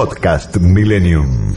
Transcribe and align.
Podcast 0.00 0.56
Millennium. 0.56 1.54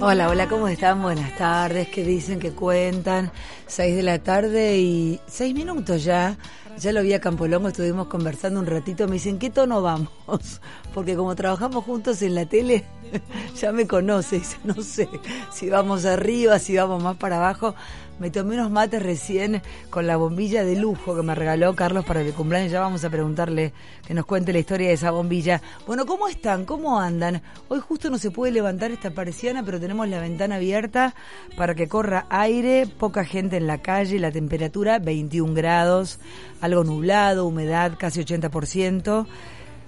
Hola, 0.00 0.30
hola, 0.30 0.48
¿cómo 0.48 0.68
están? 0.68 1.02
Buenas 1.02 1.36
tardes, 1.36 1.88
¿qué 1.88 2.02
dicen? 2.02 2.38
¿Qué 2.38 2.52
cuentan? 2.52 3.30
Seis 3.66 3.94
de 3.94 4.02
la 4.02 4.20
tarde 4.20 4.78
y 4.78 5.20
seis 5.26 5.54
minutos 5.54 6.02
ya. 6.02 6.38
Ya 6.78 6.92
lo 6.92 7.02
vi 7.02 7.12
a 7.12 7.20
Campolongo, 7.20 7.68
estuvimos 7.68 8.06
conversando 8.06 8.58
un 8.58 8.66
ratito. 8.66 9.06
Me 9.06 9.14
dicen, 9.14 9.38
¿qué 9.38 9.50
tono 9.50 9.82
vamos? 9.82 10.08
Porque 10.94 11.14
como 11.14 11.36
trabajamos 11.36 11.84
juntos 11.84 12.22
en 12.22 12.34
la 12.34 12.46
tele, 12.46 12.86
ya 13.60 13.70
me 13.70 13.86
conoce. 13.86 14.38
Dice, 14.38 14.56
no 14.64 14.80
sé 14.82 15.10
si 15.52 15.68
vamos 15.68 16.06
arriba, 16.06 16.58
si 16.58 16.74
vamos 16.74 17.02
más 17.02 17.16
para 17.18 17.36
abajo. 17.36 17.74
Me 18.18 18.30
tomé 18.30 18.54
unos 18.54 18.70
mates 18.70 19.02
recién 19.02 19.60
con 19.90 20.06
la 20.06 20.16
bombilla 20.16 20.64
de 20.64 20.76
lujo 20.76 21.14
que 21.14 21.22
me 21.22 21.34
regaló 21.34 21.76
Carlos 21.76 22.02
para 22.06 22.22
el 22.22 22.32
cumpleaños. 22.32 22.72
Ya 22.72 22.80
vamos 22.80 23.04
a 23.04 23.10
preguntarle 23.10 23.74
que 24.06 24.14
nos 24.14 24.24
cuente 24.24 24.54
la 24.54 24.58
historia 24.58 24.88
de 24.88 24.94
esa 24.94 25.10
bombilla. 25.10 25.60
Bueno, 25.86 26.06
¿cómo 26.06 26.26
están? 26.26 26.64
¿Cómo 26.64 26.98
andan? 26.98 27.42
Hoy 27.68 27.80
justo 27.80 28.08
no 28.08 28.16
se 28.16 28.30
puede 28.30 28.52
levantar 28.52 28.90
esta 28.90 29.10
parisiana, 29.10 29.62
pero 29.62 29.78
tenemos 29.78 30.08
la 30.08 30.20
ventana 30.20 30.54
abierta 30.56 31.14
para 31.58 31.74
que 31.74 31.88
corra 31.88 32.26
aire, 32.30 32.86
poca 32.86 33.22
gente 33.22 33.58
en 33.58 33.66
la 33.66 33.82
calle, 33.82 34.18
la 34.18 34.32
temperatura 34.32 34.98
21 34.98 35.52
grados, 35.52 36.18
algo 36.62 36.84
nublado, 36.84 37.46
humedad 37.46 37.92
casi 37.98 38.20
80%. 38.20 39.26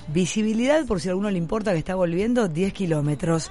Visibilidad, 0.09 0.87
por 0.87 1.01
si 1.01 1.09
a 1.09 1.13
alguno 1.13 1.31
le 1.31 1.37
importa 1.37 1.73
que 1.73 1.79
está 1.79 1.95
volviendo, 1.95 2.49
10 2.49 2.73
kilómetros. 2.73 3.51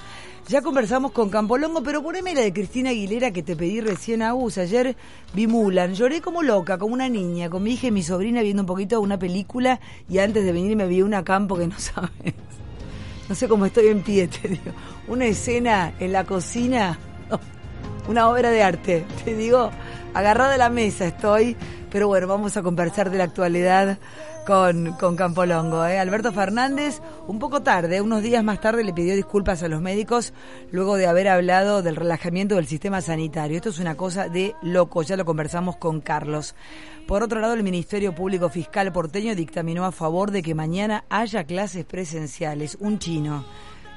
Ya 0.50 0.62
conversamos 0.62 1.12
con 1.12 1.30
Campolongo, 1.30 1.84
pero 1.84 2.02
poneme 2.02 2.34
la 2.34 2.40
de 2.40 2.54
Cristina 2.54 2.92
Aguilera 2.92 3.32
que 3.32 3.44
te 3.44 3.58
pedí 3.58 3.82
recién 3.82 4.22
a 4.22 4.34
US. 4.34 4.58
Ayer 4.60 4.96
vi 5.34 5.46
Mulan, 5.46 5.94
lloré 5.94 6.22
como 6.22 6.42
loca, 6.42 6.78
como 6.78 6.94
una 6.94 7.10
niña, 7.10 7.50
con 7.50 7.64
mi 7.64 7.74
hija 7.74 7.88
y 7.88 7.92
mi 7.92 8.02
sobrina 8.02 8.42
viendo 8.42 8.64
un 8.64 8.66
poquito 8.66 9.02
una 9.02 9.20
película 9.20 9.82
y 10.08 10.20
antes 10.20 10.46
de 10.46 10.54
venir 10.54 10.78
me 10.78 10.88
vi 10.88 11.02
una 11.02 11.26
campo 11.26 11.58
que 11.58 11.68
no 11.68 11.76
sabes. 11.78 12.34
No 13.27 13.36
sé 13.36 13.49
cómo 13.49 13.66
estoy 13.66 13.88
en 13.88 14.04
pie, 14.04 14.30
te 14.30 14.48
digo. 14.48 14.71
Una 15.10 15.26
escena 15.26 15.94
en 15.99 16.13
la 16.13 16.24
cocina, 16.24 16.98
una 18.08 18.30
obra 18.30 18.49
de 18.49 18.64
arte, 18.64 19.05
te 19.26 19.36
digo, 19.36 19.70
agarrada 20.14 20.52
de 20.52 20.60
la 20.60 20.70
mesa 20.70 21.08
estoy, 21.08 21.58
pero 21.91 22.08
bueno, 22.08 22.26
vamos 22.26 22.55
a 22.55 22.64
conversar 22.64 23.12
de 23.12 23.18
la 23.18 23.26
actualidad 23.26 23.99
con, 24.48 24.93
con 24.93 25.17
Campolongo. 25.17 25.85
¿eh? 25.85 25.99
Alberto 25.99 26.31
Fernández, 26.31 27.01
un 27.27 27.37
poco 27.37 27.63
tarde, 27.63 27.99
unos 27.99 28.23
días 28.23 28.41
más 28.45 28.62
tarde, 28.62 28.85
le 28.85 28.93
pidió 28.93 29.13
disculpas 29.13 29.62
a 29.62 29.67
los 29.67 29.81
médicos 29.81 30.31
luego 30.71 30.95
de 30.95 31.05
haber 31.05 31.27
hablado 31.27 31.84
del 31.84 31.98
relajamiento 31.98 32.55
del 32.55 32.65
sistema 32.65 33.01
sanitario. 33.01 33.57
Esto 33.57 33.70
es 33.70 33.79
una 33.79 33.95
cosa 33.95 34.29
de 34.29 34.55
loco, 34.62 35.03
ya 35.03 35.18
lo 35.18 35.25
conversamos 35.25 35.75
con 35.75 35.99
Carlos. 35.99 36.55
Por 37.07 37.23
otro 37.23 37.41
lado, 37.41 37.55
el 37.55 37.63
Ministerio 37.63 38.15
Público 38.15 38.48
Fiscal 38.48 38.93
porteño 38.93 39.35
dictaminó 39.35 39.84
a 39.84 39.91
favor 39.91 40.31
de 40.31 40.41
que 40.41 40.55
mañana 40.55 41.03
haya 41.09 41.43
clases 41.43 41.84
presenciales. 41.84 42.77
Un 42.79 42.99
chino. 42.99 43.45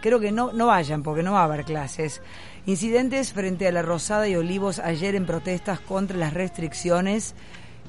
Creo 0.02 0.18
que 0.18 0.32
no, 0.32 0.52
no 0.52 0.66
vayan 0.66 1.04
porque 1.04 1.22
no 1.22 1.32
va 1.32 1.42
a 1.42 1.44
haber 1.44 1.64
clases. 1.64 2.22
Incidentes 2.66 3.32
frente 3.32 3.68
a 3.68 3.72
la 3.72 3.82
Rosada 3.82 4.26
y 4.28 4.34
Olivos 4.34 4.80
ayer 4.80 5.14
en 5.14 5.26
protestas 5.26 5.78
contra 5.78 6.16
las 6.16 6.34
restricciones 6.34 7.34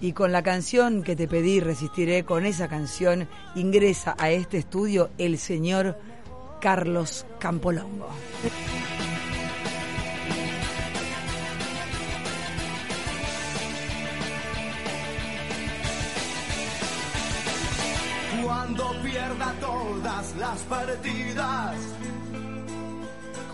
y 0.02 0.13
con 0.13 0.31
la 0.31 0.41
canción 0.41 1.03
que 1.03 1.16
te 1.16 1.27
pedí, 1.27 1.59
resistiré, 1.59 2.25
con 2.25 2.45
esa 2.45 2.67
canción 2.67 3.30
ingresa 3.55 4.16
a 4.17 4.31
este 4.31 4.57
estudio 4.57 5.11
el 5.19 5.38
señor 5.38 5.97
Carlos 6.59 7.25
Campolongo. 7.39 8.09
Cuando 18.44 18.95
pierda 19.03 19.53
todas 19.59 20.35
las 20.38 20.59
partidas, 20.61 21.75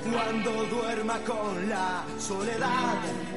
cuando 0.09 0.63
duerma 0.65 1.19
con 1.25 1.69
la 1.69 2.05
soledad 2.17 3.36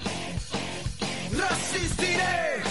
resistiré, 1.49 2.61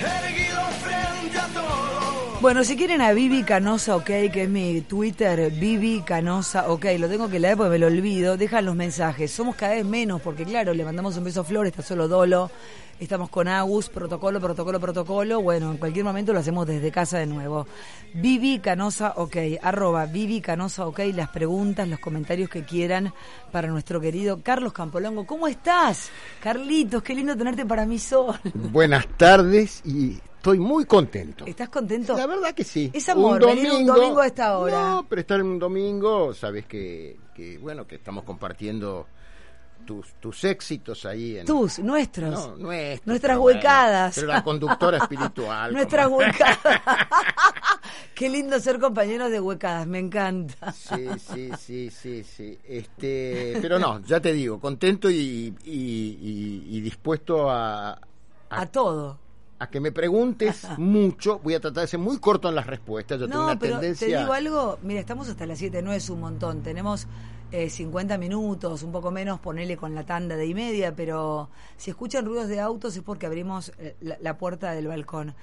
erguido 0.00 0.62
frente 0.82 1.38
a 1.38 1.48
todo. 1.48 2.05
Bueno, 2.42 2.64
si 2.64 2.76
quieren 2.76 3.00
a 3.00 3.12
Vivi 3.12 3.44
Canosa 3.44 3.96
OK, 3.96 4.04
que 4.04 4.42
es 4.42 4.48
mi 4.48 4.82
Twitter, 4.82 5.50
Vivi 5.50 6.02
Canosa 6.02 6.68
OK, 6.70 6.84
lo 6.98 7.08
tengo 7.08 7.30
que 7.30 7.40
leer 7.40 7.56
porque 7.56 7.70
me 7.70 7.78
lo 7.78 7.86
olvido, 7.86 8.36
dejan 8.36 8.66
los 8.66 8.76
mensajes. 8.76 9.32
Somos 9.32 9.56
cada 9.56 9.74
vez 9.74 9.86
menos, 9.86 10.20
porque 10.20 10.44
claro, 10.44 10.74
le 10.74 10.84
mandamos 10.84 11.16
un 11.16 11.24
beso 11.24 11.40
a 11.40 11.44
Flor, 11.44 11.66
está 11.66 11.82
solo 11.82 12.08
Dolo, 12.08 12.50
estamos 13.00 13.30
con 13.30 13.48
Agus, 13.48 13.88
protocolo, 13.88 14.38
protocolo, 14.38 14.78
protocolo. 14.78 15.40
Bueno, 15.40 15.72
en 15.72 15.78
cualquier 15.78 16.04
momento 16.04 16.34
lo 16.34 16.40
hacemos 16.40 16.66
desde 16.66 16.92
casa 16.92 17.18
de 17.18 17.26
nuevo. 17.26 17.66
Vivi 18.12 18.58
Canosa 18.58 19.14
OK, 19.16 19.36
arroba 19.62 20.04
Vivi 20.04 20.42
Canosa 20.42 20.86
OK, 20.86 21.00
las 21.14 21.30
preguntas, 21.30 21.88
los 21.88 22.00
comentarios 22.00 22.50
que 22.50 22.64
quieran 22.64 23.14
para 23.50 23.68
nuestro 23.68 23.98
querido 23.98 24.42
Carlos 24.42 24.74
Campolongo. 24.74 25.26
¿Cómo 25.26 25.48
estás? 25.48 26.10
Carlitos, 26.42 27.02
qué 27.02 27.14
lindo 27.14 27.34
tenerte 27.34 27.64
para 27.64 27.86
mi 27.86 27.98
sol. 27.98 28.38
Buenas 28.54 29.06
tardes 29.16 29.80
y 29.86 30.20
estoy 30.46 30.58
muy 30.60 30.84
contento. 30.84 31.44
¿Estás 31.44 31.68
contento? 31.68 32.16
La 32.16 32.26
verdad 32.26 32.54
que 32.54 32.62
sí. 32.62 32.88
Es 32.92 33.08
amor, 33.08 33.44
venir 33.44 33.72
un 33.72 33.84
domingo 33.84 34.20
a 34.20 34.26
esta 34.26 34.56
hora. 34.58 34.90
No, 34.90 35.06
pero 35.08 35.20
estar 35.20 35.40
en 35.40 35.46
un 35.46 35.58
domingo, 35.58 36.32
sabes 36.34 36.66
que, 36.66 37.16
que 37.34 37.58
bueno, 37.58 37.84
que 37.84 37.96
estamos 37.96 38.22
compartiendo 38.22 39.08
tus, 39.84 40.14
tus 40.20 40.44
éxitos 40.44 41.04
ahí. 41.04 41.38
En, 41.38 41.46
Tus, 41.46 41.80
nuestros. 41.80 42.30
No, 42.30 42.56
nuestros, 42.56 43.06
Nuestras 43.06 43.38
bueno, 43.38 43.56
huecadas. 43.58 44.14
pero 44.14 44.28
la 44.28 44.44
conductora 44.44 44.98
espiritual. 45.02 45.72
Nuestras 45.72 46.04
como- 46.06 46.18
huecadas. 46.18 46.58
Qué 48.14 48.28
lindo 48.28 48.58
ser 48.60 48.78
compañeros 48.78 49.30
de 49.32 49.40
huecadas, 49.40 49.86
me 49.88 49.98
encanta. 49.98 50.72
Sí, 50.72 51.06
sí, 51.18 51.50
sí, 51.58 51.90
sí, 51.90 52.22
sí. 52.24 52.58
Este, 52.64 53.58
pero 53.60 53.78
no, 53.80 54.00
ya 54.04 54.20
te 54.20 54.32
digo, 54.32 54.60
contento 54.60 55.10
y, 55.10 55.52
y, 55.64 55.72
y- 55.72 56.66
y 56.70 56.80
dispuesto 56.80 57.50
a, 57.50 57.90
a, 57.92 57.98
A 58.48 58.66
todo. 58.66 59.18
A 59.58 59.68
que 59.70 59.80
me 59.80 59.92
preguntes 59.92 60.66
mucho. 60.78 61.38
Voy 61.40 61.54
a 61.54 61.60
tratar 61.60 61.82
de 61.82 61.88
ser 61.88 62.00
muy 62.00 62.18
corto 62.18 62.48
en 62.48 62.54
las 62.54 62.66
respuestas. 62.66 63.18
Yo 63.20 63.28
tengo 63.28 63.44
una 63.44 63.58
pero 63.58 63.74
tendencia. 63.80 64.06
te 64.08 64.18
digo 64.18 64.32
algo, 64.32 64.78
mira, 64.82 65.00
estamos 65.00 65.28
hasta 65.28 65.46
las 65.46 65.58
7, 65.58 65.82
no 65.82 65.92
es 65.92 66.08
un 66.10 66.20
montón. 66.20 66.62
Tenemos 66.62 67.06
eh, 67.52 67.70
50 67.70 68.18
minutos, 68.18 68.82
un 68.82 68.92
poco 68.92 69.10
menos, 69.10 69.38
ponele 69.40 69.76
con 69.76 69.94
la 69.94 70.04
tanda 70.04 70.36
de 70.36 70.46
y 70.46 70.54
media, 70.54 70.94
pero 70.94 71.48
si 71.76 71.90
escuchan 71.90 72.24
ruidos 72.26 72.48
de 72.48 72.60
autos 72.60 72.96
es 72.96 73.02
porque 73.02 73.26
abrimos 73.26 73.72
eh, 73.78 73.94
la, 74.00 74.16
la 74.20 74.36
puerta 74.36 74.72
del 74.72 74.88
balcón. 74.88 75.34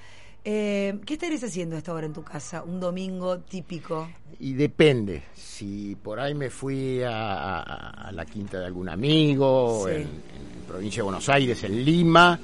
Eh, 0.45 0.99
¿Qué 1.05 1.13
estarías 1.13 1.41
haciendo 1.45 1.75
a 1.75 1.77
esta 1.77 1.93
hora 1.93 2.05
en 2.05 2.11
tu 2.11 2.21
casa? 2.21 2.63
Un 2.63 2.81
domingo 2.81 3.39
típico. 3.39 4.09
Y 4.41 4.51
depende. 4.53 5.23
Si 5.33 5.95
por 5.95 6.19
ahí 6.19 6.35
me 6.35 6.49
fui 6.49 7.01
a, 7.01 7.59
a- 7.61 8.07
a 8.09 8.11
la 8.11 8.25
quinta 8.25 8.59
de 8.59 8.65
algún 8.65 8.89
amigo, 8.89 9.85
Sí. 9.87 9.91
en, 9.95 10.01
en 10.01 10.63
provincia 10.67 10.97
de 10.99 11.03
Buenos 11.03 11.29
Aires, 11.29 11.63
en 11.63 11.85
Lima, 11.85 12.37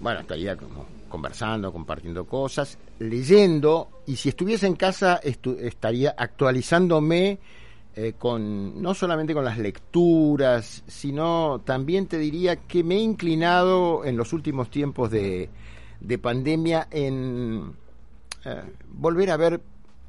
bueno, 0.00 0.20
estaría 0.20 0.56
como 0.56 0.86
conversando, 1.14 1.72
compartiendo 1.72 2.24
cosas, 2.26 2.76
leyendo, 2.98 3.88
y 4.06 4.16
si 4.16 4.28
estuviese 4.30 4.66
en 4.66 4.74
casa 4.74 5.20
estu- 5.22 5.56
estaría 5.60 6.14
actualizándome 6.18 7.38
eh, 7.96 8.14
con 8.18 8.82
no 8.82 8.92
solamente 8.94 9.32
con 9.32 9.44
las 9.44 9.56
lecturas, 9.58 10.82
sino 10.88 11.60
también 11.64 12.08
te 12.08 12.18
diría 12.18 12.56
que 12.56 12.82
me 12.82 12.96
he 12.96 13.00
inclinado 13.00 14.04
en 14.04 14.16
los 14.16 14.32
últimos 14.32 14.68
tiempos 14.70 15.12
de, 15.12 15.48
de 16.00 16.18
pandemia 16.18 16.88
en 16.90 17.72
eh, 18.44 18.62
volver 18.88 19.30
a 19.30 19.36
ver. 19.36 19.60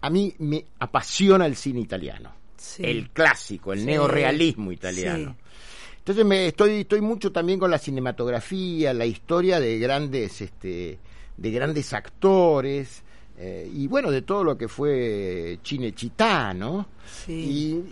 A 0.02 0.10
mí 0.10 0.34
me 0.40 0.66
apasiona 0.80 1.46
el 1.46 1.56
cine 1.56 1.80
italiano, 1.82 2.32
Sí. 2.58 2.84
el 2.84 3.12
clásico, 3.12 3.72
el 3.74 3.80
Sí. 3.82 3.86
neorealismo 3.86 4.72
italiano. 4.72 5.36
Sí. 5.38 5.45
Entonces 6.06 6.24
me 6.24 6.46
estoy 6.46 6.82
estoy 6.82 7.02
mucho 7.02 7.32
también 7.32 7.58
con 7.58 7.72
la 7.72 7.80
cinematografía, 7.80 8.94
la 8.94 9.08
historia 9.08 9.60
de 9.60 9.80
grandes 9.80 10.40
este 10.40 11.00
de 11.36 11.52
grandes 11.52 11.94
actores 11.94 13.02
eh, 13.38 13.68
y 13.74 13.88
bueno 13.88 14.12
de 14.12 14.22
todo 14.22 14.44
lo 14.44 14.56
que 14.56 14.68
fue 14.68 15.58
Cinecittà, 15.64 16.54
¿no? 16.56 16.86
Sí. 17.26 17.34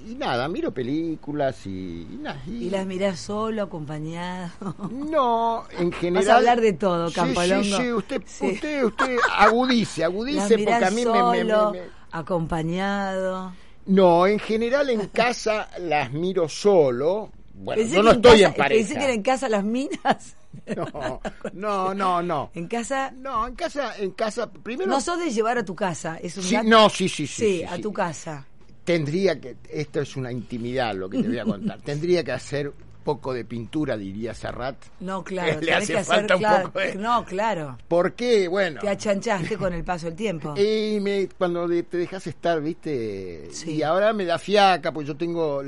Y, 0.05 0.11
y 0.11 0.15
nada, 0.15 0.47
miro 0.47 0.71
películas 0.71 1.65
y, 1.65 2.07
y 2.09 2.17
nada, 2.21 2.39
y- 2.47 2.67
Y 2.67 2.69
las 2.69 2.85
mirás 2.85 3.19
solo, 3.19 3.63
acompañado. 3.63 4.75
no, 4.91 5.65
en 5.77 5.91
general. 5.91 6.23
Vas 6.25 6.33
a 6.33 6.37
hablar 6.37 6.61
de 6.61 6.73
todo, 6.73 7.11
Campolongo. 7.11 7.63
Sí, 7.63 7.73
sí, 7.75 7.91
usted, 7.91 8.21
Sí. 8.25 8.45
usted, 8.53 8.83
usted 8.85 9.17
agudice, 9.37 10.01
Las 10.05 10.09
agudice 10.11 10.57
mirás 10.57 10.79
porque 10.79 10.85
a 10.85 10.91
mí 10.91 11.05
me- 11.05 11.11
me, 11.11 11.17
solo, 11.41 11.71
me- 11.71 11.79
me- 11.81 11.87
Acompañado. 12.11 13.53
No, 13.87 14.27
en 14.27 14.39
general 14.39 14.89
en 14.91 15.07
casa 15.07 15.67
las 15.79 16.11
miro 16.13 16.47
solo. 16.47 17.31
Bueno, 17.53 17.81
Pensé 17.81 17.95
yo 17.97 18.03
no 18.03 18.11
estoy 18.11 18.31
casa- 18.41 18.47
en 18.47 18.53
pareja. 18.55 18.79
Pensé 18.79 18.93
que 18.97 19.03
era 19.03 19.13
en 19.13 19.21
casa 19.23 19.49
las 19.49 19.63
minas. 19.63 20.35
No, 20.75 21.19
no, 21.53 21.93
no, 21.93 22.21
no. 22.21 22.51
En 22.53 22.67
casa. 22.67 23.11
No, 23.17 23.47
en 23.47 23.55
casa, 23.55 23.97
en 23.97 24.11
casa, 24.11 24.51
primero. 24.51 24.89
No 24.89 25.01
sos 25.01 25.19
de 25.19 25.31
llevar 25.31 25.57
a 25.57 25.65
tu 25.65 25.75
casa. 25.75 26.17
Es 26.21 26.37
un 26.37 26.43
Sí, 26.43 26.53
gato- 26.55 26.69
no, 26.69 26.89
sí, 26.89 27.09
sí, 27.09 27.25
sí, 27.27 27.27
Sí, 27.27 27.57
sí, 27.59 27.63
a 27.63 27.75
sí. 27.77 27.81
tu 27.81 27.91
casa. 27.91 28.45
Tendría 28.83 29.39
que, 29.41 29.55
esto 29.71 30.01
es 30.01 30.15
una 30.15 30.31
intimidad 30.31 30.93
lo 30.95 31.09
que 31.09 31.21
te 31.21 31.27
voy 31.27 31.39
a 31.39 31.43
contar. 31.45 31.81
Tendría 31.83 32.23
que 32.23 32.31
hacer 32.33 32.71
poco 33.03 33.33
de 33.33 33.45
pintura, 33.45 33.97
diría 33.97 34.33
Serrat. 34.33 34.75
No, 34.99 35.23
claro. 35.25 35.59
Le 35.59 35.73
hace 35.73 35.93
que 35.93 35.99
hacer, 35.99 36.15
falta 36.17 36.35
un 36.35 36.39
claro, 36.39 36.67
poco 36.67 36.79
de- 36.79 36.95
No, 36.95 37.25
claro. 37.25 37.77
¿Por 37.87 38.13
qué? 38.13 38.47
Bueno. 38.47 38.79
Te 38.81 38.89
achanchaste 38.89 39.57
con 39.57 39.73
el 39.73 39.83
paso 39.83 40.05
del 40.05 40.15
tiempo. 40.15 40.53
Y 40.57 40.99
me, 41.01 41.27
cuando 41.29 41.67
te 41.67 41.97
dejas 41.97 42.27
estar, 42.27 42.61
viste, 42.61 43.47
Sí. 43.51 43.71
y 43.77 43.81
ahora 43.83 44.13
me 44.13 44.25
da 44.25 44.37
fiaca, 44.37 44.91
pues 44.91 45.07
yo 45.07 45.15
tengo 45.17 45.63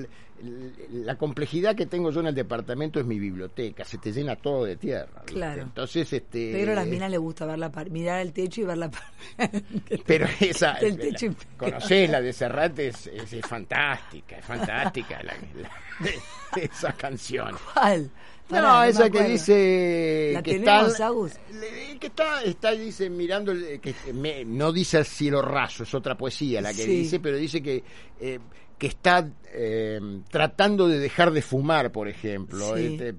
la 0.92 1.18
complejidad 1.18 1.76
que 1.76 1.86
tengo 1.86 2.12
yo 2.12 2.20
en 2.20 2.28
el 2.28 2.36
departamento 2.36 3.00
es 3.00 3.06
mi 3.06 3.18
biblioteca, 3.20 3.86
se 3.86 3.98
te 3.98 4.12
llena 4.12 4.36
todo 4.36 4.66
de 4.66 4.76
tierra. 4.76 5.24
Claro. 5.26 5.62
Entonces, 5.62 6.12
este. 6.12 6.52
Pero 6.54 6.74
a 6.74 6.76
las 6.76 6.88
minas 6.88 7.10
le 7.10 7.18
gusta 7.18 7.46
ver 7.46 7.58
la 7.58 7.72
par- 7.72 7.90
mirar 7.90 8.20
el 8.22 8.34
techo 8.34 8.62
y 8.62 8.64
ver 8.66 8.78
la 8.78 8.92
pared. 8.92 9.64
Pero 10.06 10.28
esa, 10.40 10.74
El 10.80 10.98
techo 10.98 11.28
la, 11.28 11.36
conocés, 11.58 12.10
la 12.10 12.22
de 12.22 12.34
Serrat 12.34 12.78
es, 12.80 13.08
es- 13.08 13.34
es 13.34 13.46
fantástica, 13.48 14.38
es 14.38 14.46
fantástica 14.46 15.24
la, 15.24 15.34
la- 15.62 16.62
esa 16.62 16.92
canción. 16.94 17.56
¿Cuál? 17.74 18.10
No, 18.48 18.84
esa 18.84 19.04
que 19.10 19.18
acuerdo. 19.18 19.30
dice 19.30 20.30
¿La 20.34 20.44
que 20.44 20.60
tenemos, 20.60 20.92
está, 20.92 21.08
Agus? 21.08 21.32
le- 21.52 21.98
que 21.98 22.08
está, 22.08 22.44
está 22.44 22.72
dice 22.74 23.10
mirando, 23.10 23.54
que 23.82 23.96
me- 24.14 24.46
no 24.46 24.72
dice 24.72 25.00
el 25.00 25.06
cielo 25.06 25.42
raso, 25.42 25.82
es 25.82 25.94
otra 25.96 26.16
poesía 26.16 26.62
la 26.62 26.70
que 26.72 26.84
Sí. 26.84 26.92
dice, 26.98 27.20
pero 27.20 27.38
dice 27.38 27.64
que 27.64 27.84
eh, 28.20 28.40
que 28.77 28.88
está 28.88 29.27
eh, 29.54 30.00
tratando 30.30 30.88
de 30.88 31.00
dejar 31.00 31.31
de 31.31 31.42
fumar, 31.42 31.92
por 31.92 32.07
ejemplo. 32.07 32.75
Sí. 32.75 32.98
Este, 33.00 33.16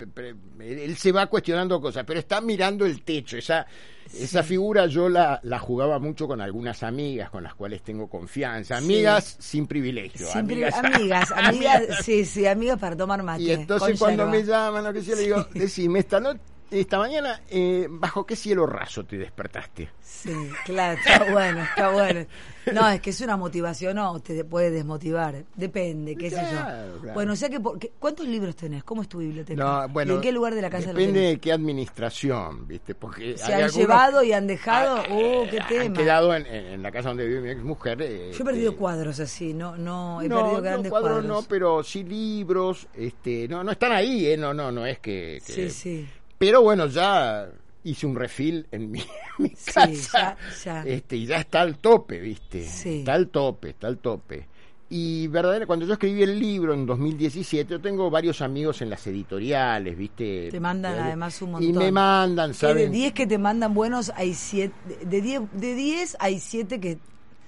él 0.61 0.97
se 0.97 1.13
va 1.13 1.27
cuestionando 1.27 1.81
cosas, 1.81 2.05
pero 2.07 2.21
está 2.21 2.41
mirando 2.41 2.85
el 2.85 3.03
techo. 3.03 3.37
Esa 3.37 3.67
esa 4.15 4.43
figura 4.43 4.87
yo 4.87 5.09
la, 5.09 5.41
la 5.43 5.59
jugaba 5.59 5.99
mucho 5.99 6.27
con 6.29 6.41
algunas 6.41 6.83
amigas 6.83 7.31
con 7.31 7.43
las 7.43 7.55
cuales 7.55 7.83
tengo 7.83 8.09
confianza, 8.09 8.77
amigas 8.77 9.37
sin 9.41 9.67
privilegio, 9.67 10.27
Siempre- 10.29 10.67
amigas, 10.67 10.75
amigas, 10.85 11.33
amigas, 11.33 11.83
sí, 12.05 12.25
sí, 12.25 12.47
amigas 12.47 12.79
para 12.79 12.97
tomar 12.97 13.23
mate. 13.23 13.43
y 13.43 13.51
entonces 13.51 13.99
cuando 13.99 14.25
yerba. 14.25 14.39
me 14.39 14.45
llaman, 14.45 14.85
lo 14.85 14.93
que 14.93 15.03
sea, 15.03 15.17
le 15.17 15.23
digo, 15.23 15.47
decime, 15.55 15.99
esta, 15.99 16.21
no, 16.21 16.35
esta 16.71 16.99
mañana, 16.99 17.41
eh, 17.49 17.87
¿bajo 17.89 18.25
qué 18.27 18.35
cielo 18.37 18.67
raso 18.67 19.05
te 19.05 19.17
despertaste? 19.19 19.91
Sí, 20.03 20.33
claro, 20.65 20.99
está 20.99 21.31
bueno, 21.31 21.63
está 21.63 21.91
bueno. 21.91 22.27
No, 22.73 22.89
es 22.89 23.01
que 23.01 23.11
es 23.11 23.21
una 23.21 23.37
motivación, 23.37 23.95
no, 23.97 24.19
te 24.21 24.45
puede 24.45 24.71
desmotivar. 24.73 25.45
Depende, 25.55 26.17
qué 26.17 26.31
sé 26.31 26.37
Claro, 26.37 26.95
yo. 26.95 27.01
claro. 27.01 27.15
Bueno, 27.15 27.33
o 27.35 27.37
sea 27.37 27.49
que, 27.49 27.61
¿cuántos 27.99 28.27
libros 28.27 28.57
tenés? 28.57 28.83
¿Cómo 28.83 29.03
es 29.03 29.09
tu 29.09 29.19
biblioteca? 29.19 29.63
No, 29.63 29.89
bueno, 29.89 30.13
¿Y 30.13 30.17
en 30.17 30.21
qué 30.23 30.33
lugar 30.33 30.55
de 30.55 30.63
la 30.63 30.71
casa 30.71 30.93
lo 30.93 30.99
depende 30.99 31.21
tenés? 31.21 31.35
de 31.35 31.39
qué 31.41 31.53
administración, 31.53 32.67
¿viste? 32.67 32.95
Porque 32.95 33.37
¿Se 33.39 33.45
han 33.45 33.53
algunos- 33.63 33.77
llevado 33.77 34.23
y 34.25 34.33
han 34.33 34.47
dejado? 34.47 34.97
Ah, 34.99 35.13
¡Uh, 35.15 35.49
qué 35.49 35.61
han 35.61 35.69
tema! 35.69 35.95
quedado 35.97 36.35
en, 36.35 36.47
en- 36.47 36.67
en 36.67 36.83
la 36.83 36.91
casa 36.91 37.09
donde 37.09 37.27
vive 37.27 37.41
mi 37.41 37.51
ex 37.51 37.63
mujer. 37.63 37.99
Yo 37.99 38.43
he 38.43 38.45
perdido 38.45 38.77
cuadros 38.77 39.21
así, 39.21 39.55
no, 39.55 39.77
no, 39.77 40.21
he 40.23 40.29
no, 40.29 40.37
perdido 40.37 40.57
no, 40.57 40.63
grandes 40.63 40.91
cuadros 40.91 41.11
cuadros. 41.21 41.43
no, 41.45 41.49
pero 41.49 41.83
sí 41.85 42.03
libros, 42.05 42.89
este, 42.95 43.47
no, 43.49 43.63
no 43.63 43.71
están 43.73 43.93
ahí, 43.93 44.27
¿eh? 44.27 44.37
No, 44.37 44.53
no, 44.53 44.73
no 44.73 44.85
es 44.87 44.99
que, 44.99 45.41
que- 45.47 45.53
Sí, 45.53 45.71
sí. 45.71 46.09
Pero 46.39 46.63
bueno, 46.63 46.87
ya 46.87 47.49
hice 47.85 48.07
un 48.07 48.17
refil 48.17 48.67
en 48.73 48.91
mi, 48.91 49.03
mi 49.39 49.49
Sí, 49.51 49.73
casa. 49.73 50.37
ya, 50.65 50.65
ya. 50.65 50.83
Este, 50.83 51.17
y 51.17 51.27
ya 51.27 51.37
está 51.39 51.61
al 51.63 51.79
tope, 51.79 52.19
¿viste? 52.21 52.65
Sí. 52.65 52.99
Está 53.01 53.15
al 53.15 53.29
tope, 53.29 53.71
está 53.71 53.87
al 53.87 53.99
tope. 53.99 54.47
Y 54.89 55.27
verdaderamente, 55.27 55.67
cuando 55.67 55.85
yo 55.87 55.95
escribí 55.95 56.23
el 56.23 56.39
libro 56.39 56.73
en 56.73 56.87
2017, 56.87 57.73
yo 57.73 57.81
tengo 57.81 58.09
varios 58.09 58.41
amigos 58.41 58.83
en 58.83 58.91
las 58.91 59.05
editoriales, 59.09 59.97
¿viste? 59.99 60.49
Te 60.51 60.61
mandan 60.61 60.95
Y- 60.97 60.99
además 61.01 61.43
un 61.43 61.49
Y 61.49 61.53
montón. 61.53 61.83
me 61.83 61.91
mandan, 61.91 62.51
Que 62.51 62.55
de 62.55 62.59
¿saben? 62.59 62.93
10 62.93 63.13
que 63.13 63.27
te 63.27 63.37
mandan 63.39 63.75
buenos, 63.75 64.13
hay 64.15 64.33
7. 64.35 64.73
De 65.05 65.21
10 65.21 65.43
de 65.55 65.75
10 65.75 66.17
hay 66.21 66.39
7 66.39 66.79
que. 66.81 66.99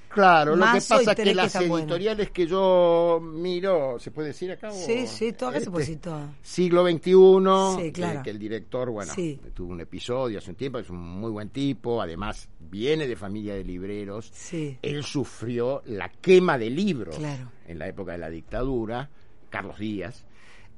Claro, 0.09 0.57
lo 0.57 0.65
que 0.65 0.71
pasa 0.73 1.01
es 1.13 1.15
que 1.17 1.35
las 1.35 1.55
editoriales 1.57 2.31
que 2.31 2.47
yo 2.47 3.21
miro, 3.23 3.99
¿se 3.99 4.11
puede 4.11 4.29
decir 4.29 4.51
acá? 4.53 4.71
Sí, 4.71 5.07
sí, 5.07 5.33
todo 5.33 5.51
acá 5.51 5.61
se 5.61 5.71
puede 5.71 5.85
Este, 5.85 5.97
decir 5.97 6.03
todo. 6.03 6.21
Siglo 6.43 6.85
XXI, 6.87 7.83
Sí, 7.85 7.93
claro. 7.93 8.19
que, 8.21 8.25
que 8.25 8.31
el 8.31 8.39
director, 8.39 8.91
bueno, 8.91 9.13
Sí. 9.15 9.39
tuvo 9.55 9.73
un 9.73 9.81
episodio 9.81 10.39
hace 10.39 10.51
un 10.51 10.57
tiempo, 10.57 10.79
es 10.79 10.89
un 10.91 10.99
muy 10.99 11.31
buen 11.31 11.51
tipo, 11.51 12.01
además 12.01 12.49
viene 12.59 13.07
de 13.07 13.17
familia 13.17 13.55
de 13.55 13.65
libreros. 13.65 14.31
Sí. 14.33 14.79
Él 14.83 15.05
sufrió 15.05 15.83
la 15.87 16.09
quema 16.09 16.59
de 16.59 16.71
libros 16.71 17.17
Claro. 17.17 17.51
en 17.67 17.79
la 17.79 17.87
época 17.89 18.13
de 18.13 18.19
la 18.19 18.31
dictadura, 18.31 19.11
Carlos 19.51 19.79
Díaz. 19.79 20.25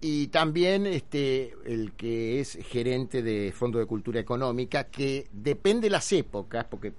Y 0.03 0.29
también 0.29 0.87
este 0.87 1.55
el 1.67 1.93
que 1.93 2.41
es 2.41 2.59
gerente 2.69 3.23
de 3.23 3.53
Fondo 3.53 3.79
de 3.79 3.87
Cultura 3.87 4.19
Económica, 4.19 4.85
que 4.85 5.29
depende 5.33 5.87
de 5.87 5.91
las 5.91 6.11
épocas, 6.13 6.65
porque 6.71 6.93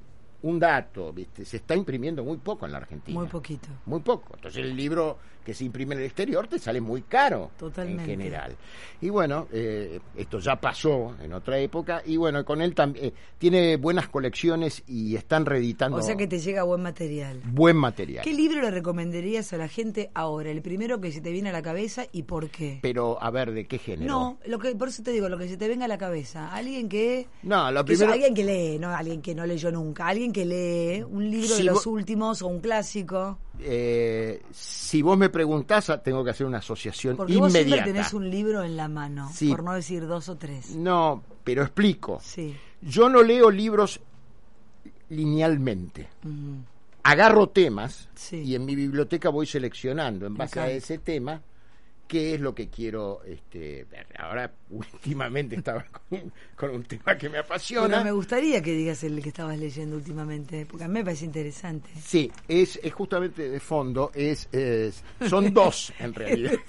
un 0.43 0.59
dato, 0.59 1.13
¿viste? 1.13 1.45
se 1.45 1.57
está 1.57 1.75
imprimiendo 1.75 2.23
muy 2.23 2.37
poco 2.37 2.65
en 2.65 2.71
la 2.71 2.79
Argentina. 2.79 3.19
Muy 3.19 3.27
poquito. 3.27 3.67
Muy 3.85 3.99
poco. 3.99 4.33
Entonces 4.35 4.63
el 4.63 4.75
libro 4.75 5.17
que 5.45 5.53
se 5.53 5.65
imprime 5.65 5.95
en 5.95 6.01
el 6.01 6.05
exterior 6.07 6.47
te 6.47 6.59
sale 6.59 6.79
muy 6.81 7.01
caro 7.03 7.51
Totalmente. 7.57 8.03
en 8.03 8.09
general. 8.09 8.55
Y 9.01 9.09
bueno, 9.09 9.47
eh, 9.51 9.99
esto 10.15 10.39
ya 10.39 10.55
pasó 10.55 11.15
en 11.21 11.33
otra 11.33 11.57
época 11.59 12.01
y 12.05 12.17
bueno, 12.17 12.45
con 12.45 12.61
él 12.61 12.75
también 12.75 13.13
tiene 13.37 13.77
buenas 13.77 14.07
colecciones 14.07 14.83
y 14.87 15.15
están 15.15 15.45
reeditando 15.45 15.97
O 15.97 16.01
sea 16.01 16.15
que 16.15 16.27
te 16.27 16.39
llega 16.39 16.63
buen 16.63 16.81
material. 16.81 17.41
buen 17.45 17.75
material. 17.77 18.23
¿Qué 18.23 18.33
libro 18.33 18.61
le 18.61 18.71
recomendarías 18.71 19.51
a 19.53 19.57
la 19.57 19.67
gente 19.67 20.11
ahora? 20.13 20.51
El 20.51 20.61
primero 20.61 21.01
que 21.01 21.11
se 21.11 21.21
te 21.21 21.31
viene 21.31 21.49
a 21.49 21.53
la 21.53 21.61
cabeza 21.61 22.05
y 22.11 22.23
por 22.23 22.49
qué. 22.49 22.79
Pero 22.81 23.21
a 23.21 23.31
ver, 23.31 23.51
¿de 23.51 23.65
qué 23.65 23.77
género? 23.79 24.11
No, 24.11 24.37
lo 24.45 24.59
que, 24.59 24.75
por 24.75 24.89
eso 24.89 25.01
te 25.03 25.11
digo, 25.11 25.27
lo 25.29 25.37
que 25.37 25.47
se 25.47 25.57
te 25.57 25.67
venga 25.67 25.85
a 25.85 25.87
la 25.87 25.97
cabeza. 25.97 26.53
Alguien 26.53 26.87
que. 26.89 27.27
No, 27.43 27.71
lo 27.71 27.83
que 27.83 27.93
primero- 27.93 28.13
alguien 28.13 28.33
que 28.33 28.43
lee, 28.43 28.77
no 28.79 28.89
alguien 28.95 29.21
que 29.21 29.33
no 29.33 29.45
leyó 29.45 29.71
nunca. 29.71 30.07
Alguien 30.07 30.31
que 30.31 30.45
lee 30.45 31.03
un 31.03 31.29
libro 31.29 31.47
Si 31.47 31.57
de 31.59 31.63
los 31.63 31.73
vos- 31.75 31.87
últimos 31.87 32.41
o 32.41 32.47
un 32.47 32.59
clásico. 32.59 33.39
Eh, 33.63 34.41
si 34.51 35.01
vos 35.01 35.17
me 35.17 35.29
preguntás, 35.29 35.89
ah, 35.91 36.01
tengo 36.01 36.23
que 36.23 36.31
hacer 36.31 36.47
una 36.47 36.57
asociación 36.57 37.15
Porque 37.15 37.37
vos 37.37 37.51
siempre 37.51 37.69
inmediata. 37.77 37.85
tenés 37.93 38.13
un 38.13 38.29
libro 38.29 38.63
en 38.63 38.75
la 38.75 38.87
mano, 38.87 39.29
Sí. 39.33 39.49
por 39.49 39.63
no 39.63 39.73
decir 39.73 40.07
dos 40.07 40.29
o 40.29 40.35
tres. 40.37 40.75
No, 40.75 41.23
pero 41.43 41.61
explico. 41.61 42.19
Sí. 42.23 42.55
Yo 42.81 43.07
no 43.09 43.21
leo 43.21 43.51
libros 43.51 43.99
linealmente. 45.09 46.07
Agarro 47.03 47.49
temas 47.49 48.09
Sí. 48.15 48.37
y 48.37 48.55
en 48.55 48.65
mi 48.65 48.75
biblioteca 48.75 49.29
voy 49.29 49.45
seleccionando 49.45 50.25
en 50.25 50.35
base 50.35 50.59
a 50.59 50.69
ese 50.69 50.97
tema 50.97 51.41
qué 52.11 52.33
es 52.35 52.41
lo 52.41 52.53
que 52.53 52.67
quiero 52.67 53.21
este, 53.25 53.85
ver. 53.89 54.05
Ahora, 54.19 54.51
últimamente 54.69 55.55
estaba 55.55 55.85
con, 56.09 56.33
con 56.57 56.69
un 56.71 56.83
tema 56.83 57.17
que 57.17 57.29
me 57.29 57.37
apasiona. 57.37 57.87
Pero 57.87 58.03
me 58.03 58.11
gustaría 58.11 58.61
que 58.61 58.73
digas 58.73 59.01
el 59.05 59.21
que 59.23 59.29
estabas 59.29 59.57
leyendo 59.57 59.95
últimamente, 59.95 60.65
porque 60.65 60.83
a 60.83 60.87
mí 60.89 60.95
me 60.95 61.05
parece 61.05 61.23
interesante. 61.23 61.89
Sí, 62.03 62.29
es, 62.49 62.77
es 62.83 62.93
justamente 62.93 63.47
de 63.49 63.59
fondo, 63.61 64.11
es, 64.13 64.49
es- 64.51 65.01
son 65.29 65.53
dos 65.53 65.93
en 65.99 66.13
realidad. 66.13 66.51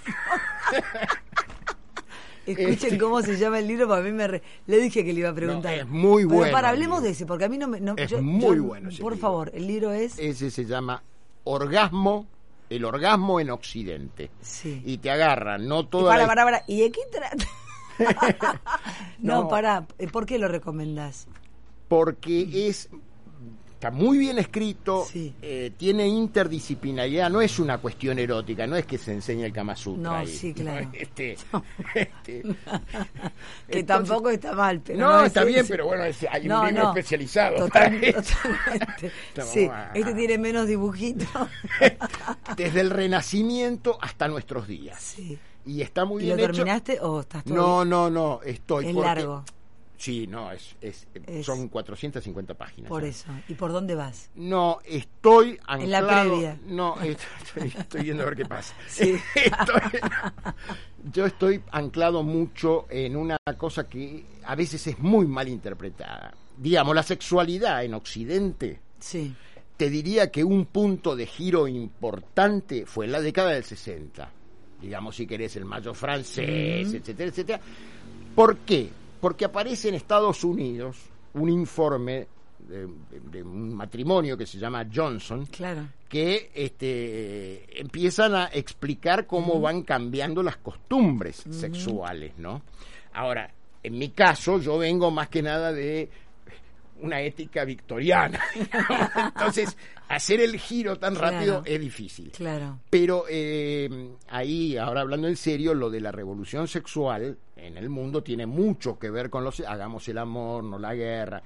Escuchen 2.47 2.73
Este- 2.73 2.99
cómo 2.99 3.21
se 3.23 3.37
llama 3.37 3.59
el 3.61 3.69
libro, 3.69 3.87
porque 3.89 4.01
a 4.01 4.05
mí 4.05 4.13
me 4.13 4.27
re- 4.29 4.43
le 4.67 4.79
dije 4.79 5.05
que 5.05 5.13
le 5.13 5.21
iba 5.21 5.29
a 5.31 5.35
preguntar. 5.35 5.75
No, 5.77 5.81
es 5.83 5.89
muy 5.89 6.25
Pero 6.25 6.37
bueno 6.37 6.53
para, 6.53 6.69
el 6.71 6.75
hablemos 6.75 7.03
de 7.03 7.11
ese, 7.11 7.25
porque 7.27 7.45
a 7.45 7.49
mí 7.49 7.57
no 7.59 7.67
me... 7.69 7.81
no- 7.81 7.95
Es 7.97 8.11
yo- 8.11 8.23
muy 8.23 8.57
yo- 8.57 8.65
bueno 8.65 8.89
Por 9.01 9.13
libro. 9.13 9.17
favor, 9.17 9.51
el 9.55 9.67
libro 9.67 9.93
es... 9.93 10.19
Ese 10.19 10.51
se 10.51 10.65
llama 10.65 11.03
Orgasmo, 11.45 12.27
el 12.71 12.85
orgasmo 12.85 13.41
en 13.41 13.51
Occidente. 13.51 14.31
Sí. 14.41 14.83
Y 14.85 14.99
te 14.99 15.11
agarran, 15.11 15.67
no 15.69 15.81
Y 15.81 15.87
toda 15.87 16.11
para, 16.11 16.23
la- 16.23 16.27
para, 16.29 16.45
para. 16.45 16.65
¿Y 16.67 16.81
de 16.81 16.91
qué 16.93 17.01
trata? 17.11 17.47
no, 19.19 19.43
No. 19.43 19.49
para. 19.49 19.87
¿Por 20.13 20.27
qué 20.27 20.39
lo 20.39 20.49
recomendás? 20.49 21.27
porque 21.89 22.69
es 22.69 22.89
está 23.83 23.91
muy 23.91 24.17
bien 24.17 24.39
escrito, 24.39 25.05
Sí. 25.11 25.35
eh, 25.43 25.73
tiene 25.77 26.07
interdisciplinaridad, 26.07 27.29
no 27.31 27.41
es 27.41 27.59
una 27.59 27.79
cuestión 27.79 28.17
erótica, 28.21 28.65
no 28.65 28.77
es 28.77 28.87
que 28.87 28.97
se 28.97 29.13
enseñe 29.13 29.43
el 29.45 29.53
Kama 29.53 29.75
Sutra. 29.75 30.03
No, 30.03 30.13
ahí. 30.19 30.29
sí, 30.29 30.55
claro. 30.55 30.89
Este, 30.93 31.33
este, 31.97 32.43
Que 33.69 33.81
entonces- 33.81 33.87
tampoco 33.87 34.31
está 34.31 34.53
mal. 34.53 34.81
Pero 34.85 35.01
no, 35.01 35.21
es 35.23 35.27
está 35.27 35.43
bien, 35.43 35.67
pero 35.69 35.87
bueno, 35.87 36.05
es- 36.05 36.25
hay 36.31 36.43
un 36.43 36.49
No, 36.49 36.65
libro 36.67 36.83
no. 36.85 36.89
especializado. 36.91 37.57
Total- 37.57 37.71
para 38.01 38.23
totalmente. 38.23 39.13
Sí, 39.53 39.69
este 39.95 40.15
tiene 40.15 40.39
menos 40.39 40.69
dibujitos. 40.69 41.27
Desde 42.57 42.81
el 42.83 42.91
Renacimiento 42.91 43.99
hasta 44.01 44.29
nuestros 44.29 44.69
días. 44.69 45.01
sí. 45.03 45.37
Y 45.65 45.81
está 45.83 46.05
muy 46.05 46.25
¿Y 46.25 46.29
lo 46.29 46.35
bien 46.37 46.51
hecho. 46.51 46.57
terminaste 46.59 46.99
o 47.01 47.21
estás 47.21 47.45
todo 47.45 47.55
No, 47.55 47.85
no, 47.85 48.11
no, 48.11 48.41
estoy. 48.45 48.89
Es 48.89 48.95
largo. 48.97 49.45
Sí, 50.03 50.27
no, 50.27 50.51
es, 50.51 50.75
es- 50.81 51.07
Es- 51.27 51.47
son 51.47 51.69
450 51.69 52.55
páginas. 52.55 52.89
Por 52.89 53.05
eso. 53.05 53.27
¿Y 53.47 53.55
por 53.55 53.71
dónde 53.71 53.95
vas? 53.95 54.31
No, 54.35 54.81
estoy 54.85 55.57
anclado. 55.65 55.83
En 55.85 55.91
la 55.91 56.23
previa. 56.25 56.61
No, 56.67 57.01
estoy, 57.01 57.69
estoy 57.79 58.03
viendo 58.03 58.25
a 58.25 58.27
ver 58.27 58.35
qué 58.37 58.45
pasa. 58.47 58.75
Sí. 58.89 59.15
Estoy- 59.37 60.01
yo 61.13 61.25
estoy 61.27 61.63
anclado 61.71 62.25
mucho 62.25 62.87
en 62.91 63.15
una 63.17 63.37
cosa 63.57 63.89
que 63.89 64.25
a 64.45 64.57
veces 64.57 64.85
es 64.89 64.99
muy 64.99 65.25
mal 65.27 65.49
interpretada. 65.49 66.35
Digamos, 66.59 66.95
la 66.97 67.03
sexualidad 67.05 67.85
en 67.85 67.95
Occidente 67.95 68.81
Sí. 68.99 69.33
te 69.77 69.89
diría 69.89 70.33
que 70.33 70.43
un 70.43 70.67
punto 70.67 71.15
de 71.15 71.27
giro 71.27 71.69
importante 71.69 72.87
fue 72.87 73.07
en 73.07 73.13
la 73.13 73.21
década 73.21 73.51
del 73.51 73.63
60. 73.63 74.29
Digamos, 74.81 75.15
si 75.15 75.29
querés, 75.29 75.55
el 75.55 75.65
mayo 75.65 75.95
francés, 75.95 76.93
etcétera, 76.93 77.31
etcétera. 77.31 77.61
¿Por 78.35 78.57
qué? 78.59 78.91
Porque 79.23 79.45
aparece 79.45 79.89
en 79.89 79.95
Estados 79.95 80.43
Unidos 80.43 80.97
un 81.35 81.49
informe 81.49 82.27
de, 82.59 82.89
de 83.31 83.43
un 83.45 83.73
matrimonio 83.73 84.37
que 84.37 84.47
se 84.47 84.59
llama 84.59 84.85
Johnson, 84.93 85.47
Claro. 85.47 85.87
que 86.09 86.51
este, 86.55 87.81
empiezan 87.81 88.35
a 88.35 88.47
explicar 88.53 89.27
cómo 89.29 89.61
van 89.61 89.83
cambiando 89.83 90.43
las 90.43 90.57
costumbres 90.57 91.45
sexuales, 91.51 92.33
¿no? 92.37 92.63
Ahora, 93.13 93.49
en 93.85 93.97
mi 93.97 94.09
caso, 94.11 94.59
yo 94.59 94.77
vengo 94.77 95.13
más 95.13 95.29
que 95.29 95.41
nada 95.43 95.73
de 95.73 96.09
una 97.03 97.21
ética 97.21 97.65
victoriana. 97.65 98.41
Entonces, 99.35 99.77
hacer 100.09 100.41
el 100.41 100.59
giro 100.59 100.97
tan 100.99 101.15
Claro. 101.15 101.37
rápido 101.37 101.63
es 101.65 101.81
difícil. 101.81 102.31
Claro. 102.33 102.79
Pero 102.91 103.25
eh, 103.29 104.15
ahí, 104.29 104.77
ahora 104.77 105.03
hablando 105.03 105.29
en 105.29 105.37
serio, 105.37 105.75
lo 105.75 105.91
de 105.91 106.01
la 106.01 106.13
revolución 106.13 106.67
sexual 106.69 107.37
en 107.57 107.77
el 107.77 107.89
mundo 107.89 108.23
tiene 108.23 108.47
mucho 108.47 108.99
que 108.99 109.11
ver 109.11 109.31
con 109.31 109.45
los 109.45 109.61
hagamos 109.61 110.09
el 110.09 110.19
amor, 110.19 110.65
no 110.65 110.79
la 110.79 110.95
guerra. 110.95 111.43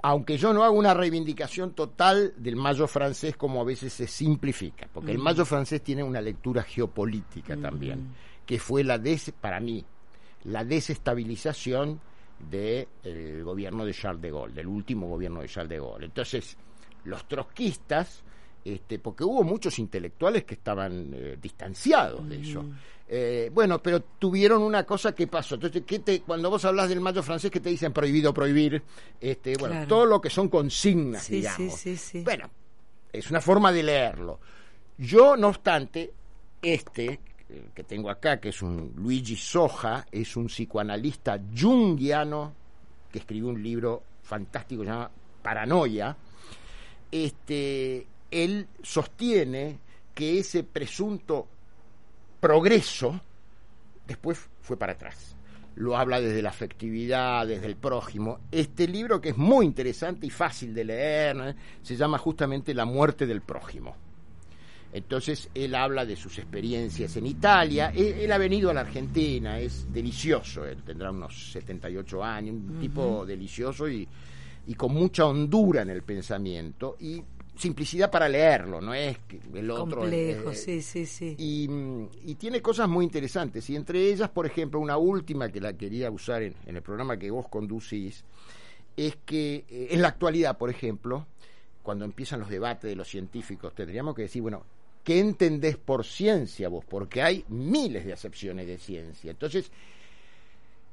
Aunque 0.00 0.36
yo 0.38 0.52
no 0.52 0.62
hago 0.62 0.78
una 0.78 0.94
reivindicación 0.94 1.72
total 1.72 2.32
del 2.36 2.54
mayo 2.54 2.86
francés 2.86 3.36
como 3.36 3.60
a 3.60 3.64
veces 3.64 3.92
se 3.92 4.06
simplifica, 4.06 4.88
porque 4.92 5.10
el 5.10 5.18
mayo 5.18 5.44
francés 5.44 5.82
tiene 5.82 6.04
una 6.04 6.20
lectura 6.20 6.62
geopolítica 6.62 7.56
también, 7.56 8.14
que 8.46 8.60
fue 8.60 8.84
la 8.84 8.96
des, 8.98 9.32
para 9.40 9.58
mí, 9.58 9.84
la 10.44 10.64
desestabilización 10.64 12.00
del 12.38 13.42
gobierno 13.44 13.84
de 13.84 13.92
Charles 13.92 14.22
de 14.22 14.30
Gaulle, 14.30 14.54
del 14.54 14.66
último 14.66 15.08
gobierno 15.08 15.40
de 15.40 15.48
Charles 15.48 15.70
de 15.70 15.78
Gaulle. 15.80 16.04
Entonces, 16.06 16.56
los 17.04 17.26
trotskistas, 17.26 18.22
este, 18.64 18.98
porque 18.98 19.24
hubo 19.24 19.42
muchos 19.44 19.78
intelectuales 19.78 20.44
que 20.44 20.54
estaban 20.54 21.10
eh, 21.14 21.38
distanciados 21.40 22.28
de 22.28 22.40
eso. 22.40 22.64
Eh, 23.10 23.50
bueno, 23.54 23.82
pero 23.82 24.00
tuvieron 24.02 24.62
una 24.62 24.84
cosa 24.84 25.14
que 25.14 25.26
pasó. 25.26 25.54
Entonces, 25.54 25.82
¿qué 25.86 26.00
te, 26.00 26.20
cuando 26.20 26.50
vos 26.50 26.64
hablas 26.66 26.88
del 26.90 27.00
mayo 27.00 27.22
francés, 27.22 27.50
que 27.50 27.60
te 27.60 27.70
dicen 27.70 27.92
prohibido 27.92 28.34
prohibir? 28.34 28.82
Este, 29.20 29.56
bueno, 29.56 29.74
Claro. 29.76 29.88
todo 29.88 30.04
lo 30.06 30.20
que 30.20 30.28
son 30.28 30.48
consignas, 30.48 31.24
Sí, 31.24 31.36
digamos. 31.36 31.56
sí, 31.56 31.70
sí, 31.70 31.96
sí. 31.96 32.20
Bueno, 32.22 32.50
es 33.12 33.30
una 33.30 33.40
forma 33.40 33.72
de 33.72 33.82
leerlo. 33.82 34.38
Yo, 34.98 35.36
no 35.36 35.48
obstante, 35.48 36.12
este 36.60 37.18
eh, 37.50 37.70
que 37.74 37.82
tengo 37.84 38.10
acá, 38.10 38.38
que 38.38 38.50
es 38.50 38.60
un 38.60 38.92
Luigi 38.96 39.36
Soja, 39.36 40.06
es 40.12 40.36
un 40.36 40.46
psicoanalista 40.46 41.40
junguiano 41.58 42.52
que 43.10 43.20
escribió 43.20 43.48
un 43.48 43.62
libro 43.62 44.02
fantástico 44.22 44.82
que 44.82 44.88
se 44.88 44.92
llama 44.92 45.10
Paranoia. 45.42 46.14
Este, 47.10 48.06
él 48.30 48.68
sostiene 48.82 49.78
que 50.14 50.40
ese 50.40 50.62
presunto 50.62 51.48
progreso 52.38 53.18
después 54.06 54.38
fue 54.60 54.76
para 54.76 54.92
atrás. 54.92 55.34
Lo 55.76 55.96
habla 55.96 56.20
desde 56.20 56.42
la 56.42 56.50
afectividad, 56.50 57.46
desde 57.46 57.66
el 57.66 57.76
prójimo. 57.76 58.40
Este 58.50 58.86
libro, 58.88 59.20
que 59.20 59.30
es 59.30 59.36
muy 59.38 59.64
interesante 59.64 60.26
y 60.26 60.30
fácil 60.30 60.74
de 60.74 60.84
leer, 60.84 61.56
se 61.82 61.96
llama 61.96 62.18
justamente 62.18 62.74
La 62.74 62.84
muerte 62.84 63.26
del 63.26 63.40
prójimo. 63.40 64.07
Entonces 64.92 65.50
él 65.54 65.74
habla 65.74 66.06
de 66.06 66.16
sus 66.16 66.38
experiencias 66.38 67.16
en 67.16 67.26
Italia. 67.26 67.92
Él, 67.94 68.14
él 68.20 68.32
ha 68.32 68.38
venido 68.38 68.70
a 68.70 68.74
la 68.74 68.80
Argentina, 68.80 69.58
es 69.58 69.92
delicioso. 69.92 70.64
Él 70.64 70.82
tendrá 70.82 71.10
unos 71.10 71.52
78 71.52 72.24
años, 72.24 72.54
un 72.54 72.80
tipo 72.80 73.26
delicioso 73.26 73.88
y, 73.88 74.08
y 74.66 74.74
con 74.74 74.92
mucha 74.94 75.26
hondura 75.26 75.82
en 75.82 75.90
el 75.90 76.02
pensamiento 76.02 76.96
y 77.00 77.22
simplicidad 77.58 78.10
para 78.10 78.28
leerlo, 78.28 78.80
no 78.80 78.94
es 78.94 79.18
que 79.26 79.40
el 79.54 79.70
otro. 79.70 80.00
Complejo, 80.00 80.52
eh, 80.52 80.54
sí, 80.54 80.80
sí, 80.80 81.06
sí. 81.06 81.34
y, 81.36 81.68
y 82.24 82.34
tiene 82.36 82.62
cosas 82.62 82.88
muy 82.88 83.04
interesantes. 83.04 83.68
Y 83.68 83.76
entre 83.76 84.00
ellas, 84.00 84.30
por 84.30 84.46
ejemplo, 84.46 84.78
una 84.78 84.96
última 84.96 85.48
que 85.50 85.60
la 85.60 85.72
quería 85.72 86.10
usar 86.10 86.42
en, 86.42 86.54
en 86.66 86.76
el 86.76 86.82
programa 86.82 87.18
que 87.18 87.30
vos 87.30 87.48
conducís, 87.48 88.24
es 88.96 89.16
que 89.24 89.64
eh, 89.68 89.88
en 89.90 90.02
la 90.02 90.08
actualidad, 90.08 90.56
por 90.56 90.70
ejemplo, 90.70 91.26
cuando 91.82 92.04
empiezan 92.04 92.40
los 92.40 92.48
debates 92.48 92.88
de 92.88 92.96
los 92.96 93.08
científicos, 93.08 93.74
tendríamos 93.74 94.14
que 94.14 94.22
decir, 94.22 94.42
bueno, 94.42 94.64
¿qué 95.08 95.20
entendés 95.20 95.78
por 95.78 96.04
ciencia 96.04 96.68
vos? 96.68 96.84
Porque 96.84 97.22
hay 97.22 97.42
miles 97.48 98.04
de 98.04 98.12
acepciones 98.12 98.66
de 98.66 98.76
ciencia. 98.76 99.30
Entonces, 99.30 99.70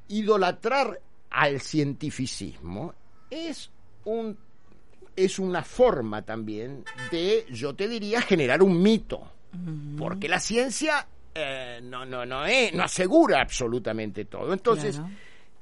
idolatrar 0.07 1.01
al 1.31 1.59
cientificismo 1.59 2.93
es 3.29 3.69
un 4.05 4.37
es 5.17 5.37
una 5.39 5.63
forma 5.63 6.21
también 6.23 6.83
de, 7.11 7.45
yo 7.51 7.73
te 7.75 7.87
diría, 7.89 8.21
generar 8.21 8.63
un 8.63 8.81
mito. 8.81 9.21
Porque 9.97 10.27
la 10.29 10.39
ciencia 10.39 11.07
eh, 11.33 11.79
no, 11.83 12.05
no, 12.05 12.25
no, 12.25 12.45
es- 12.45 12.73
no 12.73 12.83
asegura 12.83 13.41
absolutamente 13.41 14.23
todo. 14.25 14.53
Entonces, 14.53 14.95
Claro. 14.95 15.11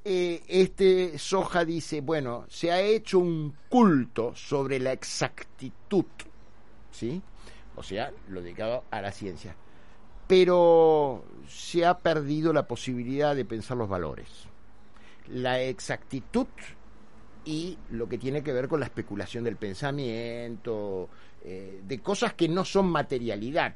eh, 0.05 0.43
este 0.47 1.17
Soja 1.19 1.65
dice, 1.65 2.01
bueno, 2.01 2.45
se 2.49 2.71
ha 2.71 2.81
hecho 2.81 3.17
un 3.19 3.55
culto 3.69 4.35
sobre 4.35 4.79
la 4.79 4.91
exactitud, 4.91 6.05
¿sí? 6.91 7.19
O 7.75 7.83
sea, 7.83 8.11
lo 8.29 8.41
dedicado 8.41 8.83
a 8.91 9.01
la 9.01 9.11
ciencia. 9.11 9.55
Pero 10.27 11.25
se 11.47 11.85
ha 11.85 11.97
perdido 11.97 12.53
la 12.53 12.67
posibilidad 12.67 13.35
de 13.35 13.45
pensar 13.45 13.77
los 13.77 13.89
valores. 13.89 14.27
La 15.27 15.61
exactitud 15.61 16.47
y 17.45 17.77
lo 17.91 18.07
que 18.07 18.17
tiene 18.17 18.41
que 18.41 18.53
ver 18.53 18.67
con 18.67 18.79
la 18.79 18.85
especulación 18.85 19.43
del 19.43 19.57
pensamiento, 19.57 21.09
eh, 21.43 21.81
de 21.85 21.99
cosas 21.99 22.33
que 22.33 22.47
no 22.47 22.63
son 22.63 22.87
materialidad, 22.87 23.75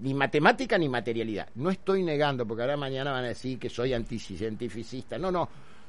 ni 0.00 0.14
matemática 0.14 0.78
ni 0.78 0.88
materialidad. 0.88 1.48
No 1.54 1.70
estoy 1.70 2.02
negando, 2.02 2.46
porque 2.46 2.62
ahora 2.62 2.76
mañana 2.76 3.12
van 3.12 3.24
a 3.24 3.28
decir 3.28 3.58
que 3.58 3.70
soy 3.70 3.92
anticientificista. 3.92 5.18
No, 5.18 5.30
no, 5.30 5.48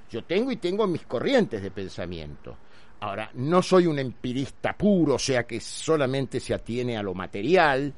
yo 0.09 0.23
tengo 0.23 0.51
y 0.51 0.57
tengo 0.57 0.87
mis 0.87 1.05
corrientes 1.05 1.61
de 1.61 1.71
pensamiento. 1.71 2.57
Ahora, 3.05 3.29
no 3.35 3.61
soy 3.61 3.85
un 3.85 3.99
empirista 3.99 4.73
puro, 4.75 5.13
o 5.15 5.19
sea 5.19 5.43
que 5.45 5.59
solamente 5.59 6.39
se 6.39 6.55
atiene 6.55 6.97
a 6.97 7.03
lo 7.03 7.13
material. 7.13 7.93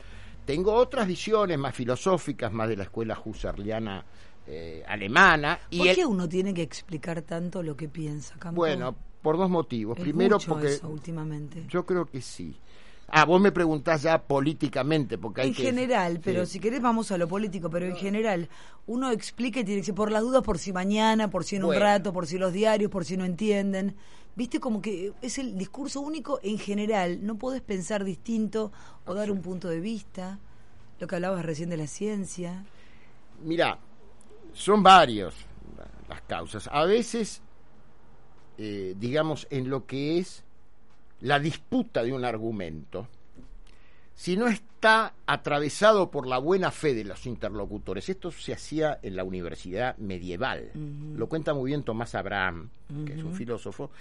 Tengo 0.46 0.74
otras 0.74 1.08
visiones 1.08 1.58
más 1.58 1.74
filosóficas, 1.74 2.52
más 2.52 2.68
de 2.68 2.76
la 2.76 2.84
escuela 2.84 3.18
husserliana 3.24 4.04
eh, 4.46 4.84
alemana. 4.86 5.60
Y 5.70 5.78
¿Por 5.80 5.88
el- 5.88 5.96
qué 5.96 6.06
uno 6.06 6.28
tiene 6.28 6.54
que 6.54 6.62
explicar 6.62 7.22
tanto 7.22 7.64
lo 7.64 7.78
que 7.78 7.88
piensa, 7.88 8.36
Campo? 8.38 8.60
bueno, 8.60 8.94
por 9.22 9.38
dos 9.38 9.50
motivos. 9.50 9.98
Es 9.98 10.04
Primero, 10.04 10.36
mucho 10.38 10.52
porque 10.52 10.68
eso 10.74 10.90
últimamente. 10.90 11.64
yo 11.70 11.86
creo 11.86 12.06
que 12.06 12.22
sí. 12.22 12.54
Ah, 13.10 13.24
vos 13.24 13.40
me 13.40 13.54
preguntás 13.54 14.02
ya 14.02 14.22
políticamente, 14.22 15.18
porque 15.18 15.40
hay 15.42 15.48
En 15.50 15.54
que... 15.54 15.64
general, 15.64 16.20
pero 16.22 16.46
Sí. 16.46 16.54
si 16.54 16.60
querés 16.60 16.82
vamos 16.82 17.10
a 17.14 17.18
lo 17.18 17.30
político, 17.30 17.70
pero 17.70 17.86
en 17.86 17.96
general, 17.96 18.50
uno 18.88 19.10
explica 19.12 19.62
y 19.62 19.64
tiene 19.64 19.78
que 19.78 19.84
decir 19.84 19.96
por 19.96 20.12
las 20.12 20.22
dudas, 20.22 20.44
por 20.44 20.58
si 20.60 20.74
mañana, 20.74 21.30
por 21.30 21.46
si 21.46 21.56
en 21.56 21.64
un 21.64 21.74
rato, 21.76 22.12
por 22.12 22.28
si 22.28 22.38
los 22.38 22.52
diarios, 22.52 22.92
por 22.92 23.06
si 23.06 23.16
no 23.16 23.24
entienden. 23.24 23.96
Viste 24.38 24.60
como 24.60 24.84
que 24.84 25.14
es 25.20 25.40
el 25.40 25.58
discurso 25.58 26.00
único 26.00 26.40
en 26.44 26.60
general, 26.60 27.26
no 27.26 27.40
podés 27.40 27.64
pensar 27.64 28.04
distinto 28.04 28.72
o 29.08 29.16
dar 29.16 29.32
un 29.32 29.42
punto 29.42 29.68
de 29.68 29.80
vista, 29.80 30.38
lo 31.00 31.08
que 31.08 31.16
hablabas 31.16 31.44
recién 31.44 31.72
de 31.72 31.78
la 31.78 31.88
ciencia. 31.88 32.64
Mira, 33.42 33.80
son 34.54 34.84
varios 34.84 35.34
las 36.08 36.22
causas. 36.22 36.70
A 36.72 36.86
veces, 36.86 37.42
eh, 38.60 38.94
digamos, 38.96 39.48
en 39.50 39.72
lo 39.72 39.88
que 39.88 40.20
es 40.20 40.44
la 41.22 41.40
disputa 41.40 42.04
de 42.04 42.14
un 42.14 42.24
argumento, 42.24 43.08
si 44.14 44.38
no 44.38 44.48
está 44.48 45.16
atravesado 45.26 46.12
por 46.12 46.28
la 46.28 46.38
buena 46.38 46.70
fe 46.70 46.94
de 46.94 47.04
los 47.04 47.26
interlocutores, 47.26 48.08
esto 48.08 48.30
se 48.30 48.54
hacía 48.54 49.00
en 49.02 49.16
la 49.16 49.24
universidad 49.24 49.98
medieval, 49.98 50.72
lo 51.16 51.28
cuenta 51.28 51.56
muy 51.56 51.72
bien 51.72 51.82
Tomás 51.82 52.14
Abraham, 52.14 52.70
que 53.06 53.14
es 53.14 53.24
un 53.24 53.34
filósofo, 53.34 53.92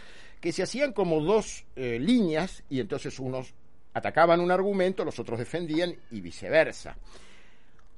que 0.47 0.53
se 0.53 0.63
hacían 0.63 0.93
como 0.93 1.21
dos 1.21 1.65
eh, 1.75 1.99
líneas 2.01 2.63
y 2.71 2.79
entonces 2.79 3.19
unos 3.19 3.53
atacaban 3.93 4.39
un 4.39 4.53
argumento, 4.53 5.05
los 5.05 5.19
otros 5.19 5.41
defendían 5.41 5.93
y 6.13 6.21
viceversa. 6.21 6.97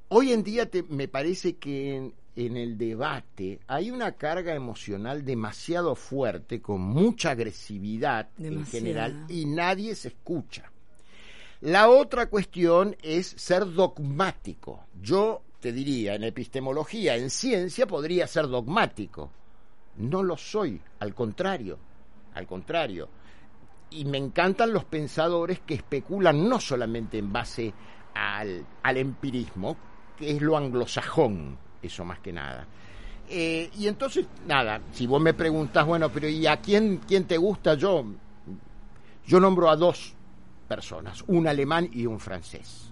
Hoy 0.08 0.32
en 0.32 0.42
día 0.42 0.64
te- 0.64 0.82
me 0.84 1.08
parece 1.08 1.56
que 1.56 1.94
en, 1.96 2.14
en 2.36 2.56
el 2.56 2.78
debate 2.78 3.60
hay 3.66 3.90
una 3.90 4.12
carga 4.12 4.54
emocional 4.54 5.26
demasiado 5.26 5.94
fuerte, 5.94 6.62
con 6.62 6.80
mucha 6.80 7.32
agresividad 7.32 8.30
en 8.38 8.64
general, 8.64 9.26
y 9.28 9.44
nadie 9.44 9.94
se 9.94 10.08
escucha. 10.08 10.72
La 11.60 11.90
otra 11.90 12.30
cuestión 12.30 12.96
es 13.02 13.26
ser 13.26 13.70
dogmático. 13.70 14.86
Yo 15.02 15.42
te 15.60 15.70
diría, 15.70 16.14
en 16.14 16.24
epistemología, 16.24 17.14
en 17.14 17.28
ciencia, 17.28 17.86
podría 17.86 18.26
ser 18.26 18.48
dogmático. 18.48 19.30
No 19.98 20.22
lo 20.22 20.38
soy, 20.38 20.80
al 21.00 21.14
contrario, 21.14 21.78
al 22.34 22.46
contrario. 22.46 23.08
Y 23.90 24.04
me 24.04 24.18
encantan 24.18 24.72
los 24.72 24.84
pensadores 24.84 25.60
que 25.60 25.74
especulan 25.74 26.48
no 26.48 26.60
solamente 26.60 27.18
en 27.18 27.32
base 27.32 27.72
al, 28.14 28.64
al 28.82 28.96
empirismo, 28.96 29.76
que 30.16 30.32
es 30.32 30.42
lo 30.42 30.56
anglosajón, 30.56 31.56
eso 31.82 32.04
más 32.04 32.18
que 32.20 32.32
nada. 32.32 32.66
Eh, 33.30 33.70
y 33.78 33.86
entonces, 33.88 34.26
nada, 34.46 34.80
si 34.92 35.06
vos 35.06 35.20
me 35.20 35.34
preguntás, 35.34 35.86
bueno, 35.86 36.10
pero 36.10 36.28
¿y 36.28 36.46
a 36.46 36.58
quién, 36.60 37.00
quién 37.06 37.24
te 37.24 37.36
gusta 37.36 37.74
yo? 37.74 38.04
Yo 39.26 39.40
nombro 39.40 39.68
a 39.70 39.76
dos 39.76 40.14
personas, 40.66 41.22
un 41.26 41.46
alemán 41.46 41.88
y 41.92 42.06
un 42.06 42.18
francés. 42.20 42.90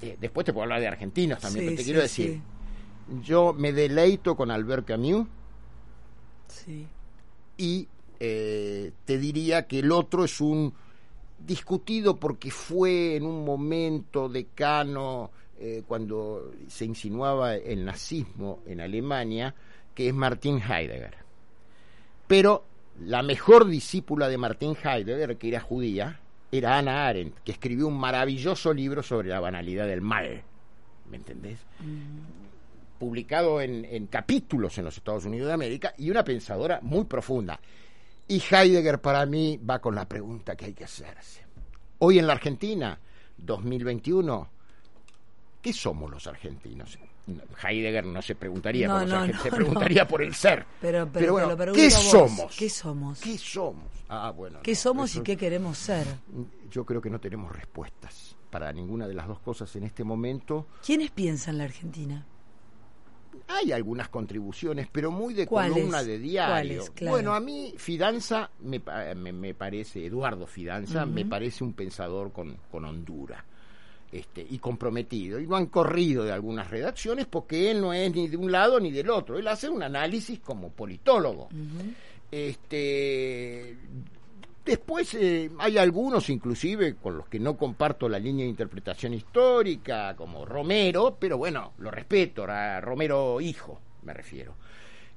De- 0.00 0.16
después 0.20 0.44
te 0.44 0.52
puedo 0.52 0.64
hablar 0.64 0.80
de 0.80 0.88
argentinos 0.88 1.38
también, 1.40 1.64
Sí, 1.64 1.66
pero 1.68 1.76
te 1.76 1.82
sí, 1.82 1.86
quiero 1.86 2.00
decir, 2.02 2.30
sí. 2.34 3.22
yo 3.22 3.52
me 3.54 3.72
deleito 3.72 4.36
con 4.36 4.50
Albert 4.50 4.86
Camus 4.86 5.26
Sí. 6.48 6.86
y 7.58 7.88
eh, 8.20 8.92
te 9.04 9.18
diría 9.18 9.66
que 9.66 9.80
el 9.80 9.92
otro 9.92 10.24
es 10.24 10.40
un 10.40 10.72
discutido 11.38 12.16
porque 12.16 12.50
fue 12.50 13.16
en 13.16 13.24
un 13.24 13.44
momento 13.44 14.28
decano 14.28 15.30
eh, 15.58 15.82
cuando 15.86 16.52
se 16.68 16.84
insinuaba 16.84 17.54
el 17.54 17.84
nazismo 17.84 18.60
en 18.66 18.80
Alemania, 18.80 19.54
que 19.94 20.08
es 20.08 20.14
Martin 20.14 20.60
Heidegger. 20.60 21.14
Pero 22.26 22.64
la 23.04 23.22
mejor 23.22 23.66
discípula 23.66 24.28
de 24.28 24.38
Martin 24.38 24.76
Heidegger, 24.82 25.36
que 25.36 25.48
era 25.48 25.60
judía, 25.60 26.20
era 26.50 26.78
Anna 26.78 27.06
Arendt, 27.06 27.38
que 27.44 27.52
escribió 27.52 27.88
un 27.88 27.98
maravilloso 27.98 28.72
libro 28.72 29.02
sobre 29.02 29.28
la 29.28 29.40
banalidad 29.40 29.86
del 29.86 30.00
mal. 30.00 30.42
¿Me 31.10 31.16
entendés? 31.16 31.58
publicado 32.98 33.60
en, 33.60 33.84
en 33.84 34.06
capítulos 34.06 34.78
en 34.78 34.84
los 34.84 34.96
Estados 34.96 35.24
Unidos 35.24 35.48
de 35.48 35.54
América 35.54 35.94
y 35.98 36.10
una 36.10 36.24
pensadora 36.24 36.80
muy 36.82 37.04
profunda. 37.04 37.60
Y 38.28 38.42
Heidegger 38.50 39.00
para 39.00 39.24
mí 39.26 39.58
va 39.58 39.78
con 39.80 39.94
la 39.94 40.08
pregunta 40.08 40.56
que 40.56 40.66
hay 40.66 40.74
que 40.74 40.84
hacerse. 40.84 41.44
Hoy 41.98 42.18
en 42.18 42.26
la 42.26 42.32
Argentina, 42.34 42.98
2021, 43.38 44.48
¿qué 45.62 45.72
somos 45.72 46.10
los 46.10 46.26
argentinos? 46.26 46.98
Heidegger 47.62 48.04
no 48.04 48.22
se 48.22 48.34
preguntaría 48.34 48.86
No, 48.88 48.94
por 48.94 49.02
los 49.02 49.10
no, 49.10 49.16
argentinos, 49.16 49.44
no, 49.44 49.50
se 49.50 49.56
preguntaría 49.56 50.08
por 50.08 50.22
el 50.22 50.34
ser. 50.34 50.64
Pero, 50.80 51.08
pero, 51.12 51.32
bueno, 51.32 51.72
¿qué 51.72 51.90
somos? 51.90 52.56
¿Qué 52.56 52.68
somos? 52.70 53.20
¿Qué 53.20 53.38
somos? 53.38 53.84
Ah, 54.08 54.30
bueno. 54.30 54.60
¿Qué 54.62 54.74
somos 54.74 55.10
eso- 55.10 55.20
y 55.20 55.22
qué 55.22 55.36
queremos 55.36 55.78
ser? 55.78 56.06
Yo 56.70 56.84
creo 56.84 57.00
que 57.00 57.10
no 57.10 57.20
tenemos 57.20 57.50
respuestas 57.54 58.36
para 58.50 58.72
ninguna 58.72 59.08
de 59.08 59.14
las 59.14 59.26
dos 59.26 59.40
cosas 59.40 59.74
en 59.76 59.84
este 59.84 60.04
momento. 60.04 60.66
¿Quiénes 60.84 61.10
piensan 61.10 61.58
la 61.58 61.64
Argentina? 61.64 62.24
Hay 63.48 63.72
algunas 63.72 64.08
contribuciones, 64.08 64.88
pero 64.90 65.10
muy 65.10 65.34
de 65.34 65.46
columna 65.46 66.02
de 66.02 66.18
diario. 66.18 66.84
Bueno, 67.02 67.34
a 67.34 67.40
mí 67.40 67.74
Fidanza 67.76 68.50
me, 68.60 68.82
me, 69.14 69.32
me 69.32 69.54
parece, 69.54 70.04
Eduardo 70.04 70.46
Fidanza, 70.46 71.06
me 71.06 71.24
parece 71.24 71.62
un 71.62 71.72
pensador 71.72 72.32
con, 72.32 72.56
con 72.70 72.84
Honduras. 72.84 73.42
Este, 74.12 74.46
y 74.48 74.58
comprometido. 74.58 75.40
Y 75.40 75.46
lo 75.46 75.56
han 75.56 75.66
corrido 75.66 76.24
de 76.24 76.32
algunas 76.32 76.70
redacciones 76.70 77.26
porque 77.26 77.70
él 77.70 77.80
no 77.80 77.92
es 77.92 78.14
ni 78.14 78.28
de 78.28 78.36
un 78.36 78.50
lado 78.50 78.78
ni 78.78 78.90
del 78.90 79.10
otro. 79.10 79.36
Él 79.36 79.46
hace 79.48 79.68
un 79.68 79.82
análisis 79.82 80.38
como 80.40 80.70
politólogo. 80.70 81.48
Este, 82.30 83.76
Después 84.66 85.14
eh, 85.14 85.48
hay 85.60 85.78
algunos, 85.78 86.28
inclusive, 86.28 86.96
con 86.96 87.16
los 87.16 87.28
que 87.28 87.38
no 87.38 87.56
comparto 87.56 88.08
la 88.08 88.18
línea 88.18 88.44
de 88.44 88.50
interpretación 88.50 89.14
histórica, 89.14 90.16
como 90.16 90.44
Romero, 90.44 91.16
pero 91.20 91.38
bueno, 91.38 91.72
lo 91.78 91.88
respeto, 91.92 92.44
a 92.48 92.80
Romero 92.80 93.40
hijo, 93.40 93.80
me 94.02 94.12
refiero. 94.12 94.54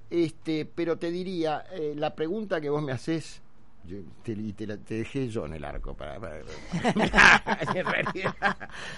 Este, 0.07 0.65
pero 0.65 0.97
te 0.97 1.09
diría, 1.09 1.65
eh, 1.73 1.93
la 1.95 2.13
pregunta 2.13 2.61
que 2.61 2.69
vos 2.69 2.83
me 2.83 2.91
haces, 2.91 3.41
yo 3.85 3.97
te, 4.23 4.35
te 4.53 4.77
te 4.77 4.93
dejé 4.95 5.29
yo 5.29 5.47
en 5.47 5.53
el 5.55 5.63
arco 5.65 5.95
para... 5.95 6.19
para- 6.19 6.41
en 7.73 7.85
realidad, 7.85 8.35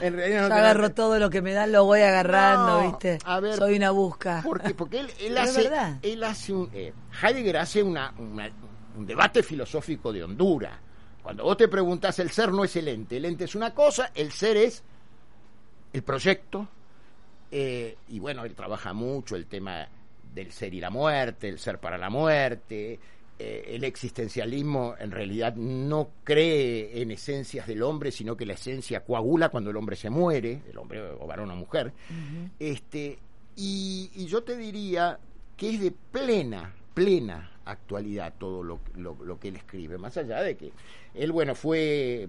en 0.01 0.13
realidad 0.15 0.41
no 0.43 0.49
Yo 0.49 0.55
agarro 0.55 0.89
todo 0.91 1.17
lo 1.17 1.29
que 1.29 1.41
me 1.41 1.53
dan, 1.53 1.71
lo 1.71 1.85
voy 1.85 2.01
agarrando, 2.01 2.81
No, 2.81 2.91
¿viste? 2.91 3.19
a 3.23 3.39
ver, 3.39 3.55
Soy 3.57 3.77
una 3.77 3.91
busca. 3.91 4.41
porque, 4.43 4.73
porque 4.73 4.99
él, 4.99 5.37
hace, 5.37 5.63
verdad. 5.63 5.97
él 6.01 6.23
hace 6.25 6.51
un, 6.53 6.69
eh, 6.73 6.93
Heidegger 7.23 7.57
hace 7.57 7.83
una, 7.83 8.13
una- 8.17 8.51
un 8.97 9.05
debate 9.05 9.43
filosófico 9.43 10.11
de 10.11 10.23
Honduras. 10.23 10.77
Cuando 11.21 11.43
vos 11.43 11.57
te 11.57 11.67
preguntas, 11.67 12.17
el 12.19 12.31
ser 12.31 12.51
no 12.51 12.63
es 12.63 12.75
el 12.75 12.87
ente, 12.87 13.17
el 13.17 13.25
ente 13.25 13.43
es 13.45 13.55
una 13.55 13.73
cosa, 13.73 14.11
el 14.15 14.31
ser 14.31 14.57
es 14.57 14.83
el 15.93 16.03
proyecto. 16.03 16.67
eh, 17.51 17.97
y 18.09 18.19
bueno, 18.19 18.45
él 18.45 18.55
trabaja 18.55 18.93
mucho 18.93 19.35
el 19.35 19.45
tema 19.45 19.87
del 20.33 20.51
ser 20.51 20.73
y 20.73 20.79
la 20.79 20.89
muerte, 20.89 21.49
el 21.49 21.59
ser 21.59 21.79
para 21.79 21.97
la 21.97 22.09
muerte. 22.09 22.99
eh, 23.39 23.65
el 23.75 23.83
existencialismo 23.83 24.95
en 24.99 25.11
realidad 25.11 25.55
no 25.55 26.09
cree 26.23 27.01
en 27.01 27.11
esencias 27.11 27.65
del 27.67 27.81
hombre, 27.83 28.11
sino 28.11 28.37
que 28.37 28.45
la 28.45 28.53
esencia 28.53 29.03
coagula 29.03 29.49
cuando 29.49 29.69
el 29.71 29.77
hombre 29.77 29.95
se 29.95 30.09
muere, 30.11 30.61
el 30.69 30.77
hombre 30.77 31.01
o 31.01 31.25
varón 31.27 31.49
o 31.51 31.55
mujer. 31.55 31.91
este, 32.59 33.17
y, 33.55 34.11
y 34.15 34.27
yo 34.27 34.43
te 34.43 34.55
diría 34.57 35.19
que 35.57 35.71
es 35.71 35.79
de 35.81 35.91
plena, 35.91 36.73
plena 36.93 37.50
actualidad 37.65 38.33
todo 38.37 38.63
lo, 38.63 38.79
lo- 38.95 39.17
lo 39.23 39.39
que 39.39 39.49
él 39.49 39.55
escribe, 39.55 39.97
más 39.97 40.17
allá 40.17 40.41
de 40.41 40.55
que 40.57 40.71
él, 41.13 41.31
bueno, 41.31 41.55
fue 41.55 42.27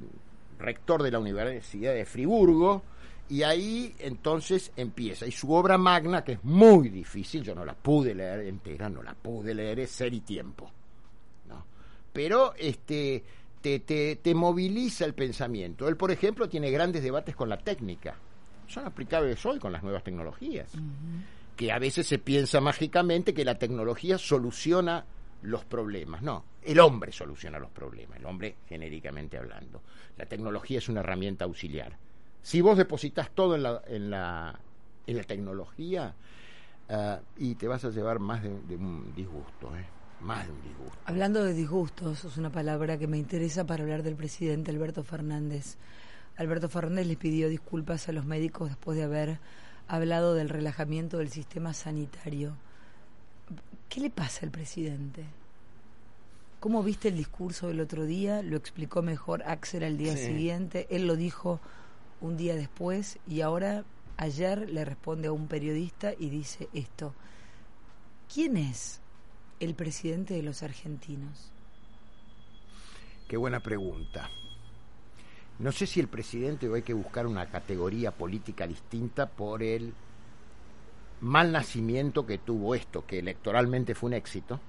rector 0.58 1.02
de 1.02 1.10
la 1.10 1.18
Universidad 1.18 1.94
de 1.94 2.04
Friburgo, 2.04 2.82
y 3.28 3.42
ahí 3.44 3.94
entonces 4.00 4.72
empieza. 4.76 5.26
Y 5.26 5.32
su 5.32 5.50
obra 5.52 5.78
magna, 5.78 6.22
que 6.22 6.32
es 6.32 6.44
muy 6.44 6.88
difícil, 6.90 7.42
yo 7.42 7.54
no 7.54 7.64
la 7.64 7.72
pude 7.74 8.14
leer 8.14 8.40
entera, 8.40 8.88
no 8.90 9.02
la 9.02 9.14
pude 9.14 9.54
leer, 9.54 9.80
es 9.80 9.90
Ser 9.90 10.12
y 10.12 10.20
Tiempo. 10.20 10.70
¿no? 11.48 11.64
Pero 12.12 12.52
este, 12.58 13.24
te, 13.62 13.78
te, 13.80 14.16
te 14.16 14.34
moviliza 14.34 15.06
el 15.06 15.14
pensamiento. 15.14 15.88
Él, 15.88 15.96
por 15.96 16.10
ejemplo, 16.10 16.48
tiene 16.48 16.70
grandes 16.70 17.02
debates 17.02 17.34
con 17.34 17.48
la 17.48 17.56
técnica. 17.58 18.14
Son 18.66 18.84
aplicables 18.84 19.44
hoy 19.46 19.58
con 19.58 19.72
las 19.72 19.82
nuevas 19.82 20.04
tecnologías. 20.04 20.70
Que 21.56 21.72
a 21.72 21.78
veces 21.78 22.06
se 22.06 22.18
piensa 22.18 22.60
mágicamente 22.60 23.32
que 23.32 23.44
la 23.46 23.58
tecnología 23.58 24.18
soluciona 24.18 25.04
los 25.42 25.64
problemas. 25.64 26.22
No, 26.22 26.44
el 26.62 26.80
hombre 26.80 27.12
soluciona 27.12 27.58
los 27.58 27.70
problemas, 27.70 28.18
el 28.18 28.26
hombre 28.26 28.56
genéricamente 28.68 29.38
hablando. 29.38 29.82
La 30.16 30.26
tecnología 30.26 30.78
es 30.78 30.88
una 30.88 31.00
herramienta 31.00 31.44
auxiliar. 31.44 31.96
Si 32.42 32.60
vos 32.60 32.76
depositas 32.76 33.30
todo 33.30 33.54
en 33.54 33.62
la, 33.62 33.82
en 33.86 34.10
la, 34.10 34.58
en 35.06 35.16
la 35.16 35.22
tecnología, 35.24 36.14
ah, 36.88 37.20
y 37.36 37.54
te 37.54 37.68
vas 37.68 37.84
a 37.84 37.90
llevar 37.90 38.18
más 38.18 38.42
de, 38.42 38.60
de 38.62 38.76
un 38.76 39.12
disgusto, 39.14 39.76
¿eh? 39.76 39.86
más 40.20 40.46
de 40.46 40.52
un 40.52 40.62
disgusto. 40.62 40.98
Hablando 41.04 41.44
de 41.44 41.54
disgustos, 41.54 42.24
es 42.24 42.36
una 42.36 42.50
palabra 42.50 42.98
que 42.98 43.06
me 43.06 43.18
interesa 43.18 43.64
para 43.64 43.82
hablar 43.82 44.02
del 44.02 44.16
presidente 44.16 44.70
Alberto 44.70 45.02
Fernández. 45.02 45.76
Alberto 46.36 46.68
Fernández 46.68 47.06
les 47.06 47.16
pidió 47.16 47.48
disculpas 47.48 48.08
a 48.08 48.12
los 48.12 48.24
médicos 48.24 48.68
después 48.70 48.96
de 48.96 49.04
haber 49.04 49.38
hablado 49.88 50.34
del 50.34 50.48
relajamiento 50.48 51.18
del 51.18 51.30
sistema 51.30 51.74
sanitario. 51.74 52.56
¿Qué 53.92 54.00
le 54.00 54.08
pasa 54.08 54.46
al 54.46 54.50
presidente? 54.50 55.22
¿Cómo 56.60 56.82
viste 56.82 57.08
el 57.08 57.16
discurso 57.16 57.68
del 57.68 57.80
otro 57.80 58.06
día? 58.06 58.40
Lo 58.40 58.56
explicó 58.56 59.02
mejor 59.02 59.42
Axel 59.42 59.84
al 59.84 59.98
día 59.98 60.16
Sí. 60.16 60.28
siguiente. 60.28 60.86
Él 60.88 61.06
lo 61.06 61.14
dijo 61.14 61.60
un 62.22 62.38
día 62.38 62.54
después 62.54 63.18
y 63.28 63.42
ahora, 63.42 63.84
ayer, 64.16 64.70
le 64.70 64.86
responde 64.86 65.28
a 65.28 65.32
un 65.32 65.46
periodista 65.46 66.14
y 66.18 66.30
dice 66.30 66.70
esto. 66.72 67.12
¿Quién 68.32 68.56
es 68.56 69.02
el 69.60 69.74
presidente 69.74 70.32
de 70.32 70.42
los 70.42 70.62
argentinos? 70.62 71.52
Qué 73.28 73.36
buena 73.36 73.60
pregunta. 73.60 74.30
No 75.58 75.70
sé 75.70 75.86
si 75.86 76.00
el 76.00 76.08
presidente 76.08 76.66
o 76.66 76.76
hay 76.76 76.82
que 76.82 76.94
buscar 76.94 77.26
una 77.26 77.50
categoría 77.50 78.10
política 78.10 78.66
distinta 78.66 79.28
por 79.28 79.62
el 79.62 79.92
mal 81.22 81.50
nacimiento 81.52 82.26
que 82.26 82.38
tuvo 82.38 82.74
esto, 82.74 83.06
que 83.06 83.18
electoralmente 83.20 83.94
fue 83.94 84.08
un 84.08 84.14
éxito. 84.14 84.60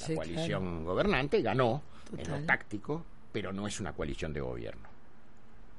La 0.00 0.06
Sí, 0.06 0.14
coalición 0.14 0.84
gobernante 0.84 1.42
ganó 1.42 1.82
en 2.16 2.30
lo 2.30 2.38
táctico, 2.46 3.04
pero 3.32 3.52
no 3.52 3.66
es 3.66 3.80
una 3.80 3.92
coalición 3.92 4.32
de 4.32 4.40
gobierno. 4.40 4.88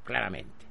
Claramente. 0.03 0.65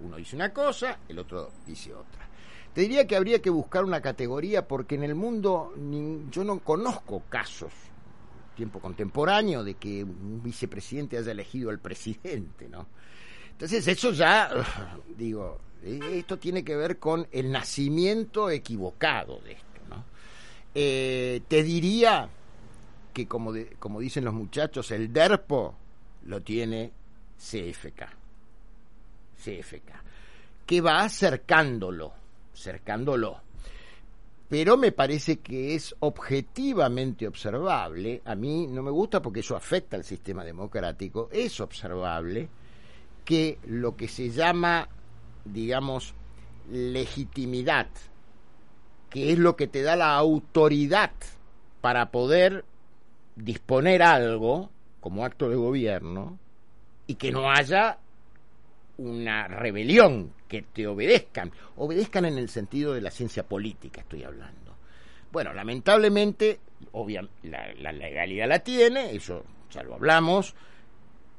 Uno 0.00 0.16
dice 0.16 0.36
una 0.36 0.52
cosa, 0.52 0.98
el 1.08 1.18
otro 1.18 1.50
dice 1.66 1.92
otra. 1.92 2.26
Te 2.72 2.82
diría 2.82 3.06
que 3.06 3.16
habría 3.16 3.42
que 3.42 3.50
buscar 3.50 3.84
una 3.84 4.00
categoría 4.00 4.66
porque 4.66 4.94
en 4.94 5.02
el 5.02 5.14
mundo 5.14 5.74
yo 6.30 6.44
no 6.44 6.60
conozco 6.60 7.22
casos 7.28 7.72
tiempo 8.54 8.80
contemporáneo 8.80 9.62
de 9.62 9.74
que 9.74 10.02
un 10.02 10.42
vicepresidente 10.42 11.16
haya 11.16 11.30
elegido 11.30 11.70
al 11.70 11.78
presidente, 11.78 12.68
¿no? 12.68 12.88
Entonces 13.58 13.88
eso 13.88 14.12
ya, 14.12 14.52
digo, 15.18 15.58
eh, 15.82 15.98
esto 16.12 16.38
tiene 16.38 16.62
que 16.62 16.76
ver 16.76 17.00
con 17.00 17.26
el 17.32 17.50
nacimiento 17.50 18.50
equivocado 18.50 19.40
de 19.40 19.52
esto, 19.54 19.80
¿no? 19.90 20.04
Eh, 20.72 21.40
te 21.48 21.64
diría 21.64 22.28
que 23.12 23.26
como, 23.26 23.52
como 23.80 23.98
dicen 23.98 24.24
los 24.24 24.34
muchachos, 24.34 24.92
el 24.92 25.12
DERPO 25.12 25.74
lo 26.26 26.40
tiene 26.40 26.92
CFK. 27.36 28.06
CFK. 29.42 29.90
Que 30.64 30.80
va 30.80 31.00
acercándolo, 31.00 32.12
cercándolo. 32.54 33.40
Pero 34.48 34.76
me 34.76 34.92
parece 34.92 35.40
que 35.40 35.74
es 35.74 35.96
objetivamente 35.98 37.26
observable, 37.26 38.22
a 38.24 38.36
mí 38.36 38.68
no 38.68 38.84
me 38.84 38.92
gusta 38.92 39.20
porque 39.20 39.40
eso 39.40 39.56
afecta 39.56 39.96
al 39.96 40.04
sistema 40.04 40.44
democrático, 40.44 41.28
es 41.32 41.60
observable 41.60 42.48
que 43.28 43.58
lo 43.66 43.94
que 43.94 44.08
se 44.08 44.30
llama, 44.30 44.88
digamos, 45.44 46.14
legitimidad, 46.72 47.88
que 49.10 49.32
es 49.32 49.38
lo 49.38 49.54
que 49.54 49.66
te 49.66 49.82
da 49.82 49.96
la 49.96 50.14
autoridad 50.14 51.12
para 51.82 52.10
poder 52.10 52.64
disponer 53.36 54.02
algo, 54.02 54.70
como 55.00 55.26
acto 55.26 55.50
de 55.50 55.56
gobierno 55.56 56.38
y 57.06 57.16
que 57.16 57.30
no 57.30 57.50
haya 57.50 57.98
una 58.96 59.46
rebelión, 59.46 60.32
que 60.48 60.62
te 60.62 60.86
obedezcan. 60.86 61.52
Obedezcan 61.76 62.24
en 62.24 62.38
el 62.38 62.48
sentido 62.48 62.94
de 62.94 63.02
la 63.02 63.10
ciencia 63.10 63.42
política, 63.42 64.00
estoy 64.00 64.24
hablando. 64.24 64.74
Bueno, 65.30 65.52
lamentablemente, 65.52 66.60
la, 67.42 67.74
la 67.74 67.92
legalidad 67.92 68.48
la 68.48 68.60
tiene, 68.60 69.14
eso 69.14 69.44
ya 69.70 69.82
lo 69.82 69.96
hablamos, 69.96 70.54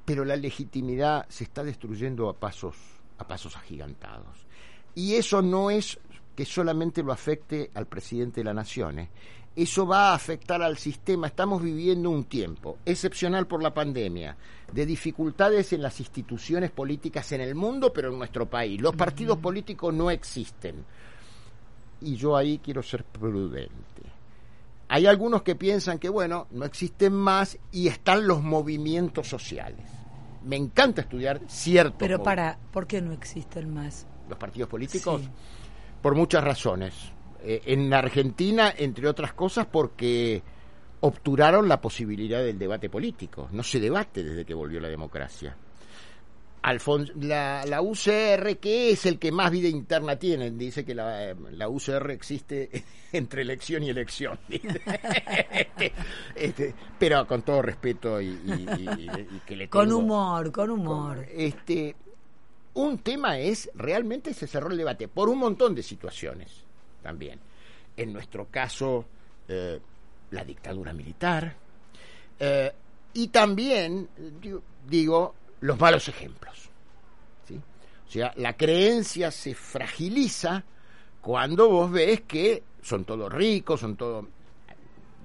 pero 0.09 0.25
la 0.25 0.35
legitimidad 0.35 1.27
se 1.29 1.43
está 1.43 1.63
destruyendo 1.63 2.29
a 2.29 2.33
pasos, 2.33 2.75
a 3.19 3.27
pasos 3.27 3.55
agigantados. 3.55 4.47
Y 4.95 5.13
eso 5.13 5.43
no 5.43 5.69
es 5.69 5.99
que 6.35 6.45
solamente 6.45 7.03
lo 7.03 7.11
afecte 7.11 7.69
al 7.75 7.85
presidente 7.85 8.39
de 8.39 8.45
la 8.45 8.55
nación, 8.55 8.97
¿eh? 8.97 9.09
eso 9.55 9.85
va 9.85 10.09
a 10.09 10.15
afectar 10.15 10.63
al 10.63 10.79
sistema. 10.79 11.27
Estamos 11.27 11.61
viviendo 11.61 12.09
un 12.09 12.23
tiempo 12.23 12.79
excepcional 12.83 13.45
por 13.45 13.61
la 13.61 13.71
pandemia, 13.71 14.35
de 14.73 14.83
dificultades 14.87 15.73
en 15.73 15.83
las 15.83 15.99
instituciones 15.99 16.71
políticas 16.71 17.31
en 17.33 17.41
el 17.41 17.53
mundo, 17.53 17.93
pero 17.93 18.11
en 18.11 18.17
nuestro 18.17 18.49
país. 18.49 18.81
Los 18.81 18.95
partidos 18.95 19.37
políticos 19.37 19.93
no 19.93 20.09
existen. 20.09 20.85
Y 22.01 22.15
yo 22.15 22.35
ahí 22.35 22.57
quiero 22.57 22.81
ser 22.81 23.03
prudente. 23.03 24.01
Hay 24.87 25.05
algunos 25.05 25.43
que 25.43 25.53
piensan 25.53 25.99
que, 25.99 26.09
bueno, 26.09 26.47
no 26.49 26.65
existen 26.65 27.13
más 27.13 27.59
y 27.71 27.89
están 27.89 28.25
los 28.25 28.41
movimientos 28.41 29.27
sociales. 29.27 29.98
Me 30.43 30.55
encanta 30.55 31.01
estudiar 31.01 31.41
cierto. 31.47 31.97
Pero 31.99 32.23
para, 32.23 32.57
¿por 32.71 32.87
qué 32.87 33.01
no 33.01 33.11
existen 33.11 33.73
más? 33.73 34.07
Los 34.29 34.37
partidos 34.37 34.69
políticos, 34.69 35.21
Sí. 35.21 35.29
por 36.01 36.15
muchas 36.15 36.43
razones. 36.43 36.93
Eh, 37.41 37.61
en 37.65 37.93
Argentina, 37.93 38.73
entre 38.77 39.07
otras 39.07 39.33
cosas, 39.33 39.65
porque 39.65 40.41
obturaron 41.01 41.67
la 41.67 41.79
posibilidad 41.81 42.39
del 42.43 42.59
debate 42.59 42.89
político. 42.89 43.47
No 43.51 43.63
se 43.63 43.79
debate 43.79 44.23
desde 44.23 44.45
que 44.45 44.53
volvió 44.53 44.79
la 44.79 44.89
democracia. 44.89 45.55
Alfons- 46.63 47.13
la, 47.15 47.63
la 47.65 47.81
UCR, 47.81 48.57
que 48.57 48.91
es 48.91 49.05
el 49.05 49.17
que 49.17 49.31
más 49.31 49.49
vida 49.51 49.67
interna 49.69 50.17
tiene, 50.17 50.51
dice 50.51 50.83
que 50.83 50.93
la, 50.93 51.29
eh, 51.31 51.35
la 51.51 51.69
UCR 51.69 52.11
existe 52.11 52.69
entre 53.13 53.43
elección 53.43 53.83
y 53.83 53.89
elección. 53.89 54.37
Este, 54.49 55.93
este, 56.35 56.73
pero 56.97 57.25
con 57.25 57.41
todo 57.43 57.61
respeto 57.61 58.19
y, 58.21 58.27
y- 58.27 58.67
y- 58.79 59.35
y 59.35 59.39
que 59.45 59.55
le 59.55 59.69
Con 59.69 59.87
tengo- 59.87 59.99
humor, 59.99 60.51
con 60.51 60.69
humor. 60.69 61.25
este, 61.33 61.95
un 62.73 62.97
tema 62.99 63.39
es, 63.39 63.69
realmente 63.75 64.33
se 64.33 64.45
cerró 64.47 64.69
el 64.69 64.77
debate 64.77 65.07
por 65.07 65.29
un 65.29 65.39
montón 65.39 65.73
de 65.75 65.83
situaciones 65.83 66.51
también. 67.01 67.39
En 67.95 68.13
nuestro 68.13 68.47
caso, 68.47 69.05
eh, 69.47 69.79
la 70.31 70.43
dictadura 70.43 70.93
militar. 70.93 71.55
eh, 72.39 72.71
y 73.13 73.29
también, 73.29 74.07
digo, 74.87 75.33
los 75.61 75.79
malos 75.79 76.07
ejemplos. 76.07 76.69
¿sí? 77.47 77.55
O 78.07 78.11
sea, 78.11 78.33
la 78.37 78.55
creencia 78.55 79.31
se 79.31 79.53
fragiliza 79.55 80.63
cuando 81.21 81.69
vos 81.69 81.91
ves 81.91 82.21
que 82.21 82.63
son 82.81 83.05
todos 83.05 83.31
ricos, 83.31 83.79
son 83.79 83.95
todos 83.95 84.25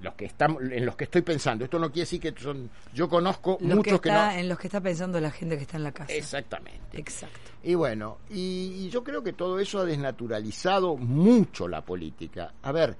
los 0.01 0.13
que 0.15 0.25
estamos 0.25 0.61
en 0.61 0.85
los 0.85 0.95
que 0.95 1.05
estoy 1.05 1.21
pensando. 1.21 1.63
Esto 1.63 1.79
no 1.79 1.87
quiere 1.87 2.01
decir 2.01 2.19
que 2.19 2.33
son 2.39 2.69
yo 2.93 3.09
conozco 3.09 3.57
Lo 3.61 3.77
muchos 3.77 4.01
que, 4.01 4.09
está, 4.09 4.33
no 4.33 4.39
En 4.39 4.49
los 4.49 4.59
que 4.59 4.67
está 4.67 4.81
pensando 4.81 5.19
la 5.19 5.31
gente 5.31 5.55
que 5.55 5.63
está 5.63 5.77
en 5.77 5.83
la 5.83 5.91
casa. 5.91 6.13
Exactamente. 6.13 6.99
Exacto. 6.99 7.39
Y 7.63 7.73
bueno, 7.75 8.19
y, 8.29 8.85
y 8.85 8.89
yo 8.89 9.03
creo 9.03 9.23
que 9.23 9.33
todo 9.33 9.59
eso 9.59 9.79
ha 9.79 9.85
desnaturalizado 9.85 10.95
mucho 10.95 11.67
la 11.67 11.81
política. 11.81 12.53
A 12.61 12.71
ver, 12.71 12.95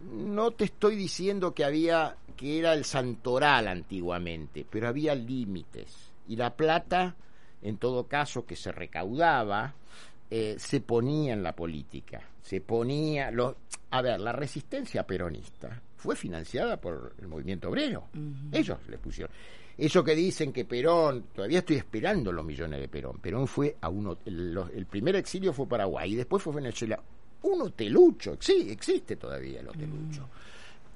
no 0.00 0.52
te 0.52 0.64
estoy 0.64 0.96
diciendo 0.96 1.52
que 1.52 1.64
había 1.64 2.16
que 2.36 2.58
era 2.58 2.74
el 2.74 2.84
santoral 2.84 3.66
antiguamente, 3.66 4.66
pero 4.68 4.88
había 4.88 5.14
límites 5.14 6.12
y 6.28 6.36
la 6.36 6.56
plata, 6.56 7.16
en 7.62 7.78
todo 7.78 8.06
caso 8.06 8.44
que 8.46 8.56
se 8.56 8.72
recaudaba, 8.72 9.74
eh, 10.30 10.56
se 10.58 10.80
ponía 10.80 11.32
en 11.32 11.42
la 11.42 11.54
política, 11.54 12.20
se 12.42 12.60
ponía, 12.60 13.30
lo, 13.30 13.56
a 13.90 14.02
ver, 14.02 14.20
la 14.20 14.32
resistencia 14.32 15.06
peronista 15.06 15.80
fue 15.96 16.16
financiada 16.16 16.80
por 16.80 17.14
el 17.20 17.28
movimiento 17.28 17.68
obrero, 17.68 18.08
ellos 18.52 18.78
le 18.88 18.98
pusieron. 18.98 19.32
Eso 19.78 20.02
que 20.02 20.14
dicen 20.14 20.52
que 20.54 20.64
Perón, 20.64 21.26
todavía 21.34 21.58
estoy 21.58 21.76
esperando 21.76 22.32
los 22.32 22.44
millones 22.44 22.80
de 22.80 22.88
Perón. 22.88 23.18
Perón 23.18 23.46
fue 23.46 23.76
a 23.82 23.90
uno, 23.90 24.16
el, 24.24 24.58
el 24.74 24.86
primer 24.86 25.16
exilio 25.16 25.52
fue 25.52 25.68
Paraguay 25.68 26.14
y 26.14 26.16
después 26.16 26.42
fue 26.42 26.54
Venezuela. 26.54 26.98
Un 27.42 27.60
hotelucho, 27.60 28.38
sí, 28.40 28.68
existe 28.70 29.16
todavía 29.16 29.60
el 29.60 29.68
hotelucho. 29.68 30.28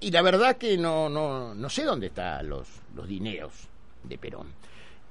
Y 0.01 0.11
la 0.11 0.23
verdad 0.23 0.57
que 0.57 0.79
no, 0.79 1.11
no, 1.11 1.55
no 1.55 1.69
sé 1.69 1.85
dónde 1.85 2.07
están 2.07 2.49
los, 2.49 2.69
los 2.95 3.07
dineros 3.07 3.53
de 4.03 4.17
Perón. 4.17 4.47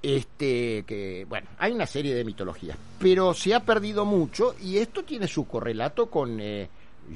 Este, 0.02 0.84
que, 0.84 1.26
bueno, 1.28 1.50
hay 1.58 1.74
una 1.74 1.86
serie 1.86 2.16
de 2.16 2.24
mitologías, 2.24 2.78
pero 3.00 3.34
se 3.34 3.54
ha 3.54 3.60
perdido 3.60 4.06
mucho 4.06 4.56
y 4.62 4.78
esto 4.78 5.04
tiene 5.04 5.28
su 5.28 5.46
correlato 5.46 6.10
con, 6.10 6.40
eh, 6.40 6.70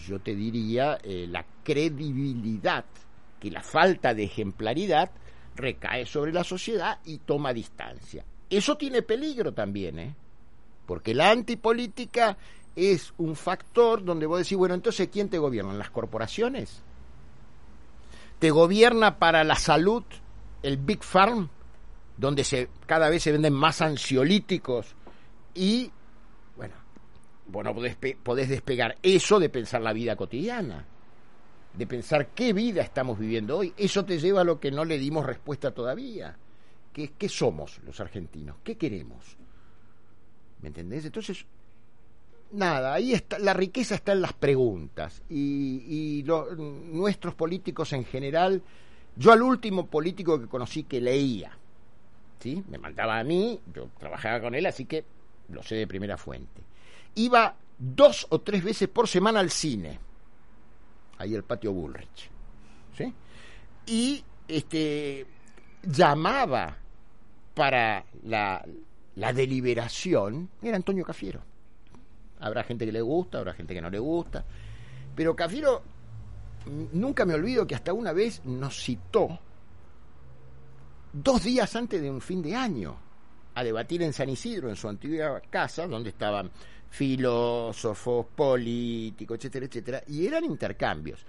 yo 0.06 0.20
te 0.20 0.36
diría, 0.36 1.00
eh, 1.02 1.26
la 1.30 1.46
credibilidad, 1.64 2.84
que 3.40 3.50
la 3.52 3.64
falta 3.64 4.14
de 4.14 4.26
ejemplaridad 4.26 5.12
recae 5.56 6.06
sobre 6.06 6.34
la 6.34 6.44
sociedad 6.44 7.00
y 7.06 7.20
toma 7.20 7.54
distancia. 7.54 8.26
Eso 8.50 8.76
tiene 8.76 9.02
peligro 9.02 9.54
también, 9.54 10.00
¿eh? 10.00 10.16
Porque 10.86 11.14
la 11.14 11.32
antipolítica 11.32 12.38
es 12.76 13.14
un 13.18 13.38
factor 13.38 14.04
donde 14.04 14.26
vos 14.26 14.40
decís, 14.40 14.58
bueno, 14.58 14.76
entonces, 14.76 15.08
¿quién 15.10 15.30
te 15.30 15.38
gobierna? 15.38 15.74
¿Las 15.74 15.90
corporaciones? 15.90 16.82
¿Te 18.40 18.52
gobierna 18.52 19.20
para 19.20 19.46
la 19.46 19.56
salud 19.56 20.04
el 20.64 20.78
Big 20.78 21.04
Farm, 21.04 21.50
donde 22.18 22.44
se, 22.44 22.70
cada 22.86 23.10
vez 23.10 23.24
se 23.24 23.32
venden 23.32 23.54
más 23.54 23.82
ansiolíticos? 23.82 24.96
Y, 25.54 25.92
bueno, 26.56 26.76
vos 27.48 27.64
no 27.64 27.74
podés, 27.74 27.96
pe- 27.96 28.18
podés 28.22 28.50
despegar 28.50 28.98
eso 29.04 29.40
de 29.40 29.50
pensar 29.50 29.82
la 29.82 29.94
vida 29.94 30.16
cotidiana, 30.16 30.86
de 31.74 31.88
pensar 31.88 32.28
qué 32.30 32.54
vida 32.54 32.82
estamos 32.82 33.18
viviendo 33.20 33.58
hoy. 33.58 33.74
Eso 33.78 34.06
te 34.06 34.20
lleva 34.20 34.42
a 34.42 34.46
lo 34.46 34.60
que 34.60 34.72
no 34.72 34.86
le 34.86 34.98
dimos 35.00 35.26
respuesta 35.26 35.72
todavía. 35.72 36.38
¿Qué, 36.92 37.14
qué 37.18 37.28
somos 37.28 37.80
los 37.86 38.00
argentinos? 38.00 38.58
¿Qué 38.64 38.78
queremos? 38.78 39.38
¿Me 40.62 40.68
entendés? 40.68 41.04
Entonces, 41.06 41.46
nada, 42.52 42.94
ahí 42.94 43.14
está, 43.14 43.40
la 43.40 43.54
riqueza 43.54 43.96
está 43.96 44.12
en 44.12 44.22
las 44.22 44.34
preguntas. 44.34 45.24
Y, 45.28 46.20
y 46.20 46.24
nuestros 46.94 47.34
políticos 47.34 47.92
en 47.94 48.06
general, 48.06 48.62
yo 49.16 49.32
al 49.32 49.42
último 49.42 49.88
político 49.88 50.40
que 50.40 50.48
conocí 50.48 50.84
que 50.84 51.02
leía, 51.02 51.58
¿sí? 52.44 52.62
Me 52.68 52.78
mandaba 52.78 53.20
a 53.20 53.24
mí, 53.24 53.58
yo 53.74 53.88
trabajaba 53.98 54.42
con 54.42 54.54
él, 54.54 54.66
así 54.66 54.84
que 54.84 55.06
lo 55.48 55.64
sé 55.64 55.76
de 55.76 55.88
primera 55.88 56.18
fuente. 56.18 56.62
Iba 57.16 57.56
dos 57.80 58.28
o 58.30 58.42
tres 58.42 58.62
veces 58.62 58.90
por 58.90 59.08
semana 59.08 59.40
al 59.40 59.50
cine, 59.50 59.98
ahí 61.20 61.34
el 61.34 61.44
patio 61.44 61.72
Bullrich, 61.72 62.30
¿sí? 62.98 63.14
Y 63.86 64.22
este 64.46 65.26
llamaba 65.84 66.76
para 67.54 68.04
la, 68.24 68.66
la 69.16 69.32
deliberación, 69.32 70.50
era 70.62 70.76
Antonio 70.76 71.06
Cafiero. 71.06 71.42
Habrá 72.42 72.66
gente 72.66 72.86
que 72.86 72.92
le 72.92 73.02
gusta, 73.02 73.38
habrá 73.38 73.54
gente 73.54 73.74
que 73.74 73.82
no 73.82 73.90
le 73.90 74.00
gusta. 74.00 74.44
Pero 75.16 75.34
Cafiero, 75.34 75.82
nunca 76.92 77.24
me 77.24 77.36
olvido 77.36 77.66
que 77.66 77.76
hasta 77.76 77.94
una 77.94 78.12
vez 78.12 78.44
nos 78.44 78.84
citó 78.84 79.40
dos 81.14 81.44
días 81.44 81.76
antes 81.76 82.02
de 82.02 82.10
un 82.10 82.20
fin 82.20 82.42
de 82.42 82.56
año 82.56 82.98
a 83.56 83.64
debatir 83.64 84.02
en 84.02 84.14
San 84.14 84.30
Isidro, 84.30 84.68
en 84.70 84.76
su 84.76 84.90
antigua 84.90 85.40
casa, 85.50 85.88
donde 85.88 86.10
estaban 86.10 86.50
filósofos, 86.90 88.26
políticos, 88.36 89.38
etcétera, 89.38 89.66
etcétera, 89.68 90.04
y 90.08 90.26
eran 90.26 90.44
intercambios. 90.44 91.24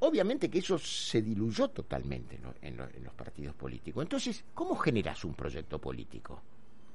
Obviamente 0.00 0.50
que 0.50 0.58
eso 0.58 0.78
se 0.78 1.22
diluyó 1.22 1.68
totalmente 1.68 2.38
en, 2.60 2.80
en 2.80 3.04
los 3.04 3.14
partidos 3.14 3.54
políticos. 3.54 4.02
Entonces, 4.02 4.44
¿cómo 4.52 4.76
generas 4.76 5.24
un 5.24 5.34
proyecto 5.34 5.78
político? 5.78 6.42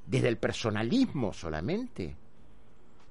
¿Desde 0.05 0.27
el 0.27 0.37
personalismo 0.37 1.33
solamente? 1.33 2.15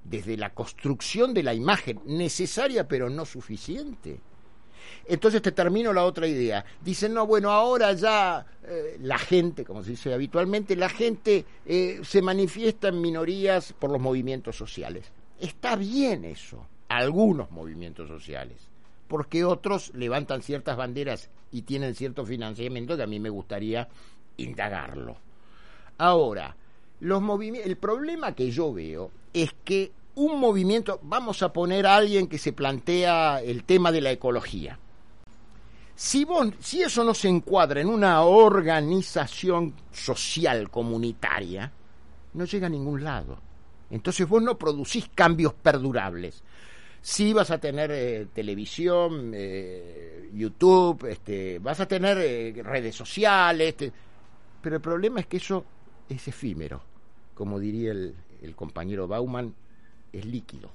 ¿Desde 0.03 0.37
la 0.37 0.53
construcción 0.53 1.33
de 1.33 1.43
la 1.43 1.53
imagen 1.53 1.99
necesaria 2.05 2.87
pero 2.87 3.09
no 3.09 3.25
suficiente? 3.25 4.21
Entonces 5.05 5.41
te 5.41 5.51
termino 5.51 5.93
la 5.93 6.03
otra 6.05 6.27
idea. 6.27 6.63
Dicen, 6.81 7.13
no, 7.13 7.25
bueno, 7.25 7.51
ahora 7.51 7.93
ya 7.93 8.45
eh, 8.63 8.97
la 9.01 9.17
gente, 9.17 9.65
como 9.65 9.83
se 9.83 9.91
dice 9.91 10.13
habitualmente, 10.13 10.75
la 10.75 10.89
gente 10.89 11.45
eh, 11.65 11.99
se 12.03 12.21
manifiesta 12.21 12.89
en 12.89 13.01
minorías 13.01 13.73
por 13.73 13.91
los 13.91 14.01
movimientos 14.01 14.55
sociales. 14.55 15.11
Está 15.39 15.75
bien 15.75 16.25
eso, 16.25 16.65
algunos 16.89 17.49
movimientos 17.51 18.07
sociales, 18.07 18.57
porque 19.07 19.45
otros 19.45 19.93
levantan 19.95 20.41
ciertas 20.41 20.75
banderas 20.75 21.29
y 21.51 21.61
tienen 21.63 21.95
cierto 21.95 22.25
financiamiento 22.25 22.97
que 22.97 23.03
a 23.03 23.07
mí 23.07 23.19
me 23.19 23.29
gustaría 23.29 23.87
indagarlo. 24.37 25.17
Ahora, 25.97 26.55
los 26.99 27.23
el 27.41 27.77
problema 27.77 28.35
que 28.35 28.51
yo 28.51 28.73
veo 28.73 29.11
es 29.33 29.53
que 29.63 29.91
un 30.15 30.39
movimiento, 30.39 30.99
vamos 31.03 31.41
a 31.43 31.53
poner 31.53 31.85
a 31.85 31.95
alguien 31.95 32.27
que 32.27 32.37
se 32.37 32.53
plantea 32.53 33.41
el 33.41 33.63
tema 33.63 33.91
de 33.91 34.01
la 34.01 34.11
ecología. 34.11 34.79
Si, 35.95 36.23
vos, 36.23 36.49
si 36.59 36.81
eso 36.81 37.03
no 37.03 37.13
se 37.13 37.27
encuadra 37.27 37.81
en 37.81 37.89
una 37.89 38.21
organización 38.21 39.73
social 39.91 40.69
comunitaria, 40.69 41.71
no 42.33 42.45
llega 42.45 42.67
a 42.67 42.69
ningún 42.69 43.03
lado. 43.03 43.37
Entonces 43.89 44.27
vos 44.27 44.41
no 44.41 44.57
producís 44.57 45.09
cambios 45.13 45.53
perdurables. 45.53 46.43
Sí 47.01 47.33
vas 47.33 47.51
a 47.51 47.59
tener 47.59 47.91
eh, 47.91 48.27
televisión, 48.33 49.31
eh, 49.33 50.29
YouTube, 50.33 51.05
este, 51.09 51.59
vas 51.59 51.79
a 51.79 51.87
tener 51.87 52.17
eh, 52.19 52.61
redes 52.63 52.95
sociales, 52.95 53.75
pero 54.61 54.75
el 54.77 54.81
problema 54.81 55.21
es 55.21 55.27
que 55.27 55.37
eso 55.37 55.65
es 56.07 56.27
efímero. 56.27 56.81
Como 57.33 57.59
diría 57.59 57.91
el 57.91 58.55
compañero 58.55 59.07
Bauman, 59.07 59.53
es 60.11 60.25
líquido. 60.25 60.71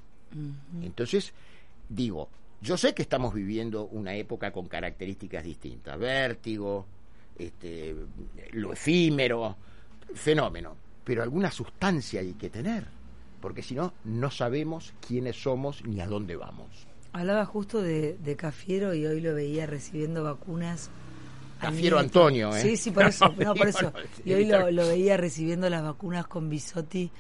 Entonces, 0.83 1.33
digo, 1.89 2.29
yo 2.61 2.77
sé 2.77 2.95
que 2.95 3.03
estamos 3.03 3.35
viviendo 3.35 3.85
una 3.85 4.15
época 4.15 4.51
con 4.51 4.67
características 4.67 5.45
distintas, 5.45 5.99
vértigo, 5.99 6.87
este, 7.39 7.95
lo 8.53 8.73
efímero, 8.73 9.57
fenómeno, 10.15 10.77
pero 11.05 11.23
alguna 11.23 11.51
sustancia 11.51 12.21
hay 12.21 12.33
que 12.35 12.51
tener, 12.51 12.85
porque 13.41 13.63
si 13.63 13.75
no, 13.75 13.93
no 14.05 14.31
sabemos 14.31 14.95
quiénes 15.07 15.41
somos 15.41 15.85
ni 15.85 16.01
a 16.01 16.07
dónde 16.07 16.37
vamos. 16.37 16.69
Hablaba 17.13 17.45
justo 17.45 17.81
de, 17.81 18.17
de 18.19 18.37
Cafiero 18.37 18.95
y 18.95 19.07
hoy 19.07 19.21
lo 19.21 19.35
veía 19.35 19.67
recibiendo 19.67 20.25
vacunas. 20.25 20.91
Cafiero. 21.61 21.99
Antonio, 21.99 22.55
¿eh? 22.57 22.61
Sí, 22.61 22.77
sí, 22.77 22.91
por 22.91 23.05
eso. 23.05 23.33
No, 23.39 23.55
por 23.55 23.69
eso. 23.69 23.93
Y 24.25 24.33
hoy 24.33 24.47
lo, 24.47 24.71
lo 24.73 24.89
veía 24.89 25.17
recibiendo 25.17 25.71
las 25.71 25.83
vacunas 25.83 26.27
con 26.27 26.51
Bisotti 26.51 27.11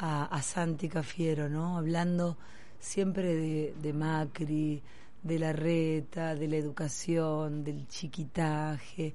a, 0.00 0.24
a 0.24 0.42
Santi 0.42 0.88
Cafiero, 0.88 1.48
¿no? 1.48 1.76
Hablando 1.76 2.38
siempre 2.78 3.34
de, 3.34 3.74
de 3.80 3.92
Macri, 3.92 4.82
de 5.22 5.38
la 5.38 5.52
reta, 5.52 6.34
de 6.34 6.48
la 6.48 6.56
educación, 6.56 7.62
del 7.62 7.86
chiquitaje. 7.86 9.14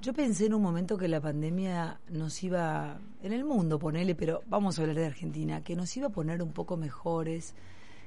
Yo 0.00 0.12
pensé 0.12 0.46
en 0.46 0.54
un 0.54 0.62
momento 0.62 0.98
que 0.98 1.06
la 1.06 1.20
pandemia 1.20 2.00
nos 2.10 2.42
iba, 2.42 2.98
en 3.22 3.32
el 3.32 3.44
mundo 3.44 3.78
ponele, 3.78 4.16
pero 4.16 4.42
vamos 4.48 4.78
a 4.78 4.82
hablar 4.82 4.96
de 4.96 5.06
Argentina, 5.06 5.62
que 5.62 5.76
nos 5.76 5.96
iba 5.96 6.08
a 6.08 6.10
poner 6.10 6.42
un 6.42 6.52
poco 6.52 6.76
mejores, 6.76 7.54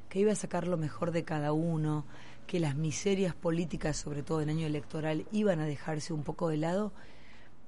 que 0.10 0.20
iba 0.20 0.34
a 0.34 0.36
sacar 0.36 0.68
lo 0.68 0.76
mejor 0.76 1.12
de 1.12 1.24
cada 1.24 1.54
uno, 1.54 2.06
que 2.46 2.60
las 2.60 2.76
miserias 2.76 3.36
políticas, 3.36 3.96
sobre 3.96 4.24
todo 4.24 4.42
en 4.42 4.50
año 4.50 4.68
electoral, 4.68 5.26
iban 5.32 5.62
a 5.62 5.66
dejarse 5.66 6.12
un 6.12 6.24
poco 6.24 6.50
de 6.50 6.58
lado, 6.58 6.92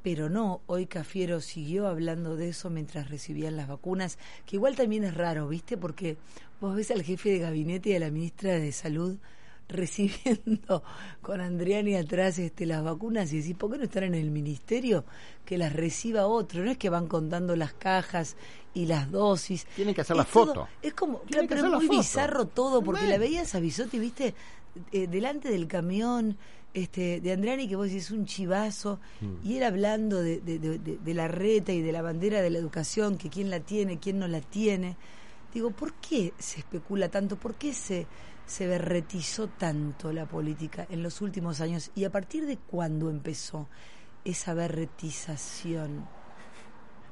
pero 0.03 0.29
no, 0.29 0.61
hoy 0.67 0.85
Cafiero 0.85 1.39
siguió 1.41 1.87
hablando 1.87 2.35
de 2.35 2.49
eso 2.49 2.69
mientras 2.69 3.09
recibían 3.09 3.55
las 3.55 3.67
vacunas, 3.69 4.17
que 4.45 4.57
igual 4.57 4.75
también 4.75 5.03
es 5.05 5.13
raro, 5.15 5.47
¿viste? 5.47 5.77
Porque 5.77 6.17
vos 6.61 6.75
ves 6.75 6.91
al 6.91 7.01
jefe 7.03 7.29
de 7.29 7.39
gabinete 7.39 7.89
y 7.91 7.95
a 7.95 7.99
la 7.99 8.11
ministra 8.11 8.51
de 8.53 8.71
Salud 8.71 9.17
recibiendo 9.69 10.83
con 11.21 11.39
Andriani 11.41 11.95
atrás 11.95 12.37
este, 12.39 12.65
las 12.65 12.83
vacunas 12.83 13.31
y 13.33 13.37
decís, 13.39 13.55
¿por 13.55 13.71
qué 13.71 13.77
no 13.77 13.83
están 13.85 14.03
en 14.03 14.15
el 14.15 14.29
ministerio? 14.29 15.05
Que 15.45 15.57
las 15.57 15.73
reciba 15.73 16.27
otro. 16.27 16.63
No 16.63 16.71
es 16.71 16.77
que 16.77 16.89
van 16.89 17.07
contando 17.07 17.55
las 17.55 17.73
cajas 17.73 18.35
y 18.73 18.85
las 18.85 19.09
dosis. 19.09 19.65
Tienen 19.75 19.93
que 19.95 20.01
hacer 20.01 20.15
Es 20.15 20.17
la 20.17 20.25
todo- 20.25 20.45
foto. 20.47 20.67
Es 20.81 20.93
como, 20.93 21.21
claro, 21.21 21.47
pero 21.47 21.65
es 21.65 21.71
muy 21.71 21.87
foto. 21.87 21.97
bizarro 21.99 22.45
todo, 22.47 22.81
porque 22.83 23.01
Bueno. 23.01 23.13
la 23.13 23.19
veías 23.19 23.55
a 23.55 23.59
Bisotti, 23.59 23.99
viste, 23.99 24.35
Eh, 24.91 25.05
delante 25.07 25.49
del 25.49 25.67
camión 25.67 26.35
este, 26.73 27.21
de 27.21 27.31
Andriani, 27.33 27.67
que 27.67 27.75
vos 27.75 27.88
decís 27.88 28.09
un 28.12 28.25
chivazo, 28.25 28.99
Mm. 29.21 29.47
y 29.47 29.57
él 29.57 29.63
hablando 29.63 30.21
de, 30.21 30.41
de- 30.41 30.59
de- 30.59 30.79
de- 30.79 30.97
de 30.97 31.13
la 31.13 31.27
reta 31.27 31.71
y 31.71 31.81
de 31.81 31.91
la 31.91 32.01
bandera 32.01 32.41
de 32.41 32.49
la 32.49 32.57
educación, 32.59 33.17
que 33.17 33.29
quién 33.29 33.49
la 33.49 33.59
tiene, 33.59 33.99
quién 33.99 34.19
no 34.19 34.27
la 34.27 34.41
tiene. 34.41 34.97
Digo, 35.53 35.69
¿por 35.71 35.93
qué 35.95 36.33
se 36.39 36.59
especula 36.59 37.09
tanto? 37.09 37.36
¿Por 37.38 37.53
qué 37.55 37.73
se, 37.73 38.07
se 38.47 38.65
berretizó 38.67 39.47
tanto 39.49 40.12
la 40.12 40.25
política 40.25 40.88
en 40.89 41.03
los 41.03 41.21
últimos 41.21 41.62
años? 41.62 41.91
¿Y 41.95 42.05
a 42.05 42.09
partir 42.12 42.45
de 42.47 42.57
cuándo 42.57 43.09
empezó 43.12 43.67
esa 44.25 44.53
berretización? 44.55 46.07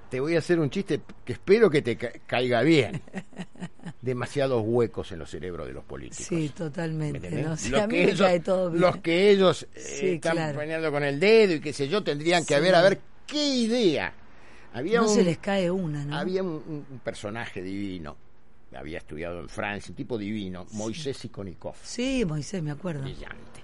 Te 0.09 0.19
voy 0.19 0.35
a 0.35 0.39
hacer 0.39 0.59
un 0.59 0.69
chiste 0.69 1.01
que 1.23 1.33
espero 1.33 1.69
que 1.69 1.81
te 1.83 1.95
ca- 1.97 2.11
caiga 2.25 2.61
bien. 2.63 3.01
Demasiados 4.01 4.63
huecos 4.65 5.11
en 5.11 5.19
los 5.19 5.29
cerebros 5.29 5.67
de 5.67 5.73
los 5.73 5.83
políticos. 5.83 6.25
Sí, 6.27 6.49
totalmente. 6.49 7.19
¿Me 7.19 7.27
entendés? 7.27 7.45
¿no? 7.45 7.53
O 7.53 7.57
sea, 7.57 7.69
Los 7.81 7.87
que 7.89 8.03
ellos- 8.03 8.19
cae 8.19 8.39
todo 8.39 8.69
bien. 8.71 8.81
Los 8.81 8.97
que 8.97 9.29
ellos 9.31 9.67
eh, 9.75 9.79
Sí, 9.99 10.07
están 10.15 10.31
claro. 10.33 10.57
poniendo 10.59 10.91
con 10.91 11.03
el 11.03 11.19
dedo 11.19 11.53
y 11.53 11.59
qué 11.59 11.71
sé 11.71 11.87
yo, 11.87 12.03
tendrían 12.03 12.41
que 12.43 12.47
Sí. 12.49 12.53
haber, 12.55 12.73
a 12.75 12.81
ver 12.81 12.99
qué 13.27 13.43
idea. 13.55 14.13
Había 14.73 15.01
no 15.01 15.07
un, 15.09 15.13
se 15.15 15.23
les 15.23 15.37
cae 15.37 15.69
una, 15.69 16.03
¿no? 16.05 16.17
había 16.17 16.41
un, 16.41 16.85
personaje 17.03 17.61
divino, 17.61 18.15
había 18.73 18.97
estudiado 18.99 19.39
en 19.41 19.49
Francia, 19.49 19.91
un 19.91 19.95
tipo 19.97 20.17
divino, 20.17 20.65
Moisés 20.71 21.17
Sikonikov, 21.17 21.75
Sí, 21.83 22.23
Moisés, 22.25 22.63
me 22.63 22.71
acuerdo. 22.71 23.01
brillante. 23.03 23.61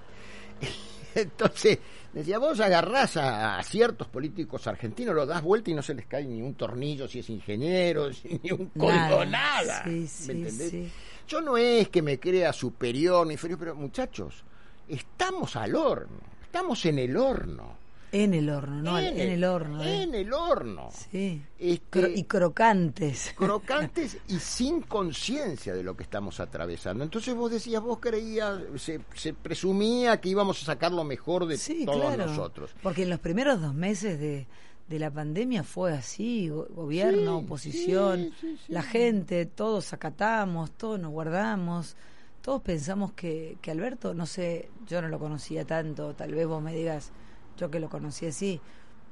Entonces, 1.21 1.79
decía, 2.13 2.37
vos 2.39 2.59
agarrás 2.59 3.17
a, 3.17 3.57
a 3.57 3.63
ciertos 3.63 4.07
políticos 4.07 4.65
argentinos, 4.67 5.15
los 5.15 5.27
das 5.27 5.41
vuelta 5.41 5.71
y 5.71 5.73
no 5.73 5.81
se 5.81 5.93
les 5.93 6.05
cae 6.05 6.25
ni 6.25 6.41
un 6.41 6.55
tornillo 6.55 7.07
si 7.07 7.19
es 7.19 7.29
ingeniero, 7.29 8.13
si- 8.13 8.39
ni 8.43 8.51
un 8.51 8.67
código, 8.69 9.25
nada. 9.25 9.83
Sí, 9.83 9.89
¿me 10.01 10.07
sí, 10.07 10.31
entendés? 10.31 10.69
sí. 10.71 10.91
Yo 11.27 11.41
no 11.41 11.57
es 11.57 11.89
que 11.89 12.01
me 12.01 12.19
crea 12.19 12.53
superior 12.53 13.27
ni 13.27 13.33
inferior, 13.33 13.59
pero 13.59 13.75
muchachos, 13.75 14.43
estamos 14.87 15.55
al 15.57 15.75
horno, 15.75 16.19
estamos 16.43 16.85
en 16.85 16.99
el 16.99 17.17
horno. 17.17 17.77
En 18.23 18.33
el 18.33 18.49
horno, 18.49 18.81
¿no? 18.81 18.99
En, 18.99 19.19
el 19.19 19.43
horno. 19.43 19.83
¿eh? 19.83 20.03
En 20.03 20.15
el 20.15 20.33
horno. 20.33 20.89
Sí. 21.11 21.41
Este, 21.59 22.01
Cro- 22.01 22.11
y 22.15 22.23
crocantes. 22.23 23.33
crocantes 23.37 24.17
y 24.27 24.39
sin 24.39 24.81
conciencia 24.81 25.73
de 25.73 25.83
lo 25.83 25.95
que 25.95 26.03
estamos 26.03 26.39
atravesando. 26.39 27.03
Entonces 27.03 27.35
vos 27.35 27.51
decías, 27.51 27.81
vos 27.81 27.99
creías, 27.99 28.59
se, 28.77 29.01
se 29.15 29.33
presumía 29.33 30.19
que 30.19 30.29
íbamos 30.29 30.61
a 30.63 30.65
sacar 30.65 30.91
lo 30.91 31.03
mejor 31.03 31.45
de 31.45 31.57
Sí, 31.57 31.85
todos 31.85 32.01
claro. 32.15 32.25
nosotros. 32.27 32.71
Porque 32.81 33.03
en 33.03 33.09
los 33.09 33.19
primeros 33.19 33.61
dos 33.61 33.73
meses 33.73 34.19
de, 34.19 34.47
de 34.87 34.99
la 34.99 35.11
pandemia 35.11 35.63
fue 35.63 35.93
así, 35.93 36.49
go- 36.49 36.67
gobierno, 36.69 37.39
Sí, 37.39 37.45
oposición, 37.45 38.31
sí. 38.39 38.57
la 38.69 38.81
gente, 38.83 39.45
todos 39.45 39.93
acatamos, 39.93 40.71
todos 40.71 40.99
nos 40.99 41.11
guardamos, 41.11 41.95
todos 42.41 42.61
pensamos 42.61 43.11
que, 43.13 43.57
que 43.61 43.71
Alberto, 43.71 44.13
no 44.13 44.25
sé, 44.25 44.69
yo 44.87 45.01
no 45.01 45.09
lo 45.09 45.19
conocía 45.19 45.65
tanto, 45.65 46.13
tal 46.15 46.33
vez 46.33 46.47
vos 46.47 46.61
me 46.63 46.73
digas, 46.73 47.11
yo 47.57 47.69
que 47.69 47.79
lo 47.79 47.89
conocí 47.89 48.25
así, 48.27 48.59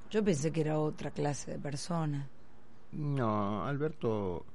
yo 0.09 0.23
pensé 0.23 0.51
que 0.51 0.61
era 0.61 0.79
otra 0.79 1.11
clase 1.11 1.51
de 1.51 1.59
persona. 1.59 2.27
No, 2.93 3.65
Alberto, 3.65 4.45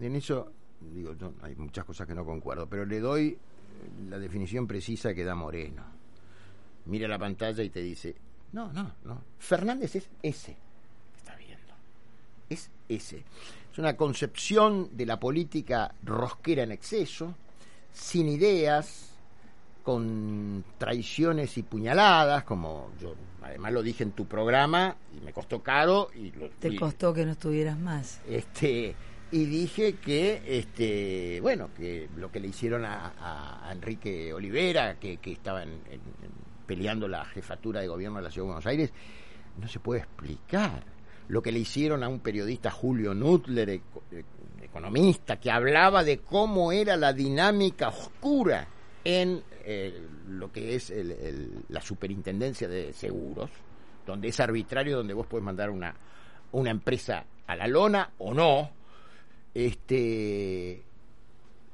en 0.00 0.16
eso, 0.16 0.50
digo, 0.92 1.14
yo- 1.14 1.32
hay 1.42 1.54
muchas 1.56 1.84
cosas 1.84 2.06
que 2.06 2.14
no 2.14 2.24
concuerdo, 2.24 2.66
pero 2.68 2.84
le 2.84 3.00
doy 3.00 3.28
eh, 3.28 3.38
la 4.10 4.18
definición 4.18 4.66
precisa 4.66 5.14
que 5.14 5.24
da 5.24 5.34
Moreno. 5.34 5.82
Mira 6.86 7.06
la 7.08 7.18
pantalla 7.18 7.62
y 7.62 7.70
te 7.70 7.80
dice, 7.80 8.14
no, 8.52 8.72
no, 8.72 8.92
no, 9.04 9.22
Fernández 9.38 9.94
es 9.96 10.08
ese, 10.22 10.56
está 11.16 11.34
viendo, 11.36 11.72
es 12.50 12.70
ese. 12.88 13.22
Es 13.72 13.78
una 13.78 13.96
concepción 13.96 14.90
de 14.94 15.06
la 15.06 15.18
política 15.18 15.94
rosquera 16.02 16.64
en 16.64 16.72
exceso, 16.72 17.34
sin 17.92 18.28
ideas, 18.28 19.11
con 19.82 20.64
traiciones 20.78 21.56
y 21.58 21.62
puñaladas, 21.62 22.44
como 22.44 22.90
yo 23.00 23.14
además 23.42 23.72
lo 23.72 23.82
dije 23.82 24.02
en 24.04 24.12
tu 24.12 24.26
programa 24.26 24.96
y 25.16 25.20
me 25.24 25.32
costó 25.32 25.62
caro 25.62 26.08
y 26.14 26.30
lo, 26.32 26.48
Te 26.50 26.68
y- 26.68 26.76
costó 26.76 27.12
que 27.12 27.24
no 27.26 27.32
estuvieras 27.32 27.78
más. 27.78 28.20
este 28.28 28.94
y 29.32 29.44
dije 29.46 29.94
que 29.94 30.42
este 30.46 31.40
bueno 31.40 31.70
que 31.74 32.08
lo 32.16 32.30
que 32.30 32.38
le 32.38 32.48
hicieron 32.48 32.84
a, 32.84 33.68
Enrique 33.72 34.32
Olivera 34.32 34.96
que, 35.00 35.16
que 35.16 35.32
estaba 35.32 35.62
en- 35.62 35.80
peleando 36.66 37.08
la 37.08 37.24
jefatura 37.24 37.80
de 37.80 37.88
gobierno 37.88 38.18
de 38.18 38.24
la 38.24 38.30
ciudad 38.30 38.44
de 38.46 38.52
Buenos 38.52 38.66
Aires 38.66 38.92
no 39.60 39.68
se 39.68 39.80
puede 39.80 40.00
explicar 40.02 40.84
lo 41.28 41.42
que 41.42 41.50
le 41.52 41.58
hicieron 41.60 42.02
a 42.04 42.08
un 42.08 42.20
periodista 42.20 42.70
Julio 42.70 43.14
Nutler 43.14 43.68
eco- 43.70 44.02
eh, 44.12 44.22
economista 44.62 45.38
que 45.40 45.50
hablaba 45.50 46.04
de 46.04 46.18
cómo 46.18 46.70
era 46.72 46.96
la 46.96 47.12
dinámica 47.12 47.88
oscura 47.88 48.68
en 49.04 49.42
eh, 49.64 50.00
lo 50.28 50.50
que 50.52 50.74
es 50.74 50.90
el- 50.90 51.64
la 51.68 51.80
superintendencia 51.80 52.68
de 52.68 52.92
seguros 52.92 53.50
donde 54.06 54.28
es 54.28 54.40
arbitrario 54.40 54.96
donde 54.98 55.14
vos 55.14 55.26
puedes 55.26 55.44
mandar 55.44 55.70
una 55.70 55.94
una 56.52 56.70
empresa 56.70 57.24
a 57.46 57.56
la 57.56 57.66
lona 57.66 58.10
o 58.18 58.34
no 58.34 58.70
este 59.54 60.82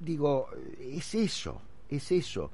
digo 0.00 0.48
es 0.80 1.14
eso 1.14 1.60
es 1.88 2.12
eso. 2.12 2.50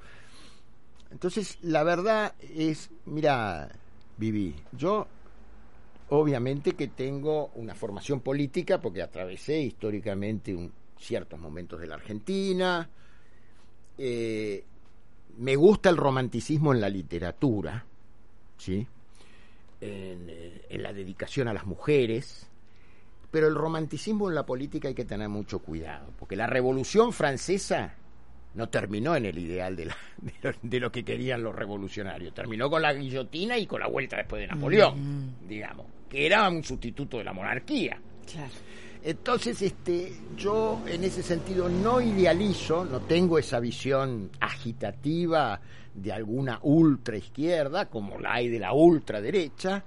Entonces 1.11 1.59
la 1.63 1.83
verdad 1.83 2.35
es 2.41 2.91
mira 3.07 3.69
Vivi 4.17 4.55
yo 4.73 5.07
obviamente 6.11 6.73
que 6.73 6.89
tengo 6.89 7.51
una 7.57 7.75
formación 7.75 8.21
política 8.21 8.81
porque 8.81 9.03
atravesé 9.03 9.61
históricamente 9.61 10.55
un- 10.55 10.73
ciertos 10.99 11.39
momentos 11.41 11.81
de 11.81 11.87
la 11.89 11.97
Argentina 11.97 12.89
eh, 13.99 14.65
me 15.39 15.57
gusta 15.57 15.89
el 15.91 15.97
romanticismo 15.97 16.73
en 16.73 16.81
la 16.81 16.89
literatura 16.89 17.85
sí 18.59 18.87
en, 19.81 20.27
eh, 20.29 20.63
en 20.71 20.83
la 20.83 20.93
dedicación 20.93 21.49
a 21.49 21.53
las 21.53 21.67
mujeres, 21.67 22.49
pero 23.31 23.49
el 23.49 23.55
romanticismo 23.55 24.29
en 24.29 24.35
la 24.35 24.47
política 24.47 24.89
hay 24.89 24.95
que 24.95 25.05
tener 25.05 25.29
mucho 25.29 25.59
cuidado, 25.59 26.07
porque 26.19 26.37
la 26.37 26.47
Revolución 26.47 27.13
Francesa 27.13 27.95
no 28.55 28.69
terminó 28.69 29.17
en 29.17 29.27
el 29.27 29.37
ideal 29.39 29.75
de, 29.77 29.87
la- 29.87 29.97
de 30.23 30.33
lo, 30.43 30.53
de 30.63 30.81
lo 30.81 30.93
que 30.93 31.05
querían 31.05 31.43
los 31.43 31.55
revolucionarios. 31.55 32.33
Terminó 32.33 32.71
con 32.71 32.81
la 32.83 32.95
guillotina 32.95 33.59
y 33.59 33.67
con 33.67 33.81
la 33.81 33.89
vuelta 33.89 34.17
después 34.17 34.41
de 34.41 34.47
Napoleón, 34.47 35.35
digamos, 35.49 35.87
que 36.09 36.25
era 36.25 36.49
un 36.49 36.63
sustituto 36.63 37.19
de 37.19 37.25
la 37.25 37.33
monarquía. 37.33 38.01
Claro. 38.31 38.53
Entonces, 39.07 39.61
este, 39.61 40.15
yo 40.35 40.81
en 40.87 41.05
ese 41.05 41.23
sentido 41.23 41.69
no 41.69 42.01
idealizo, 42.01 42.87
no 42.87 43.01
tengo 43.03 43.39
esa 43.39 43.61
visión 43.61 44.31
agitativa 44.41 45.61
de 45.95 46.11
alguna 46.11 46.59
ultra 46.63 47.19
izquierda, 47.19 47.91
como 47.91 48.19
la 48.19 48.33
hay 48.33 48.49
de 48.49 48.59
la 48.59 48.73
ultraderecha, 48.73 49.85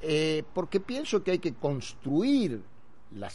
eh, 0.00 0.44
porque 0.54 0.78
pienso 0.78 1.24
que 1.24 1.32
hay 1.32 1.38
que 1.40 1.54
construir 1.54 2.62
la, 3.16 3.28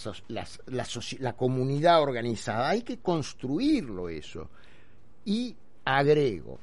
la 1.19 1.33
comunidad 1.33 2.01
organizada, 2.01 2.69
hay 2.69 2.83
que 2.83 2.99
construirlo 2.99 4.07
eso. 4.07 4.49
Y 5.25 5.57
agrego, 5.83 6.57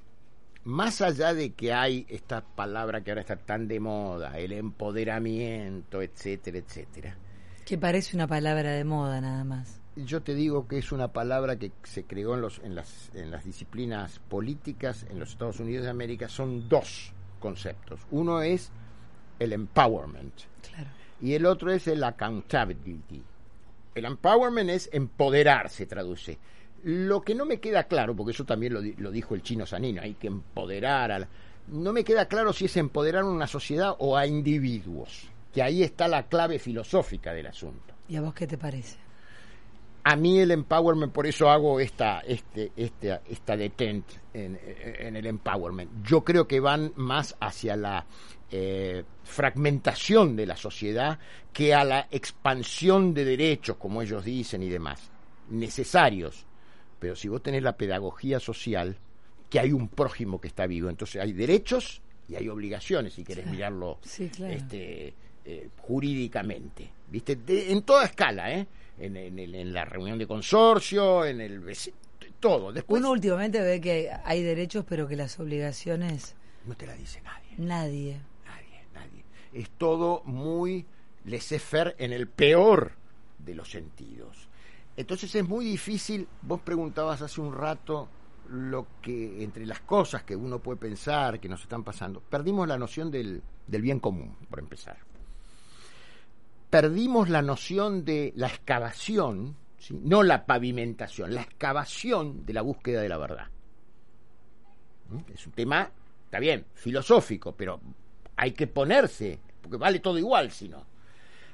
más 0.65 1.03
allá 1.03 1.35
de 1.35 1.53
que 1.53 1.75
hay 1.75 2.07
esta 2.09 2.41
palabra 2.41 3.05
que 3.05 3.11
ahora 3.11 3.21
está 3.21 3.37
tan 3.37 3.69
de 3.69 3.79
moda, 3.79 4.39
el 4.39 4.53
empoderamiento, 4.53 6.01
etcétera, 6.01 6.57
etcétera, 6.59 7.19
Que 7.65 7.79
parece 7.79 8.15
una 8.17 8.27
palabra 8.27 8.71
de 8.73 8.85
moda 8.85 9.21
nada 9.21 9.45
más. 9.45 9.81
yo 9.97 10.23
te 10.23 10.35
digo 10.35 10.67
que 10.69 10.79
es 10.79 10.93
una 10.93 11.09
palabra 11.09 11.57
que 11.57 11.73
se 11.85 12.05
creó 12.05 12.35
en, 12.35 12.41
los, 12.43 12.59
en, 12.65 12.75
las, 12.75 13.11
en 13.15 13.31
las 13.31 13.45
disciplinas 13.45 14.19
políticas 14.29 15.07
en 15.09 15.19
los 15.19 15.31
Estados 15.31 15.61
Unidos 15.61 15.85
de 15.85 15.91
América. 15.91 16.29
Son 16.29 16.69
dos 16.69 17.13
conceptos. 17.41 18.01
Uno 18.11 18.43
es 18.43 18.71
el 19.39 19.53
empowerment 19.53 20.35
Claro. 20.69 20.91
y 21.21 21.33
el 21.35 21.47
otro 21.47 21.73
es 21.73 21.87
el 21.89 22.05
accountability. 22.05 23.23
El 23.95 24.05
empowerment 24.05 24.71
es 24.71 24.91
empoderar, 24.93 25.71
se 25.71 25.87
traduce. 25.87 26.39
Lo 26.83 27.23
que 27.23 27.35
no 27.35 27.47
me 27.47 27.61
queda 27.61 27.85
claro, 27.85 28.15
porque 28.15 28.33
eso 28.33 28.45
también 28.45 28.75
lo, 28.75 28.81
lo 28.99 29.11
dijo 29.11 29.35
el 29.35 29.43
chino 29.43 29.65
Sanino, 29.65 30.03
hay 30.03 30.15
que 30.15 30.27
empoderar 30.27 31.13
a 31.13 31.19
la- 31.21 31.29
No 31.69 31.93
me 31.95 32.05
queda 32.05 32.27
claro 32.27 32.53
si 32.53 32.67
es 32.67 32.77
empoderar 32.77 33.23
a 33.23 33.27
una 33.27 33.47
sociedad 33.47 33.95
o 33.99 34.17
a 34.19 34.27
individuos, 34.27 35.29
que 35.55 35.63
ahí 35.63 35.83
está 35.83 36.09
la 36.09 36.25
clave 36.27 36.59
filosófica 36.59 37.33
del 37.33 37.47
asunto. 37.47 37.95
¿Y 38.09 38.17
a 38.17 38.21
vos 38.21 38.35
qué 38.35 38.47
te 38.47 38.59
parece? 38.59 38.97
A 40.07 40.17
mí 40.17 40.39
el 40.39 40.51
empowerment, 40.51 41.13
por 41.13 41.27
eso 41.27 41.49
hago 41.49 41.81
esta, 41.81 42.21
este, 42.21 42.73
este, 42.77 43.21
esta 43.31 43.57
detent 43.57 44.05
en, 44.35 44.59
en 44.99 45.17
el 45.17 45.27
empowerment. 45.27 46.05
Yo 46.05 46.23
creo 46.23 46.47
que 46.47 46.61
van 46.61 46.93
más 46.97 47.35
hacia 47.41 47.75
la 47.77 48.05
eh, 48.51 49.03
fragmentación 49.23 50.37
de 50.37 50.45
la 50.47 50.57
sociedad 50.57 51.19
que 51.53 51.73
a 51.73 51.85
la 51.85 52.09
expansión 52.11 53.15
de 53.15 53.25
derechos, 53.25 53.77
como 53.79 54.03
ellos 54.03 54.25
dicen 54.25 54.63
y 54.63 54.69
demás, 54.69 55.11
necesarios. 55.49 56.45
Pero 56.99 57.17
si 57.17 57.29
vos 57.29 57.43
tenés 57.43 57.63
la 57.63 57.77
pedagogía 57.77 58.41
social, 58.41 58.99
que 59.49 59.61
hay 59.61 59.73
un 59.73 59.89
prójimo 59.89 60.41
que 60.41 60.49
está 60.49 60.67
vivo, 60.67 60.91
entonces 60.91 61.23
hay 61.23 61.33
derechos 61.33 62.03
y 62.29 62.35
hay 62.35 62.49
obligaciones, 62.49 63.15
si 63.15 63.25
querés 63.25 63.47
mirarlo 63.47 63.99
Sí, 64.03 64.29
claro. 64.29 64.53
este, 64.53 65.15
eh, 65.45 65.69
jurídicamente, 65.79 66.91
¿viste? 67.11 67.37
De- 67.37 67.73
en 67.73 67.83
toda 67.83 68.05
escala, 68.05 68.53
¿eh? 68.53 68.67
En, 68.99 69.17
en 69.17 69.39
el- 69.39 69.55
en 69.55 69.73
la 69.73 69.85
reunión 69.85 70.19
de 70.19 70.27
consorcio, 70.27 71.25
en 71.25 71.41
el 71.41 71.63
todo. 72.41 72.73
Después 72.73 73.01
Uno 73.01 73.11
últimamente 73.13 73.61
ve 73.61 73.81
que 73.81 74.11
hay 74.25 74.43
derechos, 74.43 74.85
pero 74.89 75.09
que 75.09 75.17
las 75.17 75.39
obligaciones 75.41 76.35
no 76.67 76.77
te 76.77 76.87
la 76.87 76.95
dice 76.95 77.21
nadie, 77.23 77.55
nadie. 77.59 78.21
nadie, 78.45 78.81
nadie. 78.93 79.25
Es 79.53 79.71
todo 79.71 80.23
muy 80.25 80.85
laissez-faire 81.25 81.95
en 81.99 82.13
el 82.13 82.27
peor 82.29 82.93
de 83.39 83.55
los 83.55 83.71
sentidos. 83.71 84.49
Entonces 84.97 85.35
es 85.35 85.49
muy 85.49 85.65
difícil, 85.65 86.29
vos 86.43 86.61
preguntabas 86.61 87.21
hace 87.23 87.41
un 87.41 87.53
rato 87.55 88.09
lo 88.51 88.87
que 89.01 89.43
entre 89.43 89.65
las 89.67 89.81
cosas 89.81 90.23
que 90.23 90.37
uno 90.37 90.59
puede 90.59 90.79
pensar 90.79 91.41
que 91.41 91.49
nos 91.49 91.63
están 91.63 91.83
pasando, 91.83 92.21
perdimos 92.21 92.69
la 92.69 92.77
noción 92.79 93.11
del, 93.11 93.43
del 93.67 93.83
bien 93.83 94.01
común, 94.01 94.37
por 94.51 94.59
empezar. 94.61 94.99
Perdimos 96.75 97.29
la 97.29 97.41
noción 97.41 98.05
de 98.05 98.33
la 98.35 98.49
excavación, 98.49 99.57
no 99.91 100.25
la 100.25 100.45
pavimentación, 100.45 101.33
la 101.33 101.43
excavación 101.43 102.45
de 102.45 102.53
la 102.53 102.63
búsqueda 102.63 103.01
de 103.01 103.09
la 103.09 103.17
verdad. 103.17 103.47
¿Mm? 105.09 105.33
Es 105.33 105.47
un 105.47 105.53
tema, 105.53 105.89
está 106.25 106.41
bien, 106.41 106.67
filosófico, 106.75 107.55
pero 107.55 107.81
hay 108.35 108.51
que 108.51 108.67
ponerse, 108.67 109.39
porque 109.63 109.77
vale 109.77 110.01
todo 110.01 110.19
igual 110.19 110.51
si 110.51 110.69
no. 110.69 110.85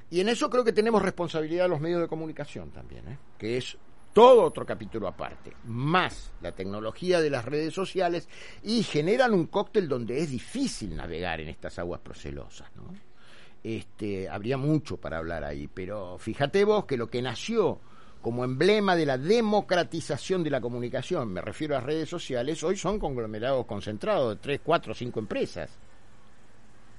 Y 0.09 0.21
en 0.21 0.29
eso 0.29 0.49
creo 0.49 0.63
que 0.63 0.73
tenemos 0.73 1.03
responsabilidad 1.03 1.69
los 1.69 1.81
medios 1.81 2.01
de 2.01 2.07
comunicación 2.07 2.71
también, 2.71 3.07
¿eh? 3.07 3.17
que 3.37 3.57
es 3.57 3.77
todo 4.13 4.41
otro 4.41 4.65
capítulo 4.65 5.07
aparte, 5.07 5.53
más 5.65 6.31
la 6.41 6.51
tecnología 6.51 7.21
de 7.21 7.29
las 7.29 7.45
redes 7.45 7.75
sociales 7.75 8.27
y 8.63 8.81
generan 8.81 9.35
un 9.35 9.45
cóctel 9.45 9.87
donde 9.87 10.17
es 10.17 10.31
difícil 10.31 10.95
navegar 10.95 11.41
en 11.41 11.49
estas 11.49 11.77
aguas 11.77 12.01
procelosas. 12.01 12.75
¿no? 12.75 13.10
Este, 13.63 14.27
habría 14.27 14.57
mucho 14.57 14.97
para 14.97 15.17
hablar 15.19 15.43
ahí, 15.43 15.67
pero 15.67 16.17
fíjate 16.17 16.63
vos 16.63 16.85
que 16.85 16.97
lo 16.97 17.09
que 17.09 17.21
nació 17.21 17.79
como 18.21 18.43
emblema 18.43 18.95
de 18.95 19.05
la 19.05 19.17
democratización 19.17 20.43
de 20.43 20.49
la 20.51 20.61
comunicación, 20.61 21.31
me 21.33 21.41
refiero 21.41 21.75
a 21.75 21.79
las 21.79 21.85
redes 21.85 22.09
sociales, 22.09 22.63
hoy 22.63 22.75
son 22.77 22.99
conglomerados 22.99 23.65
concentrados 23.65 24.35
de 24.35 24.41
tres, 24.41 24.61
cuatro, 24.63 24.93
cinco 24.93 25.19
empresas 25.19 25.69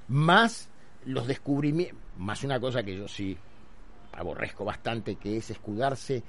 más 0.08 0.68
los 1.06 1.26
descubrimientos, 1.26 1.98
más 2.18 2.42
una 2.44 2.60
cosa 2.60 2.82
que 2.82 2.96
yo 2.96 3.08
sí 3.08 3.36
aborrezco 4.12 4.64
bastante, 4.64 5.16
que 5.16 5.36
es 5.38 5.50
escudarse 5.50 6.22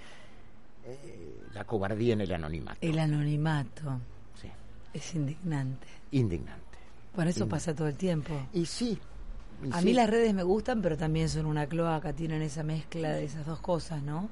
eh, 0.86 1.36
la 1.54 1.63
cobardía 1.65 2.13
en 2.13 2.22
el 2.22 2.34
anonimato. 2.34 2.78
El 2.82 2.98
anonimato 3.00 4.00
Sí, 4.41 4.48
es 4.93 5.15
indignante. 5.15 5.88
indignante. 6.12 6.63
Bueno, 7.15 7.30
eso 7.30 7.48
pasa 7.48 7.76
todo 7.76 7.88
el 7.88 7.96
tiempo. 7.96 8.48
Y 8.54 8.65
sí. 8.65 8.98
A 9.71 9.80
sí. 9.80 9.86
mí 9.86 9.93
las 9.93 10.10
redes 10.10 10.34
me 10.34 10.43
gustan, 10.43 10.82
pero 10.82 10.97
también 10.97 11.30
son 11.30 11.45
una 11.45 11.67
cloaca, 11.67 12.13
tienen 12.13 12.41
esa 12.41 12.63
mezcla 12.63 13.12
de 13.13 13.26
esas 13.26 13.45
dos 13.45 13.60
cosas, 13.60 14.02
¿no? 14.04 14.30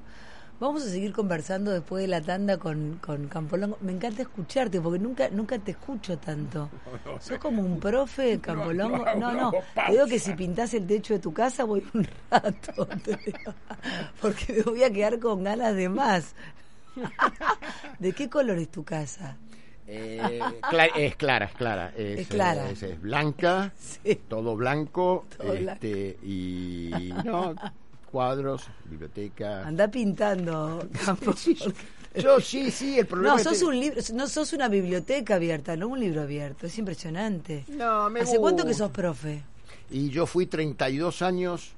Vamos 0.60 0.84
a 0.84 0.90
seguir 0.90 1.12
conversando 1.12 1.72
después 1.72 2.02
de 2.02 2.06
la 2.08 2.20
tanda 2.20 2.56
con, 2.56 2.98
con 3.04 3.26
Campolongo. 3.26 3.78
Me 3.80 3.90
encanta 3.90 4.22
escucharte 4.22 4.80
porque 4.80 5.00
nunca 5.00 5.28
nunca 5.30 5.58
te 5.58 5.72
escucho 5.72 6.16
tanto. 6.18 6.68
Sos 7.20 7.38
como 7.38 7.62
un 7.62 7.80
profe, 7.80 8.38
Campolongo. 8.40 8.98
no, 8.98 9.14
No, 9.16 9.32
no, 9.32 9.50
no. 9.50 9.52
Te 9.86 9.92
digo 9.92 10.06
que 10.06 10.20
si 10.20 10.34
pintás 10.34 10.72
el 10.74 10.86
techo 10.86 11.14
de 11.14 11.18
tu 11.20 11.32
casa 11.32 11.64
voy 11.64 11.84
un 11.94 12.06
rato. 12.30 12.86
te 13.04 13.16
digo, 13.16 13.54
porque 14.20 14.52
me 14.52 14.62
voy 14.62 14.84
a 14.84 14.92
quedar 14.92 15.18
con 15.18 15.42
ganas 15.42 15.74
de 15.74 15.88
más. 15.88 16.34
¿De 17.98 18.12
qué 18.12 18.28
color 18.30 18.58
es 18.58 18.68
tu 18.70 18.84
casa? 18.84 19.36
Eh, 19.94 20.40
es 20.96 21.16
clara, 21.16 21.44
es 21.46 21.52
clara. 21.54 21.92
Es, 21.96 22.20
Es 22.20 22.28
clara. 22.28 22.68
eh, 22.68 22.72
Es, 22.72 22.82
es 22.82 23.00
blanca, 23.00 23.72
Sí. 23.78 24.18
todo 24.28 24.56
blanco. 24.56 25.26
Todo 25.36 25.52
este, 25.52 26.16
Y 26.22 27.12
no, 27.24 27.54
cuadros, 28.10 28.64
biblioteca. 28.86 29.66
Anda 29.66 29.88
pintando, 29.88 30.88
Campo. 31.04 31.34
Yo 32.14 32.40
sí, 32.40 32.70
sí, 32.70 32.98
el 32.98 33.06
problema 33.06 33.36
No, 33.36 33.42
sos 33.42 33.62
un 33.62 33.80
libro, 33.80 33.98
no 34.14 34.26
sos 34.26 34.52
una 34.52 34.68
biblioteca 34.68 35.36
abierta, 35.36 35.76
no 35.76 35.88
un 35.88 35.98
libro 35.98 36.20
abierto, 36.22 36.66
es 36.66 36.76
impresionante. 36.78 37.64
No, 37.68 38.10
me 38.10 38.20
¿Hace 38.20 38.36
cuánto 38.38 38.66
que 38.66 38.74
sos 38.74 38.90
profe? 38.90 39.42
Y 39.90 40.10
yo 40.10 40.26
fui 40.26 40.44
32 40.46 41.22
años 41.22 41.72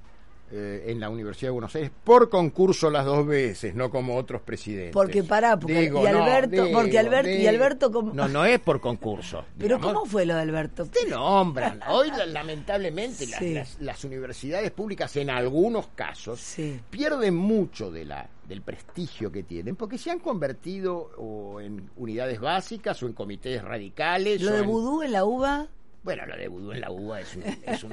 eh, 0.56 0.84
en 0.86 1.00
la 1.00 1.10
Universidad 1.10 1.48
de 1.48 1.52
Buenos 1.54 1.74
Aires 1.74 1.90
por 2.04 2.30
concurso 2.30 2.88
las 2.90 3.04
dos 3.04 3.26
veces, 3.26 3.74
no 3.74 3.90
como 3.90 4.16
otros 4.16 4.40
presidentes. 4.42 4.92
Porque 4.92 5.24
pará, 5.24 5.58
porque- 5.58 5.80
Digo, 5.80 6.00
y 6.06 6.12
no, 6.12 6.22
Alberto- 6.22 6.50
digo, 6.64 6.78
porque 6.80 6.98
Alberto- 6.98 7.28
y 7.30 7.36
digo. 7.38 7.48
Alberto 7.48 7.90
como- 7.90 8.12
No, 8.14 8.28
no 8.28 8.44
es 8.44 8.60
por 8.60 8.80
concurso. 8.80 9.44
Pero 9.58 9.76
digamos. 9.78 9.92
¿cómo 10.00 10.06
fue 10.06 10.24
lo 10.26 10.34
de 10.36 10.42
Alberto? 10.42 10.86
Te 10.86 11.08
nombran. 11.10 11.80
Hoy, 11.88 12.08
la- 12.10 12.26
lamentablemente, 12.26 13.26
las, 13.26 13.38
Sí. 13.40 13.54
las- 13.54 13.80
las 13.80 14.04
universidades 14.04 14.70
públicas, 14.70 15.16
en 15.16 15.30
algunos 15.30 15.88
casos, 15.88 16.38
Sí. 16.40 16.80
pierden 16.90 17.34
mucho 17.34 17.90
de 17.90 18.04
la, 18.04 18.28
del 18.48 18.62
prestigio 18.62 19.32
que 19.32 19.42
tienen, 19.42 19.74
porque 19.74 19.98
se 19.98 20.10
han 20.10 20.20
convertido 20.20 21.10
o 21.18 21.60
en 21.60 21.90
unidades 21.96 22.38
básicas 22.40 23.02
o 23.02 23.06
en 23.06 23.12
comités 23.14 23.62
radicales. 23.62 24.40
Lo 24.40 24.52
de 24.52 24.58
en- 24.60 24.66
vudú 24.66 25.02
en 25.02 25.12
la 25.12 25.24
uva, 25.24 25.66
bueno, 26.02 26.26
lo 26.26 26.36
de 26.36 26.48
vudú 26.48 26.72
en 26.72 26.80
la 26.82 26.90
uva 26.90 27.20
es 27.20 27.34
un, 27.34 27.42
es 27.42 27.82
un. 27.84 27.92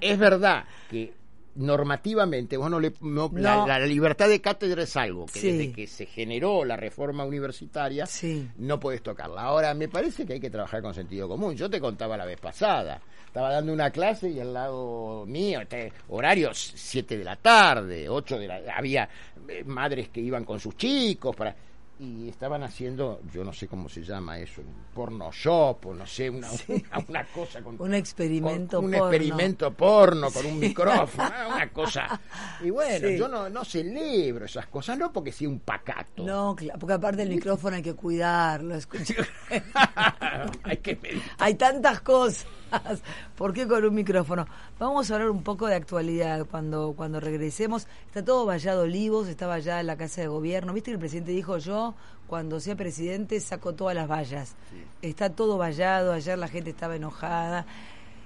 Es 0.00 0.18
verdad 0.18 0.64
que 0.88 1.12
normativamente, 1.60 2.56
vos 2.56 2.70
no 2.70 2.80
le, 2.80 2.92
no- 3.00 3.30
La, 3.34 3.56
No. 3.56 3.66
la 3.66 3.78
libertad 3.80 4.28
de 4.28 4.40
cátedra 4.40 4.82
es 4.82 4.96
algo 4.96 5.26
que 5.26 5.40
Sí. 5.40 5.52
desde 5.52 5.72
que 5.72 5.86
se 5.86 6.06
generó 6.06 6.64
la 6.64 6.76
reforma 6.76 7.24
universitaria 7.24 8.06
Sí. 8.06 8.48
no 8.58 8.80
puedes 8.80 9.02
tocarla. 9.02 9.42
Ahora, 9.42 9.74
me 9.74 9.88
parece 9.88 10.26
que 10.26 10.34
hay 10.34 10.40
que 10.40 10.50
trabajar 10.50 10.82
con 10.82 10.94
sentido 10.94 11.28
común. 11.28 11.54
Yo 11.56 11.68
te 11.70 11.80
contaba 11.80 12.16
la 12.16 12.24
vez 12.26 12.40
pasada, 12.40 13.00
estaba 13.26 13.52
dando 13.52 13.72
una 13.72 13.90
clase 13.90 14.28
y 14.30 14.40
al 14.40 14.52
lado 14.52 15.24
mío, 15.26 15.60
este, 15.60 15.92
horarios 16.08 16.72
7 16.74 17.16
de 17.18 17.24
la 17.24 17.36
tarde, 17.36 18.08
8 18.08 18.38
de 18.38 18.46
la... 18.48 18.60
Había 18.76 19.08
eh, 19.48 19.62
madres 19.64 20.08
que 20.08 20.20
iban 20.20 20.44
con 20.44 20.58
sus 20.60 20.76
chicos 20.76 21.34
para... 21.36 21.54
y 22.02 22.28
estaban 22.30 22.62
haciendo, 22.62 23.20
yo 23.30 23.44
no 23.44 23.52
sé 23.52 23.68
cómo 23.68 23.86
se 23.90 24.02
llama 24.02 24.38
eso, 24.38 24.62
un 24.62 24.74
porno 24.94 25.30
shop 25.30 25.84
o 25.86 25.94
no 25.94 26.06
sé, 26.06 26.30
una, 26.30 26.48
una, 26.68 27.04
una 27.08 27.24
cosa 27.26 27.60
con 27.62 27.76
Un 27.78 27.92
experimento 27.94 28.78
con 28.78 28.86
un 28.86 28.90
porno. 28.92 29.06
experimento 29.12 29.70
porno 29.74 30.30
con 30.30 30.46
un 30.46 30.58
micrófono, 30.58 31.30
una 31.54 31.68
cosa. 31.70 32.18
Y 32.64 32.70
bueno, 32.70 33.06
Sí. 33.06 33.18
yo 33.18 33.28
no, 33.28 33.50
no 33.50 33.64
celebro 33.66 34.46
esas 34.46 34.66
cosas, 34.68 34.96
no 34.96 35.12
porque 35.12 35.30
sea 35.30 35.48
un 35.48 35.60
pacato. 35.60 36.24
No, 36.24 36.56
porque 36.78 36.94
aparte 36.94 37.22
el 37.22 37.28
micrófono 37.28 37.76
hay 37.76 37.82
que 37.82 37.94
cuidarlo. 37.94 38.74
escucha. 38.74 39.14
Hay 40.64 40.76
que 40.78 40.96
medir. 40.96 41.22
Hay 41.38 41.54
tantas 41.54 42.00
cosas. 42.00 42.46
¿Por 43.36 43.52
qué 43.52 43.66
con 43.66 43.84
un 43.84 43.94
micrófono? 43.94 44.46
Vamos 44.78 45.10
a 45.10 45.14
hablar 45.14 45.30
un 45.30 45.42
poco 45.42 45.66
de 45.66 45.74
actualidad 45.74 46.46
cuando, 46.46 46.94
cuando 46.96 47.20
regresemos. 47.20 47.86
Está 48.06 48.24
todo 48.24 48.46
vallado 48.46 48.82
Olivos, 48.82 49.28
está 49.28 49.46
vallada 49.46 49.82
la 49.82 49.96
Casa 49.96 50.20
de 50.20 50.28
Gobierno. 50.28 50.72
¿Viste 50.72 50.90
que 50.90 50.94
el 50.94 51.00
presidente 51.00 51.32
dijo 51.32 51.58
yo, 51.58 51.94
cuando 52.26 52.60
sea 52.60 52.76
presidente, 52.76 53.40
saco 53.40 53.74
todas 53.74 53.94
las 53.94 54.08
vallas? 54.08 54.56
Está 55.02 55.30
todo 55.30 55.58
vallado, 55.58 56.12
ayer 56.12 56.38
la 56.38 56.48
gente 56.48 56.70
estaba 56.70 56.96
enojada. 56.96 57.66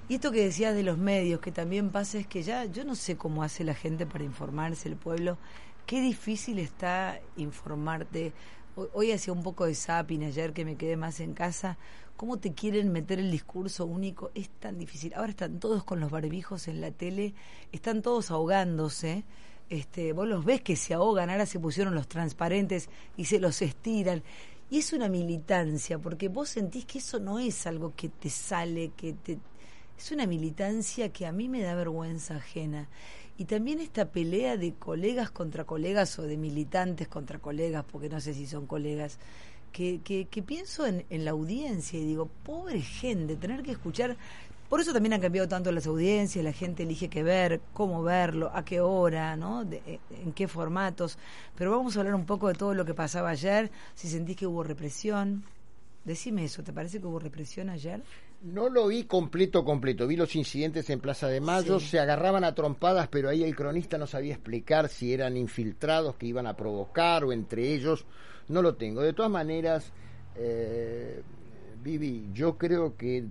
Y 0.09 0.17
esto 0.17 0.31
que 0.31 0.45
decías 0.45 0.75
de 0.75 0.83
los 0.83 0.99
medios, 0.99 1.41
que 1.41 1.51
también 1.51 1.91
pasa, 1.91 2.19
es 2.19 2.27
que 2.27 2.43
ya 2.43 2.67
yo 2.67 2.85
no 2.85 2.95
sé 2.95 3.17
cómo 3.17 3.43
hace 3.43 3.65
la 3.65 3.75
gente 3.75 4.05
para 4.05 4.25
informarse, 4.25 4.89
el 4.89 4.97
pueblo. 4.97 5.39
Qué 5.87 6.01
difícil 6.01 6.59
está 6.59 7.21
informarte. 7.37 8.33
Hoy, 8.77 8.89
hoy 8.93 9.13
hacía 9.13 9.33
un 9.33 9.43
poco 9.43 9.65
de 9.65 9.75
zapping 9.75 10.25
ayer 10.25 10.53
que 10.53 10.65
me 10.65 10.77
quedé 10.77 10.97
más 10.97 11.21
en 11.21 11.33
casa. 11.33 11.79
¿Cómo 12.17 12.39
te 12.39 12.55
quieren 12.55 12.93
meter 12.93 13.19
el 13.19 13.31
discurso 13.31 13.87
único? 13.87 14.31
Es 14.35 14.49
tan 14.49 14.79
difícil. 14.79 15.13
Ahora 15.15 15.31
están 15.31 15.59
todos 15.59 15.83
con 15.83 15.99
los 15.99 16.13
barbijos 16.13 16.69
en 16.69 16.81
la 16.81 16.93
tele, 16.93 17.35
están 17.73 18.03
todos 18.03 18.31
ahogándose. 18.31 19.25
Este, 19.69 20.13
vos 20.13 20.29
los 20.29 20.45
ves 20.45 20.61
que 20.61 20.77
se 20.77 20.95
ahogan, 20.95 21.31
ahora 21.31 21.47
se 21.47 21.59
pusieron 21.59 21.95
los 21.95 22.07
transparentes 22.07 22.89
y 23.17 23.25
se 23.25 23.41
los 23.41 23.61
estiran. 23.63 24.23
Y 24.71 24.79
es 24.79 24.93
una 24.93 25.09
militancia, 25.09 25.99
porque 25.99 26.29
vos 26.29 26.51
sentís 26.51 26.85
que 26.85 26.99
eso 26.99 27.19
no 27.19 27.41
es 27.41 27.67
algo 27.67 27.95
que 27.97 28.09
te 28.09 28.31
sale, 28.31 28.93
que 28.97 29.13
te... 29.15 29.39
Es 29.99 30.11
una 30.11 30.27
militancia 30.27 31.13
que 31.13 31.27
a 31.27 31.33
mí 31.33 31.49
me 31.49 31.63
da 31.63 31.75
vergüenza 31.75 32.37
ajena. 32.37 32.89
Y 33.37 33.47
también 33.47 33.81
esta 33.81 34.11
pelea 34.11 34.57
de 34.57 34.75
colegas 34.75 35.31
contra 35.31 35.65
colegas 35.65 36.17
o 36.21 36.23
de 36.23 36.37
militantes 36.37 37.09
contra 37.09 37.41
colegas, 37.41 37.85
porque 37.91 38.09
no 38.09 38.21
sé 38.21 38.35
si 38.35 38.47
son 38.47 38.67
colegas, 38.67 39.19
que, 39.75 40.01
que, 40.05 40.27
que 40.27 40.43
pienso 40.43 40.87
en, 40.87 41.05
en 41.11 41.25
la 41.25 41.33
audiencia 41.33 41.99
y 41.99 42.05
digo, 42.07 42.31
pobre 42.45 42.81
gente, 42.81 43.35
tener 43.37 43.63
que 43.65 43.73
escuchar. 43.73 44.17
Por 44.69 44.81
eso 44.81 44.93
también 44.93 45.13
han 45.13 45.21
cambiado 45.21 45.47
tanto 45.49 45.71
las 45.73 45.87
audiencias, 45.87 46.43
la 46.45 46.53
gente 46.53 46.85
elige 46.85 47.09
qué 47.11 47.23
ver, 47.23 47.61
cómo 47.75 48.03
verlo, 48.03 48.51
a 48.55 48.65
qué 48.65 48.81
hora, 48.81 49.37
¿no? 49.37 49.65
De- 49.65 49.83
eh, 49.87 49.99
en 50.25 50.33
qué 50.33 50.49
formatos. 50.49 51.19
Pero 51.57 51.73
vamos 51.73 51.97
a 51.97 52.01
hablar 52.01 52.15
un 52.15 52.25
poco 52.25 52.49
de 52.49 52.55
todo 52.55 52.73
lo 52.73 52.85
que 52.85 52.95
pasaba 52.95 53.31
ayer, 53.31 53.71
si 53.95 54.09
sentís 54.09 54.37
que 54.37 54.47
hubo 54.47 54.63
represión. 54.63 55.45
Decime 56.05 56.45
eso, 56.45 56.63
¿te 56.63 56.73
parece 56.73 57.01
que 57.01 57.07
hubo 57.07 57.19
represión 57.19 57.69
ayer? 57.71 58.01
No 58.43 58.69
lo 58.69 58.89
vi 58.89 59.05
completo, 59.05 59.65
completo. 59.65 60.07
Vi 60.07 60.17
los 60.17 60.37
incidentes 60.37 60.89
en 60.91 61.01
Plaza 61.01 61.29
de 61.29 61.41
Mayo, 61.41 61.81
Sí. 61.81 61.89
se 61.89 61.99
agarraban 62.01 62.45
a 62.45 62.55
trompadas, 62.55 63.09
pero 63.09 63.29
ahí 63.31 63.43
el 63.43 63.57
cronista 63.57 63.97
no 63.97 64.07
sabía 64.07 64.35
explicar 64.35 64.89
si 64.89 65.13
eran 65.15 65.37
infiltrados 65.37 66.17
que 66.17 66.27
iban 66.27 66.47
a 66.47 66.55
provocar 66.57 67.25
o 67.25 67.33
entre 67.33 67.73
ellos. 67.75 68.05
No 68.49 68.63
lo 68.63 68.75
tengo. 68.77 69.01
De 69.03 69.13
todas 69.13 69.31
maneras, 69.31 69.93
eh, 70.37 71.23
Vivi, 71.83 72.29
yo 72.33 72.57
creo 72.59 72.97
que, 72.97 73.25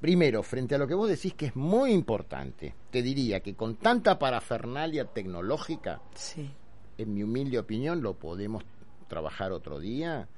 primero, 0.00 0.42
frente 0.42 0.74
a 0.74 0.78
lo 0.78 0.86
que 0.86 0.94
vos 0.94 1.08
decís 1.08 1.34
que 1.34 1.46
es 1.46 1.56
muy 1.56 1.92
importante, 1.92 2.74
te 2.90 3.02
diría 3.02 3.40
que 3.40 3.54
con 3.54 3.76
tanta 3.76 4.18
parafernalia 4.18 5.04
tecnológica, 5.06 6.00
Sí. 6.14 6.50
en 6.98 7.14
mi 7.14 7.22
humilde 7.22 7.58
opinión, 7.58 8.02
lo 8.02 8.14
podemos 8.14 8.64
trabajar 9.08 9.52
otro 9.52 9.78
día, 9.80 10.28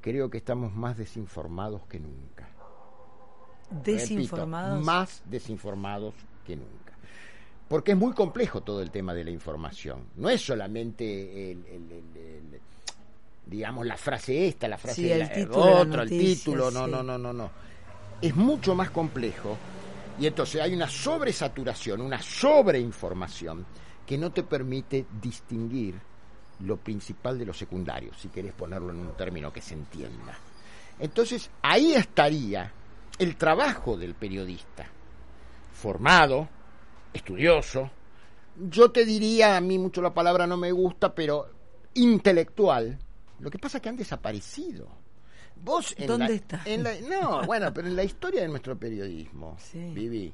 creo 0.00 0.30
que 0.30 0.38
estamos 0.38 0.72
más 0.74 0.96
desinformados 0.96 1.82
que 1.86 1.98
nunca. 2.00 2.48
Desinformados. 3.70 4.70
Repito, 4.74 4.84
más 4.86 5.22
desinformados 5.26 6.14
que 6.46 6.56
nunca. 6.56 6.92
Porque 7.68 7.92
es 7.92 7.98
muy 7.98 8.12
complejo 8.12 8.60
todo 8.62 8.82
el 8.82 8.90
tema 8.90 9.14
de 9.14 9.24
la 9.24 9.30
información. 9.30 10.04
No 10.16 10.28
es 10.28 10.42
solamente 10.44 11.50
el, 11.52 11.64
el- 11.66 11.92
el- 11.92 12.16
el- 12.16 12.60
digamos 13.46 13.86
la 13.86 13.96
frase 13.96 14.48
esta, 14.48 14.68
la 14.68 14.78
frase 14.78 15.02
Sí, 15.02 15.10
el 15.10 15.18
la- 15.20 15.28
título 15.28 15.66
la 15.66 15.80
otro, 15.80 16.02
el 16.02 16.08
título, 16.08 16.70
no, 16.70 16.86
sí. 16.86 16.90
no, 16.90 17.02
no, 17.02 17.18
no, 17.18 17.32
no. 17.32 17.50
Es 18.20 18.34
mucho 18.34 18.74
más 18.74 18.90
complejo 18.90 19.56
y 20.20 20.26
entonces 20.26 20.60
hay 20.60 20.74
una 20.74 20.88
sobresaturación, 20.88 22.00
una 22.00 22.22
sobreinformación 22.22 23.66
que 24.06 24.16
no 24.16 24.30
te 24.30 24.42
permite 24.42 25.06
distinguir 25.20 25.94
lo 26.60 26.76
principal 26.76 27.38
de 27.38 27.46
lo 27.46 27.52
secundario, 27.52 28.12
si 28.14 28.28
querés 28.28 28.52
ponerlo 28.52 28.90
en 28.90 28.98
un 28.98 29.12
término 29.16 29.52
que 29.52 29.60
se 29.60 29.74
entienda. 29.74 30.38
Entonces, 30.98 31.50
ahí 31.62 31.94
estaría 31.94 32.70
el 33.18 33.36
trabajo 33.36 33.96
del 33.96 34.14
periodista, 34.14 34.86
formado, 35.72 36.48
estudioso, 37.12 37.90
yo 38.70 38.90
te 38.92 39.04
diría, 39.04 39.56
a 39.56 39.60
mí 39.60 39.78
mucho 39.78 40.00
la 40.00 40.14
palabra 40.14 40.46
no 40.46 40.56
me 40.56 40.70
gusta, 40.70 41.12
pero 41.14 41.48
intelectual. 41.94 42.98
Lo 43.40 43.50
que 43.50 43.58
pasa 43.58 43.78
es 43.78 43.82
que 43.82 43.88
han 43.88 43.96
desaparecido. 43.96 44.88
Vos 45.56 45.94
en 45.98 46.06
¿Dónde 46.08 46.28
la- 46.28 46.34
están? 46.34 46.60
en 46.64 46.82
la- 46.82 47.00
no, 47.00 47.42
bueno, 47.46 47.72
pero 47.72 47.88
en 47.88 47.96
la 47.96 48.04
historia 48.04 48.42
de 48.42 48.48
nuestro 48.48 48.76
periodismo, 48.78 49.56
Sí. 49.58 49.78
Vivi, 49.94 50.32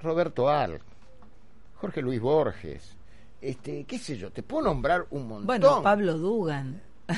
Roberto 0.00 0.48
Ar, 0.48 0.80
Jorge 1.76 2.02
Luis 2.02 2.20
Borges, 2.20 2.96
este, 3.40 3.84
qué 3.84 3.98
sé 3.98 4.16
yo, 4.16 4.30
te 4.30 4.42
puedo 4.42 4.64
nombrar 4.64 5.06
un 5.10 5.26
montón. 5.28 5.46
Bueno, 5.46 5.82
Pablo 5.82 6.16
Dugan. 6.18 6.80
No, 7.08 7.14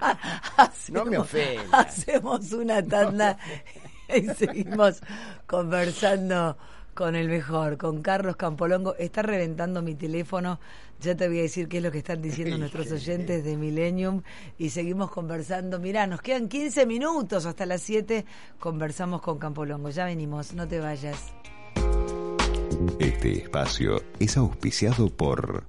no. 0.00 0.18
Hacemos- 0.56 1.04
No 1.04 1.10
me 1.10 1.18
ofendas. 1.18 1.68
Hacemos 1.72 2.52
una 2.52 2.82
tanda 2.82 3.38
y 4.14 4.22
seguimos 4.34 5.00
conversando 5.46 6.56
con 6.96 7.14
el 7.14 7.28
mejor, 7.28 7.76
con 7.76 8.02
Carlos 8.02 8.34
Campolongo. 8.34 8.96
Está 8.96 9.22
reventando 9.22 9.82
mi 9.82 9.94
teléfono. 9.94 10.58
Ya 11.00 11.14
te 11.14 11.28
voy 11.28 11.38
a 11.38 11.42
decir 11.42 11.68
qué 11.68 11.76
es 11.76 11.82
lo 11.84 11.92
que 11.92 11.98
están 11.98 12.20
diciendo 12.20 12.58
nuestros 12.58 12.90
oyentes 12.90 13.44
de 13.44 13.56
Millennium. 13.56 14.22
Y 14.58 14.70
seguimos 14.70 15.12
conversando. 15.12 15.78
Mirá, 15.78 16.08
nos 16.08 16.22
quedan 16.22 16.48
15 16.48 16.86
minutos 16.86 17.46
hasta 17.46 17.66
las 17.66 17.82
7. 17.82 18.24
Conversamos 18.58 19.20
con 19.20 19.38
Campolongo. 19.38 19.90
Ya 19.90 20.06
venimos, 20.06 20.54
no 20.54 20.66
te 20.66 20.80
vayas. 20.80 21.32
Este 22.98 23.38
espacio 23.38 24.02
es 24.18 24.36
auspiciado 24.36 25.08
por 25.08 25.64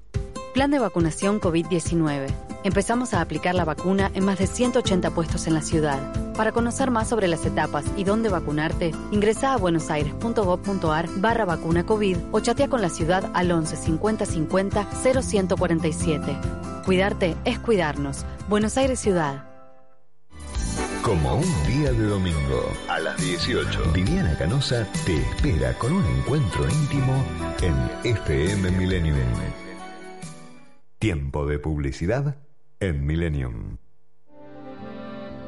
Plan 0.53 0.71
de 0.71 0.79
vacunación 0.79 1.39
COVID-19. 1.39 2.46
Empezamos 2.67 3.13
a 3.13 3.21
aplicar 3.21 3.55
la 3.55 3.63
vacuna 3.63 4.11
en 4.13 4.25
más 4.25 4.39
de 4.39 4.45
180 4.45 5.11
puestos 5.11 5.47
en 5.47 5.53
la 5.53 5.61
ciudad. 5.61 6.33
Para 6.33 6.51
conocer 6.51 6.91
más 6.91 7.07
sobre 7.07 7.29
las 7.29 7.45
etapas 7.45 7.85
y 7.95 8.03
dónde 8.03 8.27
vacunarte, 8.27 8.91
ingresa 9.09 9.53
a 9.53 9.57
buenosaires.gov.ar 9.57 11.07
barra 11.15 11.45
vacuna 11.45 11.85
COVID 11.85 12.17
o 12.33 12.41
chatea 12.41 12.67
con 12.67 12.81
la 12.81 12.89
ciudad 12.89 13.31
al 13.33 13.53
11 13.53 13.77
50 13.77 14.25
50 14.25 14.85
0147. 15.13 16.37
Cuidarte 16.83 17.37
es 17.45 17.57
cuidarnos. 17.57 18.25
Buenos 18.49 18.75
Aires 18.75 18.99
Ciudad. 18.99 19.45
Como 21.03 21.35
un 21.35 21.67
día 21.67 21.93
de 21.93 22.03
domingo, 22.03 22.69
a 22.89 22.99
las 22.99 23.15
18, 23.15 23.93
Viviana 23.93 24.37
Canosa 24.37 24.85
te 25.05 25.15
espera 25.15 25.73
con 25.77 25.93
un 25.93 26.05
encuentro 26.17 26.67
íntimo 26.67 27.23
en 27.61 27.75
FM 28.03 28.71
Millennium. 28.71 29.15
Tiempo 30.99 31.45
de 31.45 31.59
publicidad 31.59 32.35
en 32.79 33.05
Millennium. 33.05 33.77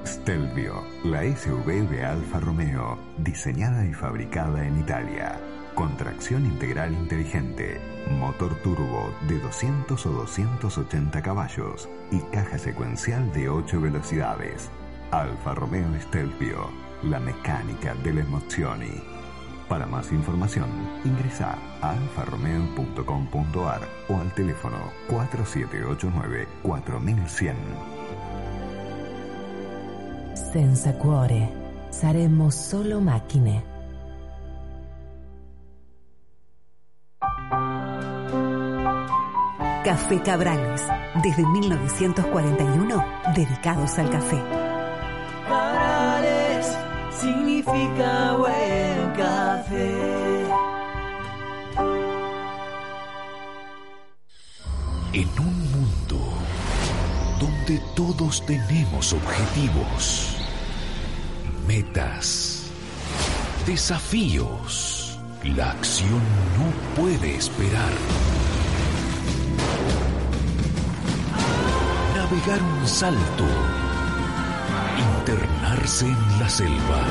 Stelvio, 0.04 0.84
la 1.04 1.22
SUV 1.24 1.88
de 1.90 2.04
Alfa 2.04 2.40
Romeo, 2.40 2.98
diseñada 3.20 3.86
y 3.86 3.94
fabricada 3.94 4.66
en 4.66 4.80
Italia. 4.80 5.40
Con 5.76 5.96
tracción 5.96 6.46
integral 6.46 6.94
inteligente, 6.94 7.80
motor 8.10 8.56
turbo 8.64 9.14
de 9.28 9.40
200 9.40 10.04
o 10.08 10.10
280 10.10 11.22
caballos 11.22 11.88
y 12.12 12.20
caja 12.32 12.58
secuencial 12.58 13.32
de 13.34 13.50
8 13.50 13.80
velocidades. 13.80 14.72
Alfa 15.12 15.54
Romeo 15.54 15.88
Stelvio, 16.02 16.72
la 17.04 17.20
mecánica 17.20 17.94
delle 18.04 18.22
emozioni. 18.22 19.19
Para 19.70 19.86
más 19.86 20.12
información, 20.12 20.68
ingresa 21.06 21.56
a 21.80 21.92
alfaromeo.com.ar 21.92 23.82
o 24.10 24.18
al 24.18 24.34
teléfono 24.34 24.78
4789-4100. 25.08 27.54
Senza 30.52 30.94
cuore, 30.94 31.54
saremmo 31.92 32.50
solo 32.50 33.00
macchine. 33.00 33.64
Café 39.86 40.20
Cabrales, 40.24 40.82
desde 41.24 41.46
1941, 41.46 43.06
dedicados 43.36 44.00
al 44.00 44.10
café. 44.10 44.44
Cabrales 45.48 46.76
significa 47.12 48.36
café. 48.36 48.69
En 55.14 55.30
un 55.40 55.72
mundo 55.72 56.20
donde 57.40 57.80
todos 57.96 58.46
tenemos 58.46 59.14
objetivos, 59.14 60.38
metas, 61.68 62.70
desafíos. 63.66 65.20
La 65.44 65.72
acción 65.72 66.22
no 66.58 67.02
puede 67.02 67.36
esperar. 67.36 67.94
Navegar 72.16 72.62
un 72.62 72.88
salto. 72.88 73.46
Internarse 75.20 76.08
en 76.08 76.40
la 76.40 76.50
selva. 76.50 77.02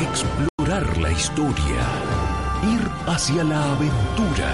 Explorar 0.00 0.53
la 0.80 1.12
historia. 1.12 1.82
Ir 2.64 2.80
hacia 3.06 3.44
la 3.44 3.72
aventura. 3.74 4.52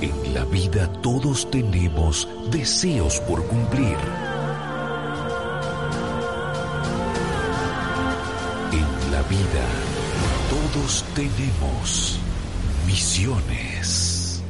En 0.00 0.34
la 0.34 0.44
vida 0.44 0.92
todos 1.02 1.50
tenemos 1.50 2.28
deseos 2.52 3.20
por 3.22 3.44
cumplir. 3.46 3.96
En 8.70 9.12
la 9.12 9.22
vida 9.22 9.64
todos 10.50 11.04
tenemos 11.14 12.20
misiones. 12.86 14.42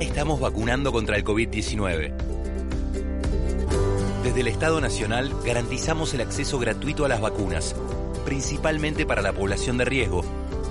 Estamos 0.00 0.38
vacunando 0.40 0.92
contra 0.92 1.16
el 1.16 1.24
COVID-19. 1.24 2.45
Desde 4.36 4.50
el 4.50 4.54
Estado 4.54 4.82
Nacional 4.82 5.32
garantizamos 5.46 6.12
el 6.12 6.20
acceso 6.20 6.58
gratuito 6.58 7.06
a 7.06 7.08
las 7.08 7.22
vacunas, 7.22 7.74
principalmente 8.26 9.06
para 9.06 9.22
la 9.22 9.32
población 9.32 9.78
de 9.78 9.86
riesgo 9.86 10.22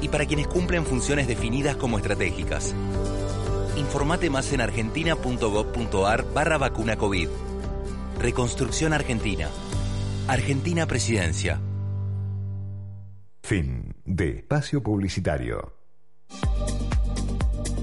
y 0.01 0.09
para 0.09 0.27
quienes 0.27 0.45
cumplen 0.45 0.85
funciones 0.85 1.27
definidas 1.27 1.75
como 1.75 1.97
estratégicas. 1.97 2.75
Informate 3.75 4.29
más 4.29 4.53
en 4.53 4.61
argentina.gov.ar 4.61 6.31
barra 6.31 6.59
vacuna 6.59 6.95
COVID. 6.95 7.27
Reconstrucción 8.19 8.93
Argentina. 8.93 9.49
Argentina 10.27 10.85
Presidencia. 10.85 11.59
Fin 13.41 13.95
de 14.05 14.29
espacio 14.29 14.83
publicitario. 14.83 15.73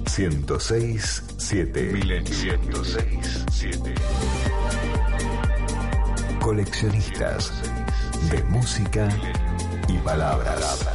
106.7 0.04 1.92
Milenio 1.92 2.30
106.7 2.30 4.41
Coleccionistas 6.43 7.53
de 8.30 8.43
música 8.45 9.09
y 9.88 9.99
palabras. 9.99 10.86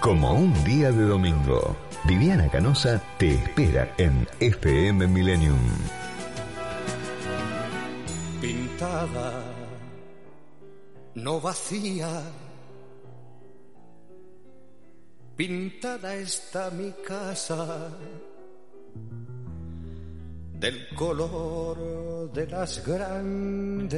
Como 0.00 0.34
un 0.34 0.52
día 0.64 0.92
de 0.92 1.04
domingo, 1.04 1.76
Viviana 2.04 2.48
Canosa 2.48 3.00
te 3.18 3.34
espera 3.34 3.94
en 3.96 4.28
FM 4.40 5.06
Millennium. 5.06 5.58
pintada, 8.76 9.42
no 11.14 11.40
vacía. 11.40 12.22
Pintada 15.36 16.14
está 16.16 16.70
mi 16.70 16.92
casa 17.06 17.90
del 20.58 20.88
color 20.94 22.32
de 22.32 22.46
las 22.46 22.84
grandes 22.86 23.90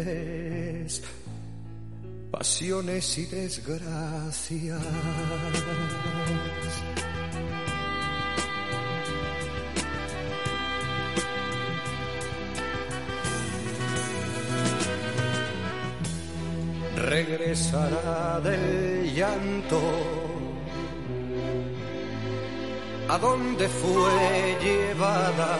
pasiones 2.30 3.18
y 3.18 3.26
desgracias. 3.26 4.82
regresará 17.08 18.40
del 18.40 19.14
llanto 19.14 19.80
a 23.08 23.16
donde 23.18 23.66
fue 23.68 24.58
llevada 24.60 25.58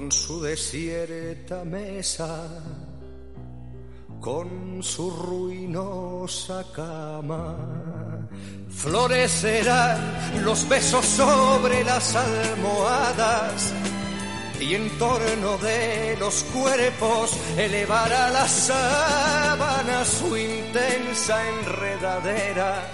con 0.00 0.10
su 0.10 0.40
desierta 0.40 1.62
mesa, 1.62 2.48
con 4.18 4.82
su 4.82 5.10
ruinosa 5.10 6.64
cama. 6.74 7.54
Florecerán 8.70 10.42
los 10.42 10.66
besos 10.70 11.04
sobre 11.04 11.84
las 11.84 12.16
almohadas 12.16 13.74
y 14.58 14.74
en 14.74 14.88
torno 14.98 15.58
de 15.58 16.16
los 16.18 16.44
cuerpos 16.44 17.36
elevará 17.58 18.30
la 18.30 18.48
sábana 18.48 20.02
su 20.06 20.34
intensa 20.34 21.46
enredadera 21.46 22.90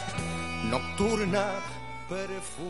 nocturna. 0.65 1.76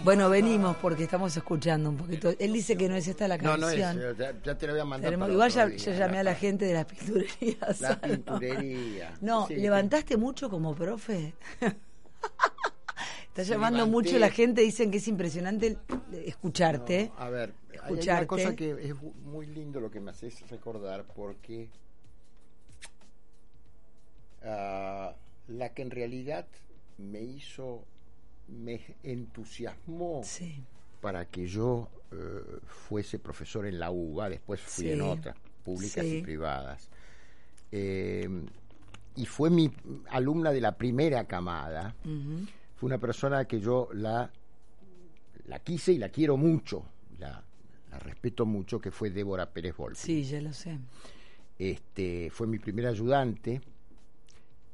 Bueno, 0.02 0.30
venimos 0.30 0.76
porque 0.78 1.04
estamos 1.04 1.36
escuchando 1.36 1.90
un 1.90 1.96
poquito. 1.96 2.32
Él 2.38 2.52
dice 2.52 2.76
que 2.76 2.88
no 2.88 2.96
es 2.96 3.06
esta 3.06 3.28
la 3.28 3.36
No, 3.36 3.50
canción. 3.58 3.98
no 3.98 4.08
es, 4.10 4.16
ya, 4.18 4.32
ya 4.42 4.56
te 4.56 4.66
lo 4.66 4.72
voy 4.72 4.80
a 4.80 4.84
mandar. 4.84 5.18
Para 5.18 5.32
igual 5.32 5.50
ya, 5.50 5.68
llamé 5.68 6.18
a 6.18 6.22
la 6.24 6.34
gente 6.34 6.64
de 6.64 6.74
las 6.74 6.86
pinturerías. 6.86 7.80
La 7.80 7.90
¿no? 7.90 8.00
pinturería. 8.00 9.14
No, 9.20 9.46
Sí. 9.46 9.56
¿levantaste 9.56 10.16
mucho 10.16 10.48
como 10.48 10.74
profe? 10.74 11.34
Está 13.28 13.42
llamando 13.42 13.78
levanté. 13.84 13.92
mucho 13.92 14.18
la 14.18 14.30
gente, 14.30 14.62
dicen 14.62 14.90
que 14.90 14.96
es 14.96 15.08
impresionante 15.08 15.76
escucharte. 16.24 17.12
No, 17.18 17.22
a 17.24 17.28
ver, 17.28 17.50
hay- 17.50 17.78
hay 17.78 17.78
escucharte. 17.92 18.20
una 18.22 18.26
cosa 18.28 18.56
que 18.56 18.70
es 18.70 18.94
muy 19.24 19.46
lindo 19.46 19.80
lo 19.80 19.90
que 19.90 20.00
me 20.00 20.12
haces 20.12 20.48
recordar 20.48 21.04
porque 21.14 21.68
ah, 24.42 25.12
la 25.48 25.68
que 25.74 25.82
en 25.82 25.90
realidad 25.90 26.46
me 26.96 27.20
hizo, 27.20 27.84
me 28.48 28.80
entusiasmó 29.02 30.20
Sí. 30.24 30.62
para 31.00 31.26
que 31.26 31.46
yo 31.46 31.88
eh, 32.12 32.60
fuese 32.66 33.18
profesor 33.18 33.66
en 33.66 33.78
la 33.80 33.90
UBA, 33.90 34.28
después 34.30 34.60
fui 34.60 34.84
Sí. 34.84 34.92
en 34.92 35.00
otras 35.02 35.36
públicas 35.64 36.04
Sí. 36.04 36.18
y 36.18 36.22
privadas. 36.22 36.88
Eh, 37.72 38.28
y 39.16 39.26
fue 39.26 39.50
mi 39.50 39.72
alumna 40.10 40.52
de 40.52 40.60
la 40.60 40.76
primera 40.76 41.24
camada. 41.26 41.94
Fue 42.76 42.86
una 42.86 42.98
persona 42.98 43.44
que 43.46 43.58
yo 43.60 43.88
la, 43.94 44.30
la 45.46 45.58
quise 45.60 45.92
y 45.92 45.98
la 45.98 46.10
quiero 46.10 46.36
mucho, 46.36 46.84
la, 47.18 47.42
la 47.90 47.98
respeto 47.98 48.44
mucho, 48.46 48.78
que 48.80 48.90
fue 48.90 49.10
Débora 49.10 49.50
Pérez 49.50 49.76
Volpi. 49.76 49.98
Sí, 49.98 50.22
ya 50.24 50.40
lo 50.40 50.52
sé. 50.52 50.78
Este, 51.58 52.28
fue 52.30 52.46
mi 52.46 52.58
primer 52.58 52.86
ayudante, 52.86 53.60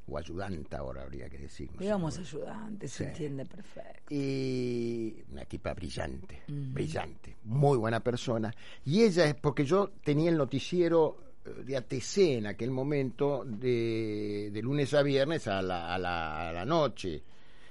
o 0.07 0.17
ayudanta 0.17 0.79
ahora 0.79 1.03
habría 1.03 1.29
que 1.29 1.37
decir. 1.37 1.67
no 1.71 1.77
sé 1.77 1.83
Digamos 1.83 2.17
ayudante, 2.19 2.87
se 2.87 3.05
entiende 3.05 3.45
perfecto. 3.45 4.13
y 4.13 5.15
una 5.31 5.45
tipa 5.45 5.73
brillante, 5.73 6.41
brillante, 6.47 7.37
muy 7.45 7.77
buena 7.77 7.99
persona. 8.01 8.53
Y 8.85 9.03
ella 9.03 9.25
es 9.25 9.35
porque 9.35 9.65
yo 9.65 9.91
tenía 10.03 10.29
el 10.29 10.37
noticiero 10.37 11.17
eh, 11.45 11.63
de 11.65 11.77
ATC 11.77 12.17
en 12.37 12.47
aquel 12.47 12.71
momento, 12.71 13.43
de, 13.45 14.49
de 14.51 14.61
lunes 14.61 14.93
a 14.93 15.01
viernes 15.03 15.47
a 15.47 15.61
la, 15.61 15.93
a, 15.93 15.97
la, 15.97 16.49
a 16.49 16.53
la 16.53 16.65
noche. 16.65 17.23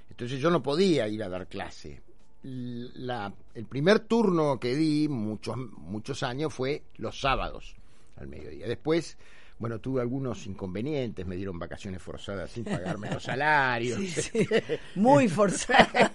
Entonces 0.09 0.39
yo 0.39 0.49
no 0.49 0.61
podía 0.61 1.07
ir 1.07 1.23
a 1.23 1.29
dar 1.29 1.47
clase. 1.47 2.01
La, 2.43 3.33
el 3.53 3.65
primer 3.65 3.99
turno 4.01 4.59
que 4.59 4.75
di, 4.75 5.07
muchos, 5.07 5.55
muchos 5.57 6.23
años, 6.23 6.53
fue 6.53 6.83
los 6.97 7.19
sábados 7.21 7.75
al 8.17 8.27
mediodía. 8.27 8.67
Después, 8.67 9.17
bueno, 9.59 9.79
tuve 9.79 10.01
algunos 10.01 10.45
inconvenientes, 10.47 11.25
me 11.25 11.35
dieron 11.35 11.57
vacaciones 11.59 12.01
forzadas 12.01 12.51
sin 12.51 12.63
pagarme 12.65 13.09
los 13.11 13.23
salarios. 13.23 13.99
Sí, 13.99 14.07
sí. 14.09 14.47
Muy 14.95 15.27
forzada. 15.29 16.11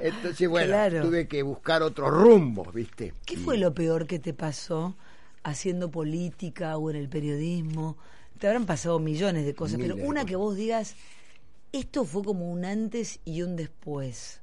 Entonces, 0.00 0.48
bueno, 0.48 0.68
Claro. 0.68 1.02
tuve 1.02 1.26
que 1.28 1.42
buscar 1.42 1.82
otros 1.82 2.10
rumbos, 2.10 2.72
¿viste? 2.74 3.14
¿Qué 3.24 3.36
fue 3.36 3.56
lo 3.58 3.72
peor 3.74 4.06
que 4.06 4.18
te 4.18 4.34
pasó 4.34 4.96
haciendo 5.44 5.90
política 5.90 6.76
o 6.76 6.90
en 6.90 6.96
el 6.96 7.08
periodismo? 7.08 7.96
Te 8.38 8.48
habrán 8.48 8.66
pasado 8.66 8.98
millones 8.98 9.44
de 9.46 9.54
cosas, 9.54 9.78
Miles 9.78 9.96
pero 9.96 10.06
una 10.08 10.24
que 10.24 10.36
vos 10.36 10.56
digas, 10.56 10.96
esto 11.70 12.04
fue 12.04 12.24
como 12.24 12.50
un 12.50 12.64
antes 12.64 13.20
y 13.24 13.42
un 13.42 13.56
después. 13.56 14.40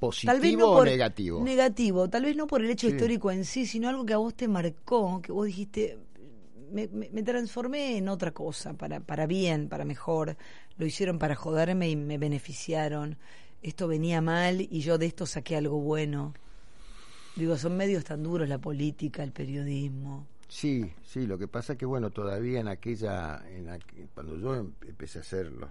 ¿Positivo 0.00 0.70
o 0.70 0.84
negativo? 0.84 1.42
Negativo, 1.42 2.08
tal 2.08 2.22
vez 2.24 2.36
no 2.36 2.46
por 2.46 2.62
el 2.64 2.70
hecho 2.70 2.86
Sí. 2.88 2.92
histórico 2.94 3.30
en 3.32 3.44
sí, 3.44 3.66
sino 3.66 3.88
algo 3.88 4.06
que 4.06 4.12
a 4.14 4.18
vos 4.18 4.34
te 4.34 4.46
marcó, 4.46 5.20
que 5.22 5.32
vos 5.32 5.46
dijiste, 5.46 5.98
me, 6.72 6.88
me- 6.88 7.22
transformé 7.22 7.96
en 7.98 8.08
otra 8.08 8.32
cosa, 8.32 8.74
para, 8.74 9.00
para 9.00 9.26
bien, 9.26 9.68
para 9.68 9.84
mejor. 9.84 10.36
Lo 10.76 10.86
hicieron 10.86 11.18
para 11.18 11.34
joderme 11.34 11.88
y 11.90 11.96
me 11.96 12.18
beneficiaron. 12.18 13.16
Esto 13.62 13.88
venía 13.88 14.20
mal 14.20 14.60
y 14.60 14.80
yo 14.80 14.98
de 14.98 15.06
esto 15.06 15.26
saqué 15.26 15.56
algo 15.56 15.80
bueno. 15.80 16.34
Digo, 17.36 17.56
son 17.56 17.76
medios 17.76 18.04
tan 18.04 18.22
duros 18.22 18.48
la 18.48 18.58
política, 18.58 19.22
el 19.22 19.32
periodismo. 19.32 20.26
Sí, 20.48 20.90
sí, 21.04 21.26
lo 21.26 21.36
que 21.38 21.46
pasa 21.46 21.74
es 21.74 21.78
que, 21.78 21.86
bueno, 21.86 22.10
todavía 22.10 22.60
en 22.60 22.68
aquella, 22.68 23.42
en 23.48 23.68
aqu- 23.68 24.08
cuando 24.14 24.36
yo 24.38 24.54
em- 24.56 24.72
empecé 24.86 25.18
a 25.18 25.22
hacer 25.22 25.52
los, 25.52 25.70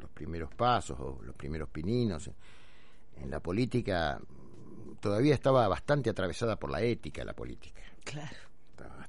los, 0.00 0.10
primeros 0.10 0.52
pasos 0.54 0.98
o 0.98 1.20
los 1.22 1.36
primeros 1.36 1.68
pininos 1.68 2.26
en, 2.26 2.34
en 3.24 3.30
la 3.30 3.40
política, 3.40 4.20
todavía 5.00 5.34
estaba 5.34 5.68
bastante 5.68 6.10
atravesada 6.10 6.58
por 6.58 6.70
la 6.70 6.82
ética 6.82 7.24
la 7.24 7.34
política. 7.34 7.80
Claro. 8.04 8.47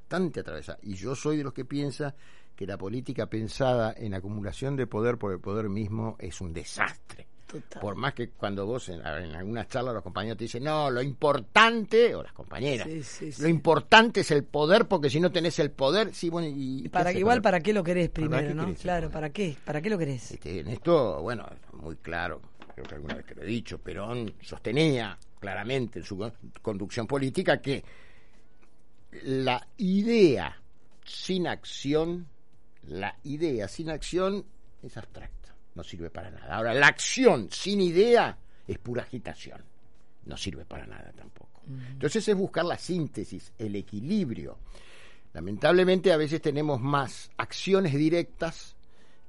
Bastante 0.09 0.39
atravesada. 0.39 0.79
Y 0.81 0.95
yo 0.95 1.13
soy 1.15 1.37
de 1.37 1.43
los 1.43 1.53
que 1.53 1.65
piensa 1.65 2.15
que 2.55 2.65
la 2.65 2.79
política 2.79 3.27
pensada 3.27 3.93
en 3.95 4.15
acumulación 4.15 4.75
de 4.75 4.87
poder 4.87 5.19
por 5.19 5.31
el 5.31 5.39
poder 5.39 5.69
mismo 5.69 6.15
es 6.17 6.41
un 6.41 6.51
desastre. 6.51 7.27
Total. 7.45 7.79
Por 7.79 7.95
más 7.95 8.15
que 8.15 8.29
cuando 8.31 8.65
vos 8.65 8.89
en, 8.89 9.01
en 9.01 9.35
algunas 9.35 9.67
charlas 9.67 9.93
los 9.93 10.01
compañeros 10.01 10.39
te 10.39 10.45
dicen, 10.45 10.63
no, 10.63 10.89
lo 10.89 11.03
importante, 11.03 12.15
o 12.15 12.23
las 12.23 12.33
compañeras, 12.33 12.87
Sí, 12.87 13.03
sí, 13.03 13.31
sí. 13.31 13.41
lo 13.43 13.47
importante 13.49 14.21
es 14.21 14.31
el 14.31 14.43
poder, 14.45 14.87
porque 14.87 15.11
si 15.11 15.19
no 15.19 15.31
tenés 15.31 15.59
el 15.59 15.69
poder, 15.69 16.11
sí, 16.15 16.29
bueno, 16.31 16.47
y... 16.51 16.81
¿qué 16.83 16.89
Para 16.89 17.13
igual, 17.13 17.43
¿para 17.43 17.59
qué 17.59 17.71
lo 17.71 17.83
querés 17.83 18.09
¿Para 18.09 18.25
primero, 18.27 18.47
qué 18.47 18.53
no? 18.55 18.65
querés 18.65 18.81
Claro? 18.81 19.11
¿para 19.11 19.29
qué? 19.29 19.55
¿Para 19.63 19.79
qué 19.79 19.89
lo 19.91 19.97
querés? 19.99 20.31
Este, 20.31 20.59
en 20.61 20.69
esto, 20.69 21.21
bueno, 21.21 21.47
muy 21.73 21.95
claro, 21.97 22.41
creo 22.73 22.85
que 22.87 22.95
alguna 22.95 23.13
vez 23.15 23.27
te 23.27 23.35
lo 23.35 23.43
he 23.43 23.47
dicho, 23.47 23.77
Perón 23.77 24.33
sostenía 24.41 25.17
claramente 25.39 25.99
en 25.99 26.05
su 26.05 26.17
con- 26.17 26.33
conducción 26.63 27.05
política 27.05 27.61
que 27.61 27.83
la 29.23 29.65
idea 29.77 30.61
sin 31.05 31.47
acción, 31.47 32.27
la 32.87 33.15
idea 33.23 33.67
sin 33.67 33.89
acción 33.89 34.45
es 34.81 34.95
abstracta, 34.97 35.55
no 35.75 35.83
sirve 35.83 36.09
para 36.09 36.29
nada. 36.29 36.55
Ahora, 36.55 36.73
la 36.73 36.87
acción 36.87 37.49
sin 37.51 37.81
idea 37.81 38.37
es 38.67 38.77
pura 38.77 39.03
agitación, 39.03 39.61
no 40.25 40.37
sirve 40.37 40.65
para 40.65 40.85
nada 40.85 41.11
tampoco. 41.15 41.49
Entonces 41.91 42.27
es 42.27 42.35
buscar 42.35 42.65
la 42.65 42.77
síntesis, 42.77 43.51
el 43.59 43.75
equilibrio. 43.75 44.57
Lamentablemente 45.33 46.11
a 46.11 46.17
veces 46.17 46.41
tenemos 46.41 46.81
más 46.81 47.29
acciones 47.37 47.93
directas 47.93 48.75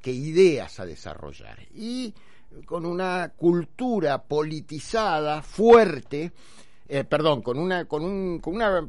que 0.01 0.13
ideas 0.13 0.81
a 0.81 0.87
desarrollar. 0.87 1.59
Y 1.75 2.15
con 2.65 2.87
una 2.87 3.33
cultura 3.37 4.23
politizada, 4.23 5.43
fuerte, 5.43 6.33
eh, 6.89 7.05
perdón, 7.05 7.43
con 7.43 7.59
una, 7.59 7.85
con 7.85 8.05
un, 8.05 8.41
con 8.41 8.55
una, 8.55 8.89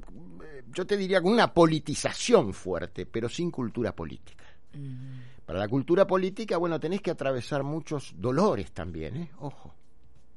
yo 0.74 0.86
te 0.86 0.98
diría 0.98 1.22
con 1.22 1.32
una 1.34 1.54
politización 1.54 2.54
fuerte, 2.54 3.06
pero 3.06 3.28
sin 3.30 3.52
cultura 3.52 3.94
política. 3.96 4.44
Para 5.46 5.60
la 5.60 5.68
cultura 5.68 6.08
política, 6.08 6.58
bueno, 6.58 6.80
tenés 6.80 7.02
que 7.02 7.12
atravesar 7.12 7.64
muchos 7.64 8.14
dolores 8.18 8.72
también, 8.72 9.18
¿eh? 9.18 9.32
Ojo. 9.40 9.74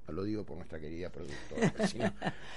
No 0.09 0.12
lo 0.14 0.24
digo 0.24 0.45
por 0.45 0.57
nuestra 0.57 0.78
querida 0.80 1.09
productora, 1.11 1.72
sino 1.89 2.12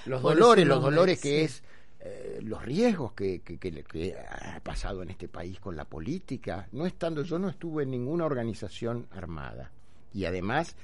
los 0.06 0.22
dolores, 0.22 0.66
los 0.68 0.82
dolores 0.82 1.20
que 1.22 1.30
sí. 1.30 1.36
es 1.46 1.64
eh, 2.00 2.40
los 2.44 2.62
riesgos 2.64 3.14
que, 3.14 3.40
que, 3.42 3.58
que- 3.58 3.84
que 3.84 4.16
ha 4.18 4.60
pasado 4.62 5.02
en 5.02 5.10
este 5.12 5.28
país 5.28 5.60
con 5.60 5.76
la 5.76 5.86
política, 5.86 6.68
no 6.74 6.86
estando, 6.86 7.24
yo 7.24 7.40
no 7.40 7.50
estuve 7.50 7.84
en 7.84 7.92
ninguna 7.92 8.26
organización 8.26 9.08
armada 9.12 9.72
y 10.14 10.26
además 10.26 10.76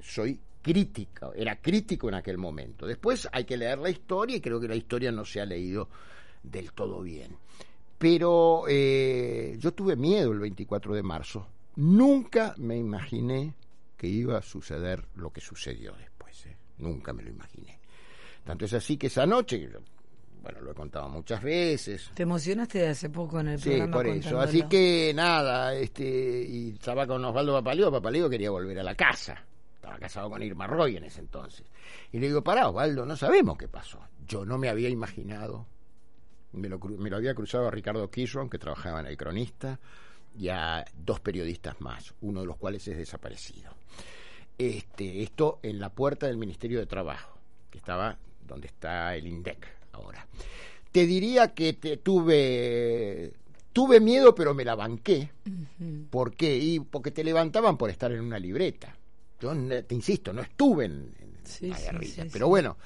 soy 0.00 0.40
crítico, 0.68 1.32
era 1.34 1.56
crítico 1.56 2.08
en 2.08 2.14
aquel 2.16 2.36
momento. 2.36 2.86
Después 2.86 3.26
hay 3.32 3.44
que 3.44 3.56
leer 3.56 3.78
la 3.78 3.88
historia 3.88 4.36
y 4.36 4.40
creo 4.40 4.60
que 4.60 4.68
la 4.68 4.76
historia 4.76 5.10
no 5.10 5.24
se 5.24 5.40
ha 5.40 5.46
leído 5.46 5.88
del 6.42 6.72
todo 6.72 7.00
bien. 7.00 7.36
Pero 7.96 8.64
eh, 8.68 9.56
yo 9.58 9.72
tuve 9.72 9.96
miedo 9.96 10.30
el 10.30 10.40
24 10.40 10.94
de 10.94 11.02
marzo. 11.02 11.46
Nunca 11.76 12.54
me 12.58 12.76
imaginé 12.76 13.54
que 13.96 14.08
iba 14.08 14.36
a 14.36 14.42
suceder 14.42 15.06
lo 15.14 15.30
que 15.30 15.40
sucedió 15.40 15.94
después. 15.96 16.44
¿eh? 16.44 16.56
Nunca 16.78 17.14
me 17.14 17.22
lo 17.22 17.30
imaginé. 17.30 17.80
Tanto 18.44 18.66
es 18.66 18.74
así 18.74 18.98
que 18.98 19.06
esa 19.06 19.24
noche, 19.24 19.70
bueno, 20.42 20.60
lo 20.60 20.72
he 20.72 20.74
contado 20.74 21.08
muchas 21.08 21.42
veces, 21.42 22.10
Te 22.14 22.24
emocionaste 22.24 22.86
hace 22.86 23.08
poco 23.08 23.40
en 23.40 23.48
el 23.48 23.58
Sí, 23.58 23.70
programa 23.70 23.96
por 23.96 24.06
eso. 24.06 24.38
Así 24.38 24.62
que 24.64 25.12
nada, 25.14 25.74
este, 25.74 26.42
y 26.46 26.70
estaba 26.70 27.06
con 27.06 27.24
Osvaldo 27.24 27.54
Papaleo. 27.54 27.90
Papaleo 27.90 28.28
quería 28.28 28.50
volver 28.50 28.78
a 28.80 28.82
la 28.82 28.94
casa. 28.94 29.47
Estaba 29.88 30.00
casado 30.00 30.28
con 30.28 30.42
Irma 30.42 30.66
Roy 30.66 30.98
en 30.98 31.04
ese 31.04 31.20
entonces. 31.20 31.64
Y 32.12 32.18
le 32.18 32.26
digo, 32.26 32.44
pará, 32.44 32.68
Osvaldo, 32.68 33.06
no 33.06 33.16
sabemos 33.16 33.56
qué 33.56 33.68
pasó. 33.68 33.98
Yo 34.26 34.44
no 34.44 34.58
me 34.58 34.68
había 34.68 34.90
imaginado. 34.90 35.64
Me 36.52 36.68
lo, 36.68 36.78
me 36.78 37.08
lo 37.08 37.16
había 37.16 37.34
cruzado 37.34 37.66
a 37.66 37.70
Ricardo 37.70 38.10
Kirchron, 38.10 38.50
que 38.50 38.58
trabajaba 38.58 39.00
en 39.00 39.06
El 39.06 39.16
Cronista, 39.16 39.80
y 40.38 40.50
a 40.50 40.84
dos 40.94 41.20
periodistas 41.20 41.80
más, 41.80 42.12
uno 42.20 42.40
de 42.40 42.46
los 42.46 42.58
cuales 42.58 42.86
es 42.86 42.98
desaparecido. 42.98 43.72
Este, 44.58 45.22
esto 45.22 45.58
en 45.62 45.78
la 45.80 45.88
puerta 45.88 46.26
del 46.26 46.36
Ministerio 46.36 46.80
de 46.80 46.86
Trabajo, 46.86 47.38
que 47.70 47.78
estaba 47.78 48.18
donde 48.46 48.66
está 48.66 49.16
el 49.16 49.26
INDEC 49.26 49.66
ahora. 49.92 50.26
Te 50.92 51.06
diría 51.06 51.54
que 51.54 51.72
te, 51.72 51.96
tuve 51.96 53.32
tuve 53.72 54.00
miedo, 54.00 54.34
pero 54.34 54.52
me 54.52 54.66
la 54.66 54.74
banqué. 54.74 55.30
¿Por 56.10 56.34
qué? 56.34 56.58
Y 56.58 56.80
porque 56.80 57.10
te 57.10 57.24
levantaban 57.24 57.78
por 57.78 57.88
estar 57.88 58.12
en 58.12 58.20
una 58.20 58.38
libreta. 58.38 58.97
Yo 59.40 59.52
te 59.84 59.94
insisto, 59.94 60.32
no 60.32 60.42
estuve 60.42 60.86
en, 60.86 61.14
en 61.20 61.38
Sí, 61.44 61.68
la 61.68 61.78
guerrilla, 61.80 62.24
sí, 62.24 62.30
pero 62.32 62.48
bueno, 62.48 62.76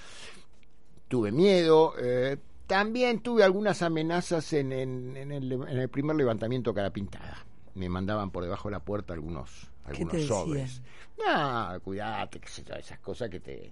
tuve 1.09 1.32
miedo. 1.32 1.94
eh, 1.98 2.36
también 2.66 3.20
tuve 3.20 3.42
algunas 3.44 3.82
amenazas 3.82 4.53
en, 4.55 4.72
en- 4.72 5.16
en 5.16 5.32
el, 5.32 5.53
en 5.53 5.78
el 5.78 5.88
primer 5.88 6.16
levantamiento 6.16 6.72
cara 6.72 6.90
pintada. 6.90 7.44
Me 7.74 7.88
mandaban 7.88 8.30
por 8.30 8.44
debajo 8.44 8.68
de 8.68 8.72
la 8.72 8.80
puerta 8.80 9.12
algunos, 9.14 9.70
algunos 9.84 10.12
te 10.12 10.18
decían? 10.18 10.38
sobres. 10.38 10.82
No, 11.18 11.80
cuidate, 11.82 12.38
qué 12.38 12.48
sé 12.48 12.64
yo, 12.64 12.74
esas 12.74 12.98
cosas 13.00 13.28
que 13.30 13.40
te... 13.40 13.70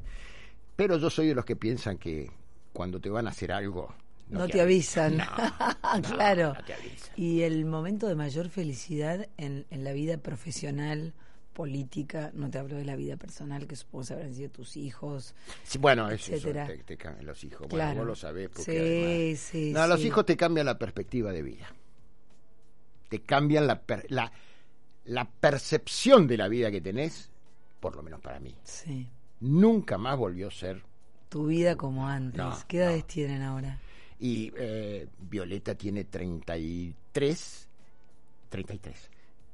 Pero 0.77 0.97
yo 0.99 1.11
soy 1.11 1.29
de 1.29 1.35
los 1.35 1.45
que 1.45 1.57
piensan 1.57 1.99
que 1.99 2.31
cuando 2.73 3.01
te 3.01 3.11
van 3.11 3.27
a 3.27 3.31
hacer 3.31 3.53
algo... 3.53 3.95
No, 4.29 4.49
te 4.49 4.61
avisan. 4.61 5.19
No, 5.93 5.99
no, 5.99 6.03
claro. 6.17 6.57
te 6.67 6.75
avisan. 6.75 7.11
Y 7.17 7.43
el 7.43 7.65
momento 7.65 8.07
de 8.07 8.15
mayor 8.15 8.49
felicidad 8.49 9.29
en, 9.39 9.67
en 9.71 9.83
la 9.85 9.93
vida 9.93 10.19
profesional, 10.19 11.15
política, 11.53 12.31
no 12.35 12.49
te 12.51 12.59
hablo 12.59 12.77
de 12.77 12.85
la 12.85 12.97
vida 12.97 13.17
personal, 13.17 13.67
que 13.67 13.77
supongo 13.77 14.07
que 14.07 14.13
habrán 14.15 14.35
sido 14.35 14.51
tus 14.51 14.77
hijos. 14.77 15.35
Sí, 15.65 15.79
bueno, 15.79 16.09
eso, 16.11 16.33
te, 16.33 16.79
te 16.85 16.97
cambian 16.97 17.27
los 17.27 17.43
hijos. 17.45 17.61
Bueno, 17.69 17.75
Claro. 17.75 17.99
vos 17.99 18.07
lo 18.07 18.15
sabés. 18.17 18.49
Porque 18.49 18.63
Sí, 18.73 18.77
además- 18.77 19.41
sí, 19.41 19.73
No, 19.73 19.87
los 19.87 20.05
hijos 20.05 20.25
te 20.27 20.37
cambian 20.37 20.67
la 20.67 20.79
perspectiva 20.79 21.33
de 21.33 21.43
vida. 21.43 21.67
Te 23.09 23.21
cambian 23.23 23.67
la, 23.67 23.81
per- 23.83 24.07
la, 24.11 24.31
la 25.05 25.29
percepción 25.29 26.27
de 26.29 26.37
la 26.37 26.49
vida 26.49 26.71
que 26.71 26.81
tenés, 26.81 27.31
por 27.81 27.97
lo 27.97 28.03
menos 28.03 28.21
para 28.21 28.39
mí. 28.39 28.55
Sí. 28.63 29.09
Nunca 29.41 29.99
más 29.99 30.17
volvió 30.17 30.49
a 30.49 30.51
ser. 30.53 30.83
Tu 31.29 31.47
vida 31.47 31.77
como 31.77 32.07
antes. 32.09 32.39
No, 32.39 32.57
¿Qué 32.69 32.79
edades 32.79 33.01
no. 33.03 33.07
tienen 33.07 33.43
ahora? 33.43 33.79
Y 34.19 34.53
eh, 34.57 35.09
Violeta 35.19 35.75
tiene 35.75 36.05
33, 36.05 37.69
33. 38.51 39.11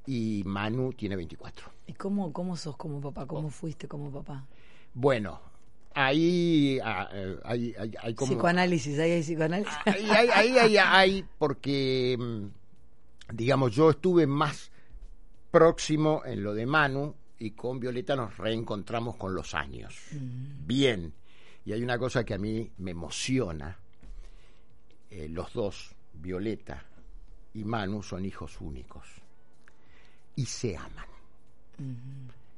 Y 0.07 0.42
Manu 0.44 0.92
tiene 0.92 1.16
24. 1.16 1.70
¿Y 1.86 1.92
cómo, 1.94 2.32
cómo 2.32 2.57
sos 2.57 2.76
como 2.76 3.00
papá? 3.00 3.26
¿Cómo 3.26 3.50
fuiste 3.50 3.88
como 3.88 4.11
papá? 4.11 4.44
Bueno, 4.94 5.40
ahí 5.94 6.78
ah, 6.82 7.09
eh, 7.12 7.36
hay, 7.44 7.74
hay, 7.78 7.92
hay 8.00 8.14
como... 8.14 8.32
Psicoanálisis, 8.32 8.98
ahí 8.98 9.12
hay 9.12 9.22
psicoanálisis. 9.22 9.74
Ahí, 9.84 10.11
ahí, 10.11 10.59
ahí, 10.59 10.76
ahí, 10.78 11.24
porque, 11.38 12.16
mm, 12.18 13.34
digamos, 13.34 13.74
yo 13.74 13.90
estuve 13.90 14.26
más 14.26 14.70
próximo 15.50 16.22
en 16.24 16.42
lo 16.42 16.54
de 16.54 16.66
Manu 16.66 17.14
y 17.38 17.52
con 17.52 17.80
Violeta 17.80 18.16
nos 18.16 18.36
reencontramos 18.36 19.16
con 19.16 19.34
los 19.34 19.54
años. 19.54 19.94
Bien. 20.12 21.12
Y 21.64 21.72
hay 21.72 21.82
una 21.82 21.98
cosa 21.98 22.24
que 22.24 22.34
a 22.34 22.38
mí 22.38 22.70
me 22.78 22.92
emociona. 22.92 23.78
Eh, 25.11 25.28
los 25.28 25.52
dos, 25.52 25.94
Violeta 26.14 26.84
y 27.54 27.64
Manu, 27.64 28.02
son 28.02 28.24
hijos 28.24 28.61
únicos. 28.61 29.07
Y 30.37 30.47
se 30.47 30.76
aman. 30.76 31.07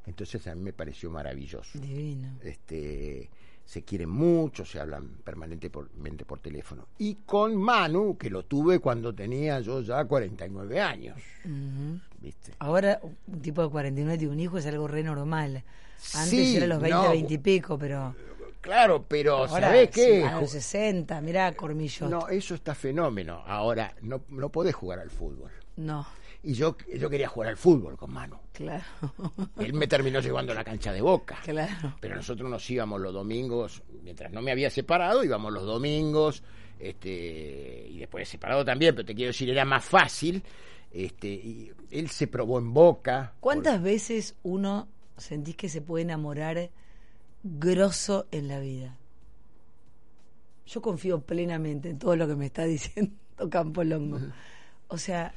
Entonces 0.07 0.47
a 0.47 0.55
mí 0.55 0.63
me 0.63 0.73
pareció 0.73 1.11
maravilloso 1.11 1.79
Divino. 1.79 2.29
este, 2.43 3.29
se 3.65 3.83
quieren 3.83 4.09
mucho, 4.09 4.65
se 4.65 4.81
hablan 4.81 5.09
permanentemente 5.25 6.25
por 6.25 6.41
teléfono. 6.41 6.87
Y 6.99 7.17
con 7.27 7.57
Manu, 7.57 8.17
que 8.17 8.31
lo 8.31 8.45
tuve 8.45 8.79
cuando 8.79 9.15
tenía 9.15 9.61
yo 9.61 9.81
ya 9.83 10.05
49 10.05 10.81
años, 10.81 11.19
Ujú. 11.45 12.01
¿viste? 12.21 12.53
Ahora 12.61 13.01
un 13.27 13.41
tipo 13.43 13.63
de 13.63 13.69
49 13.69 14.19
de 14.19 14.29
un 14.29 14.41
hijo 14.41 14.57
es 14.59 14.67
algo 14.67 14.89
re 14.89 15.03
normal. 15.03 15.63
Antes 16.15 16.31
Sí, 16.31 16.57
era 16.57 16.67
los 16.67 16.81
20, 16.81 16.97
no. 16.97 17.11
20 17.11 17.35
y 17.35 17.39
pico, 17.39 17.77
pero 17.79 18.15
Claro, 18.61 19.05
pero 19.07 19.37
ahora 19.47 19.69
¿sabés 19.69 19.91
qué? 19.91 20.25
a 20.25 20.41
los 20.41 20.51
60, 20.51 21.21
mirá 21.21 21.53
Cormillot. 21.55 22.11
No, 22.11 22.29
eso 22.29 22.55
está 22.55 22.75
fenómeno. 22.75 23.43
Ahora, 23.47 23.95
no, 24.03 24.23
no 24.31 24.49
podés 24.49 24.75
jugar 24.75 24.99
al 24.99 25.11
fútbol. 25.11 25.51
No, 25.77 26.07
Y 26.43 26.55
yo, 26.55 26.77
yo 26.95 27.11
quería 27.11 27.29
jugar 27.29 27.51
al 27.51 27.57
fútbol 27.57 27.97
con 27.97 28.13
Manu. 28.13 28.39
claro. 28.53 28.85
Él 29.59 29.73
me 29.73 29.87
terminó 29.87 30.21
llevando 30.21 30.53
a 30.53 30.55
la 30.55 30.65
cancha 30.65 30.93
de 30.93 31.01
boca. 31.01 31.39
claro. 31.43 31.97
Pero 32.01 32.17
nosotros 32.17 32.49
nos 32.49 32.69
íbamos 32.71 33.01
los 33.01 33.13
domingos, 33.13 33.83
mientras 34.03 34.33
no 34.33 34.41
me 34.41 34.53
había 34.53 34.71
separado, 34.71 35.25
íbamos 35.25 35.53
los 35.53 35.65
domingos, 35.65 36.43
este, 36.79 37.89
y 37.91 37.99
después 37.99 38.29
separado 38.29 38.65
también, 38.65 38.95
pero 38.95 39.07
te 39.07 39.15
quiero 39.15 39.31
decir, 39.31 39.51
era 39.51 39.65
más 39.65 39.85
fácil. 39.85 40.43
Este, 40.91 41.29
y 41.29 41.73
él 41.91 42.09
se 42.09 42.29
probó 42.29 42.59
en 42.59 42.73
boca. 42.73 43.35
¿Cuántas 43.41 43.83
veces 43.83 44.37
uno 44.43 44.89
sentís 45.17 45.57
que 45.57 45.69
se 45.69 45.83
puede 45.83 46.05
enamorar 46.05 46.71
grosso 47.43 48.27
en 48.31 48.49
la 48.49 48.61
vida? 48.61 48.97
yo 50.69 50.83
confío 50.83 51.21
plenamente 51.21 51.91
en 51.91 51.99
todo 51.99 52.15
lo 52.15 52.29
que 52.29 52.37
me 52.37 52.47
está 52.47 52.65
diciendo 52.65 53.15
Campo 53.51 53.83
Longo. 53.85 54.19
O 54.89 54.99
sea, 54.99 55.33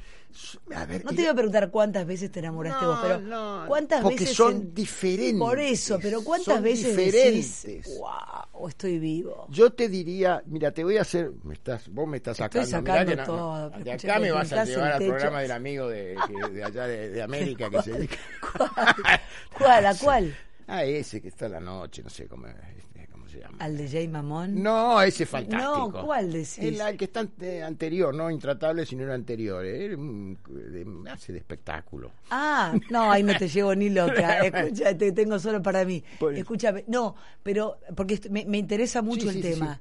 A 0.74 0.86
ver, 0.86 1.04
no 1.04 1.10
te 1.10 1.16
voy 1.22 1.26
a 1.26 1.34
preguntar 1.34 1.70
cuántas 1.70 2.06
veces 2.06 2.30
te 2.32 2.38
enamoraste 2.40 2.86
vos, 2.86 2.96
No, 2.96 3.02
pero 3.02 3.18
no, 3.20 3.64
cuántas 3.68 4.02
porque 4.02 4.20
veces 4.20 4.36
son 4.36 4.52
en- 4.52 4.74
diferentes, 4.74 5.38
Por 5.38 5.58
eso, 5.58 5.98
pero 6.00 6.24
cuántas 6.24 6.54
son 6.54 6.62
veces 6.62 6.96
diferentes. 6.96 7.62
decís, 7.62 7.98
wow, 7.98 8.68
estoy 8.68 8.98
vivo. 8.98 9.46
Yo 9.50 9.72
te 9.72 9.88
diría, 9.88 10.42
mira, 10.46 10.70
te 10.72 10.82
voy 10.84 10.96
a 10.98 11.02
hacer, 11.02 11.30
me 11.42 11.54
estás, 11.54 11.88
vos 11.88 12.08
me 12.08 12.16
estás 12.16 12.40
Estoy 12.40 12.64
sacando, 12.64 12.70
sacando 12.70 12.92
mirá 12.92 13.04
que 13.06 13.16
no- 13.16 13.24
todo, 13.24 13.70
no, 13.70 13.78
de 13.84 13.92
acá 13.92 14.18
me 14.18 14.30
vas 14.30 14.52
a 14.52 14.64
llevar 14.64 14.92
al 14.92 15.02
programa 15.02 15.40
del 15.40 15.50
amigo 15.52 15.88
de, 15.88 16.18
que- 16.26 16.50
de 16.50 16.64
allá 16.64 16.86
de, 16.86 17.08
de 17.10 17.22
América 17.22 17.68
que 17.70 17.82
se 17.82 17.92
dedica. 17.96 18.16
¿Cuál? 19.58 19.86
¿A 19.86 19.94
cuál? 20.00 20.34
Ah, 20.68 20.84
ese 20.84 21.20
que 21.20 21.28
está 21.28 21.46
a 21.46 21.48
la 21.50 21.60
noche, 21.60 22.02
no 22.02 22.08
sé 22.08 22.26
cómo, 22.26 22.46
este, 22.46 23.06
cómo 23.10 23.28
se 23.28 23.40
llama. 23.40 23.51
¿Al 23.62 23.76
de 23.76 23.88
Jay 23.88 24.08
Mamón? 24.08 24.60
No, 24.60 25.00
ese 25.02 25.22
es 25.22 25.28
fantástico. 25.28 25.90
No, 25.94 26.04
¿cuál 26.04 26.32
decís? 26.32 26.58
El, 26.58 26.80
el 26.80 26.96
que 26.96 27.04
está 27.04 27.20
ante- 27.20 27.62
anterior, 27.62 28.12
no 28.12 28.28
intratable, 28.28 28.84
sino 28.84 29.04
el 29.04 29.10
anterior. 29.12 29.64
Un- 29.96 30.36
de- 30.48 31.10
hace 31.10 31.32
de 31.32 31.38
espectáculo. 31.38 32.10
Ah, 32.30 32.74
no, 32.90 33.12
ahí 33.12 33.22
no 33.22 33.36
te 33.38 33.46
llevo 33.46 33.72
ni 33.76 33.88
loca. 33.88 34.38
Escucha, 34.44 34.96
te 34.98 35.12
tengo 35.12 35.38
solo 35.38 35.62
para 35.62 35.84
mí. 35.84 36.02
Escúchame, 36.34 36.84
no, 36.88 37.14
pero 37.42 37.78
porque 37.94 38.20
me, 38.30 38.44
me 38.46 38.58
interesa 38.58 39.00
mucho 39.00 39.22
Sí, 39.22 39.28
el 39.28 39.34
sí, 39.34 39.42
sí, 39.42 39.54
tema. 39.60 39.80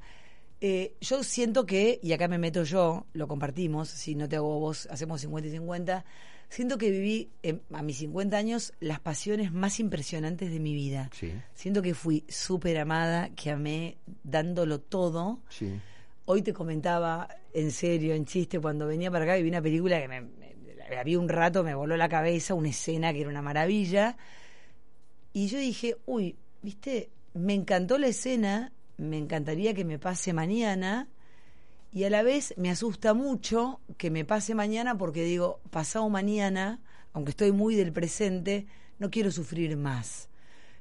Eh, 0.64 0.94
yo 1.02 1.24
siento 1.24 1.66
que, 1.66 2.00
y 2.04 2.14
acá 2.14 2.28
me 2.28 2.38
meto 2.38 2.64
yo, 2.64 3.08
lo 3.14 3.28
compartimos, 3.28 3.90
si 3.90 4.14
no 4.14 4.30
te 4.30 4.36
hago 4.36 4.60
vos, 4.60 4.88
hacemos 4.92 5.20
50 5.22 5.48
y 5.48 5.52
50. 5.52 6.06
Siento 6.50 6.78
que 6.78 6.92
viví 6.92 7.32
eh, 7.42 7.60
a 7.74 7.82
mis 7.82 7.98
50 7.98 8.38
años 8.38 8.74
las 8.80 9.00
pasiones 9.00 9.52
más 9.52 9.80
impresionantes 9.80 10.52
de 10.52 10.60
mi 10.60 10.74
vida. 10.76 11.10
Sí. 11.14 11.32
Siento 11.56 11.82
que 11.82 11.94
fui 11.96 12.26
súper 12.30 12.78
amada, 12.78 13.30
que 13.36 13.50
amé 13.52 13.98
dándolo 14.24 14.80
todo. 14.80 15.40
Sí. 15.50 15.80
Hoy 16.26 16.42
te 16.44 16.54
comentaba, 16.54 17.28
en 17.54 17.72
serio, 17.72 18.14
en 18.14 18.26
chiste, 18.26 18.60
cuando 18.60 18.86
venía 18.86 19.10
para 19.10 19.24
acá 19.24 19.38
y 19.40 19.44
vi 19.44 19.50
una 19.50 19.62
película 19.62 20.00
que 20.00 20.08
me, 20.08 20.22
me- 20.22 20.52
la 20.92 21.04
vi 21.04 21.16
un 21.16 21.30
rato, 21.30 21.64
me 21.64 21.74
voló 21.74 21.96
la 21.98 22.10
cabeza, 22.10 22.54
una 22.54 22.70
escena 22.70 23.14
que 23.14 23.22
era 23.22 23.30
una 23.30 23.42
maravilla. 23.42 24.18
Y 25.34 25.48
yo 25.48 25.58
dije, 25.58 25.96
uy, 26.06 26.36
viste, 26.62 27.10
me 27.34 27.54
encantó 27.54 27.98
la 27.98 28.08
escena, 28.08 28.74
me 29.02 29.18
encantaría 29.18 29.74
que 29.74 29.86
me 29.86 30.00
pase 30.00 30.34
mañana. 30.34 31.10
Y 31.92 32.06
a 32.06 32.10
la 32.10 32.24
vez 32.24 32.54
me 32.58 32.70
asusta 32.70 33.14
mucho 33.14 33.82
que 33.98 34.10
me 34.12 34.24
pase 34.24 34.56
mañana 34.56 34.98
porque 34.98 35.24
digo, 35.24 35.60
pasado 35.72 36.08
mañana, 36.10 36.80
aunque 37.12 37.32
estoy 37.32 37.52
muy 37.52 37.76
del 37.76 37.92
presente, 37.92 38.68
no 39.00 39.10
quiero 39.10 39.32
sufrir 39.32 39.76
más. 39.76 40.30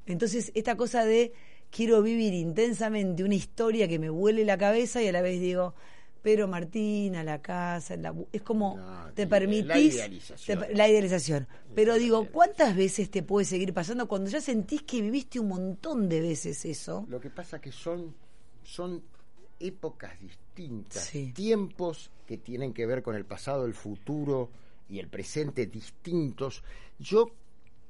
Entonces, 0.06 0.52
esta 0.54 0.76
cosa 0.76 1.04
de 1.04 1.32
quiero 1.70 2.02
vivir 2.02 2.34
intensamente 2.34 3.24
una 3.24 3.34
historia 3.34 3.88
que 3.88 3.98
me 3.98 4.10
vuele 4.10 4.44
la 4.44 4.58
cabeza 4.58 5.02
y 5.02 5.08
a 5.08 5.12
la 5.12 5.22
vez 5.22 5.40
digo, 5.40 5.74
pero 6.22 6.46
Martina, 6.48 7.22
la 7.24 7.40
casa, 7.40 7.96
la 7.96 8.14
es 8.32 8.42
como 8.42 8.76
No, 8.76 9.12
te 9.14 9.24
la 9.24 9.28
permitís 9.30 9.94
idealización. 9.94 10.60
te- 10.60 10.74
la 10.74 10.88
idealización. 10.88 11.48
Pero 11.74 11.94
digo, 11.94 12.28
¿cuántas 12.30 12.76
veces 12.76 13.10
te 13.10 13.22
puede 13.22 13.44
seguir 13.46 13.72
pasando 13.72 14.06
cuando 14.08 14.28
ya 14.30 14.40
sentís 14.40 14.82
que 14.82 15.00
viviste 15.00 15.40
un 15.40 15.48
montón 15.48 16.08
de 16.08 16.20
veces 16.20 16.64
eso? 16.64 17.06
Lo 17.08 17.20
que 17.20 17.30
pasa 17.30 17.60
que 17.60 17.72
son, 17.72 18.14
son 18.62 19.02
épocas 19.58 20.18
distintas, 20.20 21.04
Sí. 21.04 21.32
tiempos 21.34 22.10
que 22.26 22.38
tienen 22.38 22.72
que 22.72 22.86
ver 22.86 23.02
con 23.02 23.14
el 23.16 23.24
pasado, 23.24 23.66
el 23.66 23.74
futuro 23.74 24.50
y 24.88 24.98
el 24.98 25.08
presente 25.08 25.66
distintos. 25.66 26.62
Yo 26.98 27.30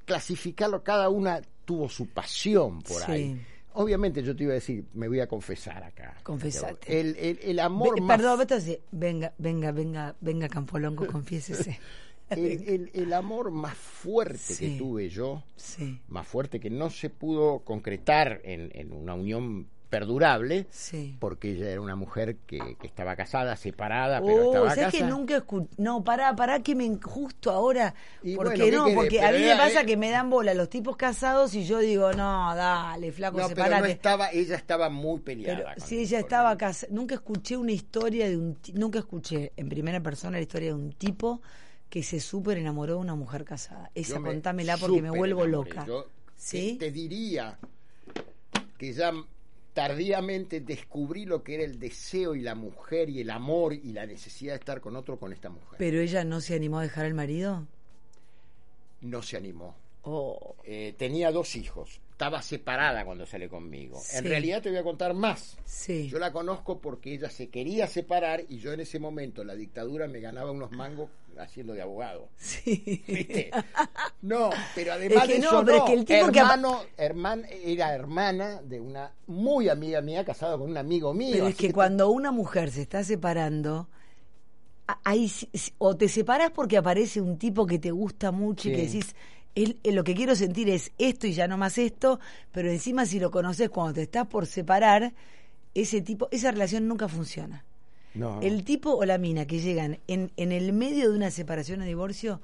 clasificarlo, 0.04 0.82
cada 0.82 1.08
una 1.08 1.40
tuvo 1.64 1.88
su 1.88 2.08
pasión 2.08 2.82
por 2.82 3.02
Sí. 3.02 3.12
ahí. 3.12 3.40
Obviamente 3.74 4.22
yo 4.22 4.34
te 4.34 4.42
iba 4.44 4.52
a 4.52 4.54
decir, 4.54 4.84
me 4.94 5.06
voy 5.08 5.20
a 5.20 5.26
confesar 5.28 5.82
acá. 5.84 6.16
Confesate. 6.22 7.00
El, 7.00 7.16
el, 7.16 7.38
el 7.42 7.58
amor 7.60 7.94
Ve- 7.94 8.00
más 8.00 8.16
Perdón, 8.18 8.38
vete 8.40 8.54
así, 8.54 8.78
venga, 8.90 9.32
venga, 9.38 9.70
venga, 9.72 10.16
venga 10.20 10.48
Campolongo, 10.48 11.06
confiésese. 11.06 11.78
el, 12.30 12.44
el- 12.68 12.90
el 12.94 13.12
amor 13.12 13.50
más 13.50 13.76
fuerte 13.76 14.38
Sí. 14.38 14.72
que 14.72 14.78
tuve 14.78 15.08
yo, 15.08 15.42
Sí, 15.56 16.00
más 16.08 16.26
fuerte 16.26 16.58
que 16.60 16.70
no 16.70 16.90
se 16.90 17.10
pudo 17.10 17.60
concretar 17.60 18.40
en, 18.44 18.70
en 18.74 18.92
una 18.92 19.14
unión 19.14 19.68
perdurable, 19.90 20.66
sí. 20.70 21.16
porque 21.18 21.52
ella 21.52 21.68
era 21.70 21.80
una 21.80 21.96
mujer 21.96 22.36
que, 22.46 22.76
que 22.80 22.86
estaba 22.86 23.16
casada, 23.16 23.56
separada, 23.56 24.24
pero 24.24 24.42
Oh, 24.42 24.44
estaba 24.46 24.70
¿sabes 24.70 24.90
que 24.92 25.00
casada. 25.00 25.10
nunca 25.10 25.36
escuché? 25.36 25.68
No, 25.78 26.04
pará, 26.04 26.34
pará, 26.36 26.60
que 26.60 26.74
me 26.74 26.88
justo 27.02 27.50
ahora. 27.50 27.94
Y 28.22 28.36
¿Por 28.36 28.46
bueno, 28.46 28.64
qué 28.64 28.70
¿qué 28.70 28.72
no? 28.72 28.84
querés? 28.84 28.96
Porque 28.96 29.22
a 29.22 29.30
Pero 29.30 29.38
mí 29.38 29.44
me 29.44 29.56
pasa 29.56 29.82
eh, 29.82 29.86
que 29.86 29.96
me 29.96 30.10
dan 30.10 30.30
bola 30.30 30.54
los 30.54 30.68
tipos 30.70 30.96
casados 30.96 31.54
y 31.54 31.64
yo 31.64 31.78
digo, 31.78 32.12
no, 32.14 32.54
dale, 32.54 33.12
flaco, 33.12 33.38
No, 33.38 33.52
pero 33.54 33.66
no 33.76 33.80
separate. 33.80 33.90
estaba, 33.92 34.30
ella 34.30 34.56
estaba 34.56 34.88
muy 34.90 35.20
peleada. 35.20 35.74
Pero 35.74 35.86
si 35.86 35.96
él, 35.96 36.00
ella 36.00 36.18
estaba 36.20 36.56
casada, 36.56 36.92
nunca 36.92 37.14
escuché 37.16 37.56
una 37.56 37.72
historia 37.72 38.28
de 38.28 38.36
un, 38.36 38.58
nunca 38.74 38.98
escuché 39.00 39.52
en 39.56 39.68
primera 39.68 40.00
persona 40.00 40.36
la 40.38 40.42
historia 40.42 40.68
de 40.70 40.74
un 40.74 40.92
tipo 40.92 41.40
que 41.88 42.02
se 42.02 42.20
súper 42.20 42.58
enamoró 42.58 42.94
de 42.94 43.00
una 43.00 43.14
mujer 43.16 43.44
casada. 43.44 43.90
Esa 43.94 44.20
contámela 44.22 44.78
porque 44.78 45.02
me 45.02 45.10
vuelvo 45.10 45.44
enamoré. 45.44 45.50
loca. 45.74 45.84
Yo 45.86 46.06
¿Sí? 46.36 46.76
te 46.78 46.90
diría 46.90 47.58
que 48.78 48.92
ya 48.92 49.12
tardíamente 49.74 50.60
descubrí 50.60 51.24
lo 51.24 51.42
que 51.42 51.54
era 51.54 51.64
el 51.64 51.78
deseo 51.78 52.34
y 52.34 52.40
la 52.40 52.54
mujer 52.54 53.08
y 53.08 53.20
el 53.20 53.30
amor 53.30 53.72
y 53.74 53.92
la 53.92 54.06
necesidad 54.06 54.52
de 54.54 54.58
estar 54.58 54.80
con 54.80 54.96
otro 54.96 55.18
con 55.18 55.32
esta 55.32 55.48
mujer. 55.48 55.76
Pero 55.78 56.00
ella 56.00 56.24
no 56.24 56.40
se 56.40 56.54
animó 56.54 56.78
a 56.78 56.82
dejar 56.82 57.06
al 57.06 57.14
marido. 57.14 57.66
no 59.02 59.22
se 59.22 59.36
animó. 59.36 59.74
Oh, 60.02 60.54
Eh, 60.64 60.94
tenía 60.96 61.30
dos 61.30 61.56
hijos. 61.56 62.00
Estaba 62.12 62.42
separada 62.42 63.04
cuando 63.04 63.24
sale 63.24 63.48
conmigo. 63.48 64.00
En 64.12 64.24
realidad 64.24 64.60
te 64.62 64.68
voy 64.68 64.78
a 64.78 64.82
contar 64.82 65.14
más. 65.14 65.56
sí. 65.64 66.08
Yo 66.08 66.18
la 66.18 66.32
conozco 66.32 66.78
porque 66.80 67.14
ella 67.14 67.30
se 67.30 67.48
quería 67.48 67.86
separar 67.86 68.44
y 68.48 68.58
yo 68.58 68.72
en 68.74 68.80
ese 68.80 68.98
momento, 68.98 69.42
la 69.42 69.54
dictadura, 69.54 70.06
me 70.06 70.20
ganaba 70.20 70.50
unos 70.50 70.70
mangos 70.72 71.08
haciendo 71.38 71.72
de 71.74 71.82
abogado. 71.82 72.28
Sí. 72.36 73.02
¿Viste? 73.06 73.50
No, 74.22 74.50
pero 74.74 74.92
además 74.92 75.22
Es 75.24 75.28
que 75.28 75.34
de 75.34 75.38
no, 75.40 75.46
eso 75.48 75.64
pero 75.64 75.78
no. 75.78 75.84
es 75.84 75.90
que 75.90 75.96
el 75.98 76.04
tipo 76.04 76.30
que 76.32 76.38
hermano, 76.40 76.80
herman- 76.98 77.46
era 77.64 77.94
hermana 77.94 78.60
de 78.62 78.80
una 78.80 79.12
muy 79.26 79.68
amiga 79.70 80.00
mía 80.02 80.24
casada 80.24 80.58
con 80.58 80.70
un 80.70 80.76
amigo 80.76 81.14
mío. 81.14 81.30
Pero 81.32 81.46
es 81.48 81.54
que 81.56 81.72
cuando 81.72 82.10
una 82.10 82.30
mujer 82.30 82.70
se 82.70 82.82
está 82.82 83.02
separando, 83.02 83.88
ahí 85.04 85.30
o 85.78 85.96
te 85.96 86.08
separas 86.08 86.50
porque 86.50 86.76
aparece 86.76 87.20
un 87.20 87.38
tipo 87.38 87.66
que 87.66 87.78
te 87.78 87.90
gusta 87.90 88.30
mucho 88.30 88.68
y 88.68 88.72
que 88.72 88.82
decís, 88.86 89.14
él, 89.54 89.78
él 89.82 89.94
lo 89.94 90.04
que 90.04 90.14
quiero 90.14 90.34
sentir 90.36 90.68
es 90.68 90.92
esto 90.98 91.26
y 91.26 91.32
ya 91.32 91.48
no 91.48 91.56
más 91.56 91.78
esto, 91.78 92.20
pero 92.52 92.70
encima 92.70 93.06
si 93.06 93.18
lo 93.20 93.30
conoces 93.30 93.70
cuando 93.70 93.94
te 93.94 94.02
estás 94.02 94.26
por 94.26 94.46
separar, 94.46 95.14
ese 95.74 96.02
tipo, 96.02 96.28
esa 96.30 96.50
relación 96.50 96.86
nunca 96.88 97.08
funciona. 97.08 97.64
No. 98.14 98.40
El 98.42 98.64
tipo 98.64 98.94
o 98.94 99.04
la 99.04 99.18
mina 99.18 99.46
que 99.46 99.60
llegan 99.60 99.98
en, 100.08 100.32
en 100.36 100.52
el 100.52 100.72
medio 100.72 101.10
de 101.10 101.16
una 101.16 101.30
separación 101.30 101.82
o 101.82 101.84
divorcio, 101.84 102.40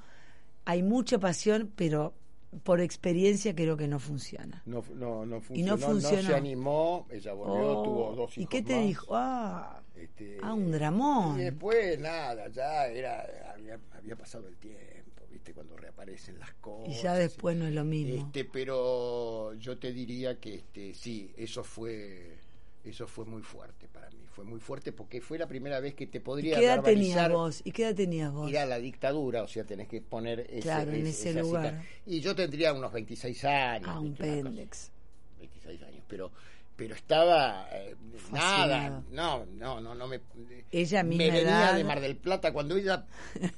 hay 0.65 0.83
mucha 0.83 1.19
pasión, 1.19 1.73
pero 1.77 2.15
por 2.63 2.81
experiencia 2.81 3.55
creo 3.55 3.77
que 3.77 3.89
no 3.89 3.99
funciona. 3.99 4.63
No, 4.65 4.83
no, 4.95 5.27
no 5.27 5.39
Y 5.39 5.41
funcionó, 5.41 5.77
no 5.77 5.79
funcionó. 5.79 6.29
se 6.29 6.35
animó, 6.35 7.07
ella 7.11 7.33
volvió, 7.33 7.81
Oh, 7.81 7.83
tuvo 7.83 8.15
dos 8.15 8.31
hijos 8.39 8.39
¿Y 8.39 8.47
qué 8.47 8.63
te 8.63 8.77
más. 8.77 8.85
dijo? 8.87 9.07
Ah, 9.17 9.83
Este, 9.95 10.39
ah, 10.43 10.55
un 10.55 10.71
dramón. 10.73 11.41
Y 11.41 11.45
después 11.45 11.99
nada, 11.99 12.49
ya 12.49 12.87
era 12.87 13.27
había, 13.53 13.79
había 13.99 14.17
pasado 14.17 14.47
el 14.49 14.57
tiempo, 14.57 15.25
¿viste? 15.31 15.53
Cuando 15.53 15.77
reaparecen 15.77 16.39
las 16.39 16.55
cosas. 16.55 16.97
Y 16.97 17.03
ya 17.03 17.15
después 17.15 17.57
no 17.57 17.67
es 17.67 17.75
lo 17.75 17.85
mismo. 17.85 18.27
Este, 18.27 18.45
pero 18.45 19.53
yo 19.55 19.77
te 19.79 19.93
diría 19.93 20.39
que 20.41 20.55
este 20.55 20.95
sí, 20.95 21.33
eso 21.37 21.63
fue 21.65 22.39
eso 22.91 23.07
fue 23.07 23.25
muy 23.25 23.43
fuerte 23.43 23.89
para 23.89 24.09
mí, 24.11 24.19
fue 24.33 24.45
muy 24.45 24.61
fuerte 24.61 24.93
porque 24.93 25.21
fue 25.21 25.39
la 25.39 25.47
primera 25.47 25.81
vez 25.81 25.95
que 25.95 26.07
te 26.07 26.19
¿Y 26.19 26.21
podría 26.21 26.59
qué 26.59 26.65
edad 26.67 26.83
tenías 26.83 27.31
vos? 27.31 27.61
¿Y 27.65 27.73
qué 27.73 27.85
edad 27.85 27.95
tenías 27.95 28.33
vos? 28.33 28.49
ir 28.51 28.59
a 28.59 28.67
la 28.67 28.79
dictadura, 28.79 29.43
o 29.43 29.49
sea, 29.49 29.65
tenés 29.65 29.89
que 29.89 30.01
poner 30.01 30.41
ese, 30.41 30.61
Claro, 30.61 30.93
en 30.93 31.07
ese 31.07 31.35
lugar. 31.35 31.71
cita. 31.83 31.85
Y 32.07 32.21
yo 32.21 32.35
tendría 32.35 32.73
unos 32.73 32.93
26 32.93 33.45
años. 33.45 33.89
Ah, 33.93 34.01
un 34.01 34.15
pendex. 34.15 34.91
26 35.39 35.83
años, 35.83 36.03
pero 36.09 36.31
pero 36.77 36.95
estaba 36.95 37.67
eh, 37.73 37.97
nada, 38.31 39.03
no, 39.11 39.47
no, 39.47 39.81
no, 39.81 39.95
no 39.95 40.07
me 40.07 40.21
Ella 40.71 41.03
me 41.03 41.09
misma 41.17 41.25
venía 41.25 41.41
edad. 41.41 41.75
de 41.75 41.85
Mar 41.85 42.01
del 42.03 42.17
Plata 42.17 42.53
cuando 42.53 42.77
ella 42.77 43.07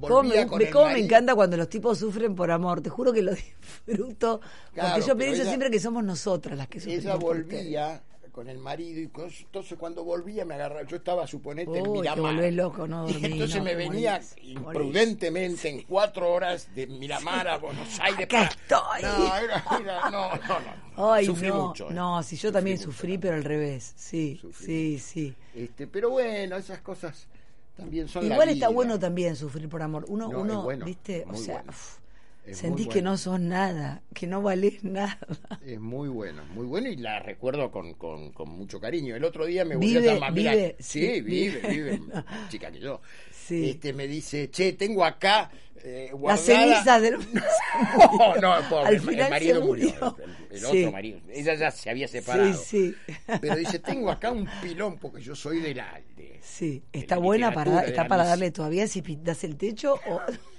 ¿Cómo, 0.00 0.22
me, 0.22 0.46
volvía 0.46 0.46
me- 0.46 0.70
cómo 0.70 0.86
me 0.88 0.98
encanta 1.00 1.34
cuando 1.34 1.58
los 1.58 1.68
tipos 1.68 1.98
sufren 1.98 2.34
por 2.34 2.50
amor? 2.50 2.80
Te 2.80 2.88
juro 2.88 3.12
que 3.12 3.20
lo 3.20 3.32
disfruto. 3.86 4.40
Claro, 4.72 4.94
porque 4.94 5.06
yo 5.06 5.14
pienso 5.14 5.42
ella- 5.42 5.50
siempre 5.50 5.70
que 5.70 5.78
somos 5.78 6.02
nosotras 6.04 6.56
las 6.56 6.68
que 6.68 6.80
sufrimos. 6.80 7.04
ella 7.04 7.12
por 7.18 7.36
volvía 7.44 8.02
con 8.34 8.48
el 8.48 8.58
marido 8.58 9.00
y 9.00 9.06
cos- 9.06 9.42
entonces 9.44 9.78
cuando 9.78 10.02
volvía 10.02 10.44
me 10.44 10.54
agarraba, 10.54 10.82
yo 10.82 10.96
estaba 10.96 11.24
suponete 11.24 11.78
en 11.78 11.84
te 11.84 11.88
Miramar. 11.88 12.52
loco, 12.52 12.88
no 12.88 13.08
y 13.08 13.24
entonces 13.24 13.58
no, 13.58 13.62
me 13.62 13.76
venía 13.76 14.14
morís, 14.14 14.34
imprudentemente 14.42 15.68
en 15.68 15.82
cuatro 15.82 16.32
horas 16.32 16.68
de 16.74 16.88
Miramar 16.88 17.46
a 17.46 17.58
Buenos 17.58 18.00
Aires. 18.00 18.24
Acá 18.24 18.50
para- 18.66 18.98
estoy. 18.98 19.02
No, 19.02 19.36
era- 19.36 19.64
era- 19.80 20.10
no, 20.10 20.30
no, 20.34 20.60
no. 20.96 21.12
Ay, 21.12 21.26
Sufrí 21.26 21.46
no, 21.48 21.68
mucho. 21.68 21.90
eh. 21.90 21.94
no, 21.94 22.22
si 22.24 22.34
yo 22.36 22.50
también 22.50 22.76
mucho 22.76 22.90
sufrí, 22.90 23.18
pero 23.18 23.36
al 23.36 23.44
revés. 23.44 23.92
Sí, 23.96 24.36
Sufrí 24.40 24.98
sí, 24.98 24.98
sí. 24.98 25.34
Este, 25.54 25.86
pero 25.86 26.10
bueno, 26.10 26.56
esas 26.56 26.80
cosas 26.80 27.28
también 27.76 28.08
son 28.08 28.28
la 28.28 28.34
Igual 28.34 28.48
está 28.48 28.66
vida. 28.66 28.74
bueno 28.74 28.98
también 28.98 29.36
sufrir 29.36 29.68
por 29.68 29.80
amor. 29.80 30.06
Uno, 30.08 30.28
No, 30.28 30.40
uno 30.40 30.62
bueno, 30.64 30.84
viste, 30.84 31.24
o 31.30 31.36
sea, 31.36 31.54
bueno. 31.58 31.70
uf, 31.70 31.98
Es 32.46 32.58
Sentís 32.58 32.88
que 32.88 33.00
no 33.00 33.16
sos 33.16 33.40
nada, 33.40 34.02
que 34.12 34.26
no 34.26 34.42
valés 34.42 34.84
nada. 34.84 35.18
Es 35.64 35.80
muy 35.80 36.08
bueno, 36.10 36.44
muy 36.54 36.66
bueno 36.66 36.88
y 36.90 36.96
la 36.96 37.18
recuerdo 37.20 37.70
con, 37.70 37.94
con, 37.94 38.32
con 38.32 38.50
mucho 38.50 38.78
cariño. 38.78 39.16
El 39.16 39.24
otro 39.24 39.46
día 39.46 39.64
me 39.64 39.76
volvió 39.76 40.00
Vive, 40.00 40.10
a 40.10 40.14
llamar, 40.14 40.32
mira, 40.32 40.52
vive, 40.52 40.76
sí, 40.78 41.00
sí, 41.00 41.20
vive, 41.22 41.60
vive. 41.68 41.98
más 41.98 42.24
chica 42.50 42.70
que 42.70 42.80
yo. 42.80 43.00
Sí. 43.32 43.70
Este 43.70 43.92
me 43.94 44.06
dice, 44.06 44.50
che, 44.50 44.74
tengo 44.74 45.04
acá 45.06 45.50
eh, 45.82 46.10
Las 46.22 46.40
cenizas 46.42 47.00
del... 47.00 47.16
No, 48.18 48.36
no, 48.36 48.68
pobre, 48.68 48.88
Al 48.98 49.08
el- 49.08 49.30
marido 49.30 49.60
murió, 49.62 49.88
murió. 50.00 50.16
el, 50.50 50.56
el 50.56 50.60
Sí. 50.60 50.78
otro 50.82 50.92
marido. 50.92 51.20
Ella 51.30 51.54
ya 51.54 51.70
se 51.70 51.88
había 51.88 52.08
separado. 52.08 52.52
Sí, 52.54 52.94
sí. 52.94 53.12
Pero 53.40 53.56
dice, 53.56 53.78
tengo 53.78 54.10
acá 54.10 54.30
un 54.30 54.46
pilón 54.62 54.98
porque 54.98 55.22
yo 55.22 55.34
soy 55.34 55.60
de 55.60 55.74
la... 55.74 56.00
de- 56.16 56.40
Sí, 56.42 56.82
de 56.92 56.98
está 57.00 57.16
buena 57.16 57.52
para, 57.52 57.84
está 57.84 58.06
para 58.06 58.24
darle 58.24 58.50
todavía 58.50 58.86
si 58.86 59.00
pintas 59.00 59.44
el 59.44 59.56
techo 59.56 59.94
o 60.06 60.20
No, 60.20 60.53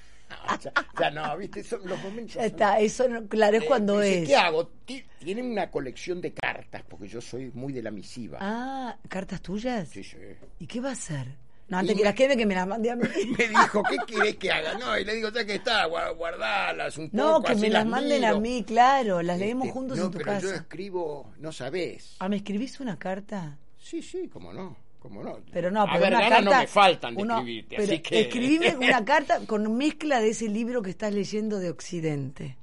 ya, 0.61 0.71
ya 0.99 1.11
no, 1.11 1.37
viste, 1.37 1.63
son 1.63 1.81
los 1.87 2.01
momentos... 2.01 2.35
ya 2.35 2.45
está, 2.45 2.79
eso 2.79 3.07
no, 3.07 3.27
claro 3.27 3.57
es 3.57 3.63
Eh, 3.63 3.67
cuando 3.67 3.99
dice, 3.99 4.21
es. 4.23 4.27
¿Qué 4.29 4.35
hago? 4.35 4.67
Ti- 4.85 5.05
Tienen 5.19 5.45
una 5.51 5.69
colección 5.71 6.21
de 6.21 6.33
cartas, 6.33 6.83
porque 6.87 7.07
yo 7.07 7.21
soy 7.21 7.51
muy 7.53 7.73
de 7.73 7.81
la 7.81 7.91
misiva. 7.91 8.37
Ah, 8.41 8.97
cartas 9.09 9.41
tuyas. 9.41 9.89
Sí, 9.89 10.03
sí. 10.03 10.17
¿Y 10.59 10.67
qué 10.67 10.79
va 10.81 10.89
a 10.89 10.93
hacer? 10.93 11.27
No, 11.67 11.77
antes 11.79 11.93
Y 11.93 11.97
que 11.97 12.01
me- 12.03 12.05
las 12.09 12.15
queme 12.15 12.37
que 12.37 12.45
me 12.45 12.53
las 12.53 12.67
mande 12.67 12.91
a 12.91 12.95
mí. 12.95 13.07
Me 13.37 13.47
dijo, 13.47 13.81
¿qué 13.89 13.97
querés 14.05 14.35
que 14.37 14.51
haga? 14.51 14.77
No, 14.77 14.95
y 14.99 15.03
le 15.03 15.15
digo, 15.15 15.29
ya 15.31 15.43
que 15.45 15.55
está, 15.55 15.87
gua- 15.87 16.15
guardalas 16.15 16.95
un 16.99 17.09
poco. 17.09 17.17
No, 17.23 17.41
que 17.41 17.53
así 17.53 17.61
me 17.61 17.69
las 17.71 17.85
manden 17.87 18.23
a 18.23 18.27
miro". 18.29 18.41
mí, 18.41 18.63
claro, 18.63 19.23
las 19.23 19.39
leemos 19.39 19.65
Este, 19.67 19.73
juntos 19.73 19.97
no, 19.97 20.05
en 20.05 20.11
tu 20.11 20.17
pero 20.19 20.33
yo 20.33 20.41
casa. 20.49 20.55
escribo, 20.57 21.33
no 21.39 21.51
sabés. 21.51 22.17
Ah, 22.19 22.29
¿me 22.29 22.35
escribís 22.37 22.79
una 22.79 22.99
carta? 22.99 23.57
Sí, 23.79 24.03
sí, 24.03 24.29
cómo 24.31 24.53
no, 24.53 24.77
cómo 25.07 25.23
no. 25.23 25.39
Pero 25.51 25.69
no, 25.71 25.81
a 25.83 25.85
pero 25.87 25.99
ver, 26.01 26.13
una 26.15 26.29
carta. 26.29 26.41
no 26.41 26.51
me 26.59 26.67
faltan 26.67 27.15
de 27.15 27.21
uno- 27.21 27.37
escribirte, 27.37 27.75
pero 27.77 27.83
así 27.93 27.99
que... 28.01 28.21
Escribime 28.21 28.75
una 28.87 29.05
carta 29.05 29.45
con 29.45 29.75
mezcla 29.77 30.19
de 30.19 30.29
ese 30.29 30.47
libro 30.49 30.81
que 30.81 30.89
estás 30.89 31.13
leyendo 31.13 31.59
de 31.59 31.69
Occidente. 31.69 32.57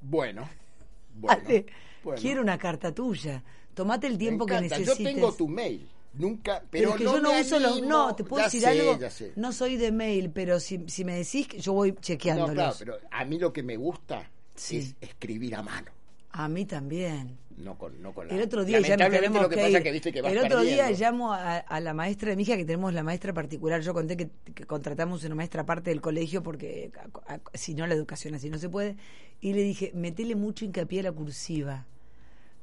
Bueno, 0.00 0.48
bueno, 1.14 1.42
Ale, 1.46 1.66
bueno. 2.02 2.20
quiero 2.20 2.42
una 2.42 2.58
carta 2.58 2.92
tuya. 2.94 3.42
Tomate 3.74 4.06
el 4.06 4.14
Me 4.14 4.18
tiempo 4.18 4.46
que 4.46 4.60
necesites. 4.60 4.98
Yo 4.98 5.04
tengo 5.04 5.32
tu 5.32 5.48
mail, 5.48 5.88
nunca, 6.14 6.62
Pero 6.70 6.70
pero, 6.70 6.90
es 6.90 6.96
que 6.96 7.04
no 7.04 7.12
yo 7.16 7.20
no 7.22 7.32
me 7.32 7.40
uso 7.40 7.58
los. 7.60 7.82
No, 7.82 8.14
te 8.14 8.24
puedo 8.24 8.40
Ya 8.42 8.46
decir 8.46 8.60
sé, 8.62 8.68
algo. 8.68 8.98
ya 8.98 9.10
sé. 9.10 9.32
No 9.36 9.52
soy 9.52 9.76
de 9.76 9.92
mail, 9.92 10.30
pero 10.30 10.58
si, 10.60 10.84
si 10.88 11.04
me 11.04 11.14
decís, 11.14 11.46
que 11.48 11.60
yo 11.60 11.72
voy 11.72 11.92
No, 11.92 12.00
chequeándolos. 12.00 12.54
claro, 12.54 12.76
pero 12.78 12.98
a 13.10 13.24
mí 13.24 13.38
lo 13.38 13.52
que 13.52 13.62
me 13.62 13.76
gusta 13.76 14.28
Sí. 14.54 14.78
es 14.78 14.94
escribir 15.00 15.54
a 15.54 15.62
mano, 15.62 15.92
A 16.32 16.48
mí 16.48 16.64
también. 16.66 17.38
No 17.58 17.76
con, 17.78 18.00
no 18.00 18.12
con 18.14 18.28
la... 18.28 18.34
El 18.34 18.42
otro 18.42 18.64
día 18.64 18.80
ya 18.80 18.96
nos 18.96 18.98
Lamentablemente 18.98 19.28
tenemos 19.28 19.42
lo 19.42 19.48
que, 19.48 19.54
que 19.56 19.60
pasa 19.62 19.70
ir. 19.70 19.76
es 19.76 19.82
que 19.82 19.92
viste 19.92 20.12
que 20.12 20.22
vas 20.22 20.32
El 20.32 20.38
otro 20.38 20.60
día 20.62 20.90
llamo 20.90 21.32
a, 21.32 21.56
a 21.58 21.80
la 21.80 21.94
maestra 21.94 22.30
de 22.30 22.36
mi 22.36 22.42
hija, 22.44 22.56
que 22.56 22.64
tenemos 22.64 22.92
la 22.94 23.02
maestra 23.02 23.32
particular. 23.32 23.80
Yo 23.82 23.92
conté 23.94 24.16
que, 24.16 24.28
que 24.54 24.64
contratamos 24.64 25.24
una 25.24 25.34
maestra 25.34 25.62
aparte 25.62 25.90
del 25.90 26.00
colegio 26.00 26.42
porque 26.42 26.90
a- 27.26 27.34
a- 27.34 27.40
si 27.54 27.74
no 27.74 27.86
la 27.86 27.94
educación 27.94 28.34
así 28.34 28.48
no 28.50 28.58
se 28.58 28.68
puede. 28.68 28.96
Y 29.40 29.52
le 29.52 29.62
dije, 29.62 29.92
metele 29.94 30.34
mucho 30.36 30.64
hincapié 30.64 31.00
a 31.00 31.02
la 31.04 31.12
cursiva. 31.12 31.86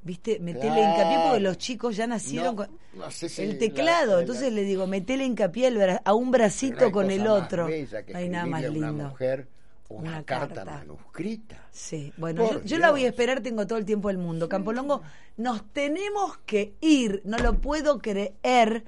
¿Viste? 0.03 0.39
Metele 0.39 0.67
Claro. 0.67 0.81
hincapié 0.93 1.17
porque 1.25 1.39
los 1.39 1.57
chicos 1.57 1.95
ya 1.95 2.05
nacieron 2.05 2.55
No, 2.55 2.67
con 2.67 2.69
no 2.95 3.09
sé 3.09 3.27
si 3.27 3.41
el 3.41 3.53
la- 3.53 3.57
teclado. 3.57 4.15
la- 4.15 4.21
Entonces 4.21 4.53
le 4.53 4.61
digo, 4.63 4.85
metele 4.85 5.25
hincapié 5.25 5.71
a 6.05 6.13
un 6.13 6.29
bracito 6.31 6.91
con 6.91 7.09
el 7.09 7.25
otro. 7.27 7.67
No 7.67 8.17
hay 8.17 8.29
nada 8.29 8.45
más 8.45 8.61
lindo. 8.61 8.87
Una 8.93 9.09
mujer 9.09 9.47
una, 9.89 10.09
Una 10.09 10.23
carta, 10.23 10.55
carta. 10.55 10.71
manuscrita. 10.79 11.67
Sí, 11.71 12.11
bueno, 12.17 12.49
yo, 12.51 12.63
yo 12.63 12.79
la 12.79 12.91
voy 12.91 13.05
a 13.05 13.09
esperar, 13.09 13.41
tengo 13.41 13.67
todo 13.67 13.77
el 13.77 13.85
tiempo 13.85 14.07
del 14.07 14.17
mundo. 14.17 14.49
Campolongo, 14.49 15.01
nos 15.37 15.71
tenemos 15.73 16.37
que 16.45 16.73
ir, 16.81 17.21
no 17.23 17.37
lo 17.37 17.59
puedo 17.61 17.99
creer. 17.99 18.83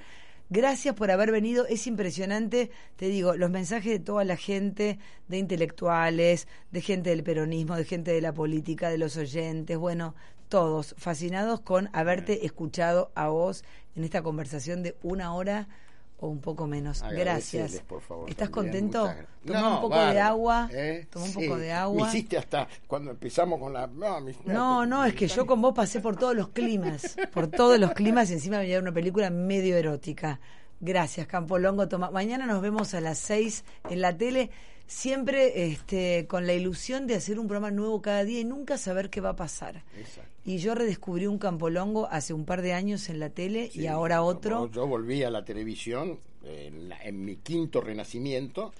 Gracias 0.50 0.96
por 0.96 1.12
haber 1.12 1.32
venido, 1.32 1.68
es 1.68 1.88
impresionante, 1.88 2.72
te 2.96 3.10
digo, 3.10 3.36
los 3.36 3.50
mensajes 3.52 3.92
de 3.92 4.00
toda 4.00 4.24
la 4.24 4.38
gente, 4.38 4.98
de 5.28 5.38
intelectuales, 5.38 6.48
de 6.72 6.82
gente 6.82 7.10
del 7.10 7.24
peronismo, 7.24 7.76
de 7.76 7.84
gente 7.84 8.12
de 8.12 8.22
la 8.22 8.34
política, 8.34 8.90
de 8.90 8.98
los 8.98 9.18
oyentes, 9.18 9.78
bueno, 9.78 10.16
todos 10.48 10.96
fascinados 10.98 11.60
con 11.60 11.90
haberte 11.92 12.46
escuchado 12.46 13.12
a 13.14 13.28
vos 13.28 13.66
en 13.96 14.06
esta 14.06 14.22
conversación 14.22 14.84
de 14.84 14.96
una 15.04 15.34
hora 15.34 15.68
o 16.20 16.28
un 16.28 16.42
poco 16.42 16.66
menos. 16.68 17.04
Gracias. 17.12 17.80
por 17.88 18.02
favor, 18.02 18.30
¿Estás 18.30 18.50
también, 18.50 18.90
contento? 18.90 19.14
Toma 19.46 19.60
No, 19.62 19.76
un 19.76 19.82
poco 19.82 20.00
de 20.00 20.20
agua. 20.20 20.70
¿eh? 20.74 21.08
Toma 21.12 21.26
un 21.26 21.32
Sí, 21.32 21.40
poco 21.48 21.58
de 21.58 21.68
Me 21.68 21.74
agua. 21.74 22.08
hiciste 22.10 22.38
hasta 22.38 22.68
cuando 22.88 23.12
empezamos 23.12 23.60
con 23.60 23.74
la. 23.74 23.88
No, 23.88 24.20
mis- 24.22 24.44
No, 24.46 24.86
no, 24.86 25.06
es 25.06 25.14
que 25.14 25.28
yo 25.28 25.46
con 25.46 25.62
vos 25.62 25.74
pasé 25.76 26.00
por 26.00 26.16
todos 26.18 26.36
los 26.36 26.50
climas, 26.50 27.16
por 27.34 27.48
todos 27.48 27.80
los 27.80 27.92
climas 27.94 28.30
y 28.30 28.34
encima 28.34 28.60
me 28.60 28.80
una 28.80 28.92
película 28.92 29.30
medio 29.30 29.78
erótica. 29.78 30.40
Gracias, 30.80 31.28
Campolongo. 31.28 31.88
Toma. 31.88 32.12
Mañana 32.12 32.46
nos 32.46 32.62
vemos 32.62 32.94
a 32.94 33.02
las 33.02 33.18
seis 33.18 33.64
en 33.90 34.02
la 34.02 34.16
tele, 34.18 34.50
siempre 34.86 35.72
este, 35.72 36.28
con 36.28 36.46
la 36.48 36.54
ilusión 36.54 37.08
de 37.08 37.16
hacer 37.16 37.40
un 37.40 37.48
programa 37.48 37.72
nuevo 37.72 38.02
cada 38.02 38.24
día 38.24 38.40
y 38.40 38.46
nunca 38.46 38.78
saber 38.78 39.10
qué 39.10 39.20
va 39.22 39.30
a 39.30 39.36
pasar. 39.36 39.84
Exacto. 39.98 40.32
Y 40.48 40.60
yo 40.60 40.76
redescubrí 40.76 41.28
un 41.28 41.40
Campolongo 41.40 42.08
hace 42.10 42.34
un 42.34 42.46
par 42.46 42.62
de 42.62 42.72
años 42.72 43.10
en 43.10 43.20
la 43.20 43.30
tele 43.32 43.70
y 43.74 43.88
ahora 43.88 44.22
otro. 44.22 44.72
Yo, 44.72 44.88
volví 44.88 45.22
a 45.24 45.30
la 45.30 45.44
televisión 45.44 46.20
en, 46.42 46.88
la- 46.88 47.04
en 47.04 47.26
mi 47.26 47.36
quinto 47.36 47.82
renacimiento 47.82 48.72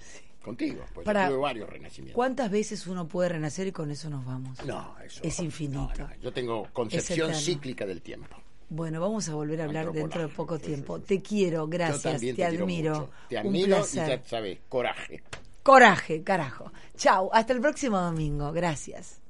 contigo, 0.42 0.82
pues 0.94 1.04
Para- 1.04 1.24
yo 1.26 1.32
tuve 1.34 1.42
varios 1.42 1.68
renacimientos. 1.68 2.14
¿Cuántas 2.14 2.50
veces 2.50 2.86
uno 2.86 3.06
puede 3.06 3.28
renacer 3.28 3.66
y 3.66 3.72
con 3.72 3.90
eso 3.90 4.08
nos 4.08 4.24
vamos? 4.24 4.64
No, 4.64 4.94
eso. 5.04 5.20
Es 5.22 5.38
infinito. 5.40 5.82
no, 5.98 6.08
no, 6.08 6.14
yo 6.22 6.32
tengo 6.32 6.66
concepción 6.72 7.34
cíclica 7.34 7.84
del 7.84 8.00
tiempo. 8.00 8.34
Bueno, 8.70 8.98
vamos 8.98 9.28
a 9.28 9.34
volver 9.34 9.60
a 9.60 9.64
hablar 9.64 9.92
dentro 9.92 10.22
de 10.22 10.28
poco 10.28 10.58
tiempo. 10.58 11.00
Te 11.00 11.20
quiero, 11.20 11.66
gracias, 11.68 12.02
yo 12.02 12.10
también 12.12 12.36
te, 12.36 12.42
te, 12.44 12.48
quiero 12.48 12.64
admiro. 12.64 12.94
mucho. 12.94 13.10
Te 13.28 13.36
Un 13.36 13.46
admiro 13.46 13.66
y 13.66 13.70
placer. 13.80 14.08
ya 14.22 14.24
sabes, 14.26 14.58
coraje. 14.70 15.22
Coraje, 15.62 16.22
carajo. 16.22 16.72
Chau, 16.96 17.28
hasta 17.30 17.52
el 17.52 17.60
próximo 17.60 17.98
domingo. 18.00 18.52
Gracias. 18.52 19.20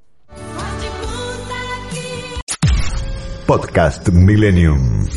Podcast 3.48 4.12
Millennium. 4.12 5.08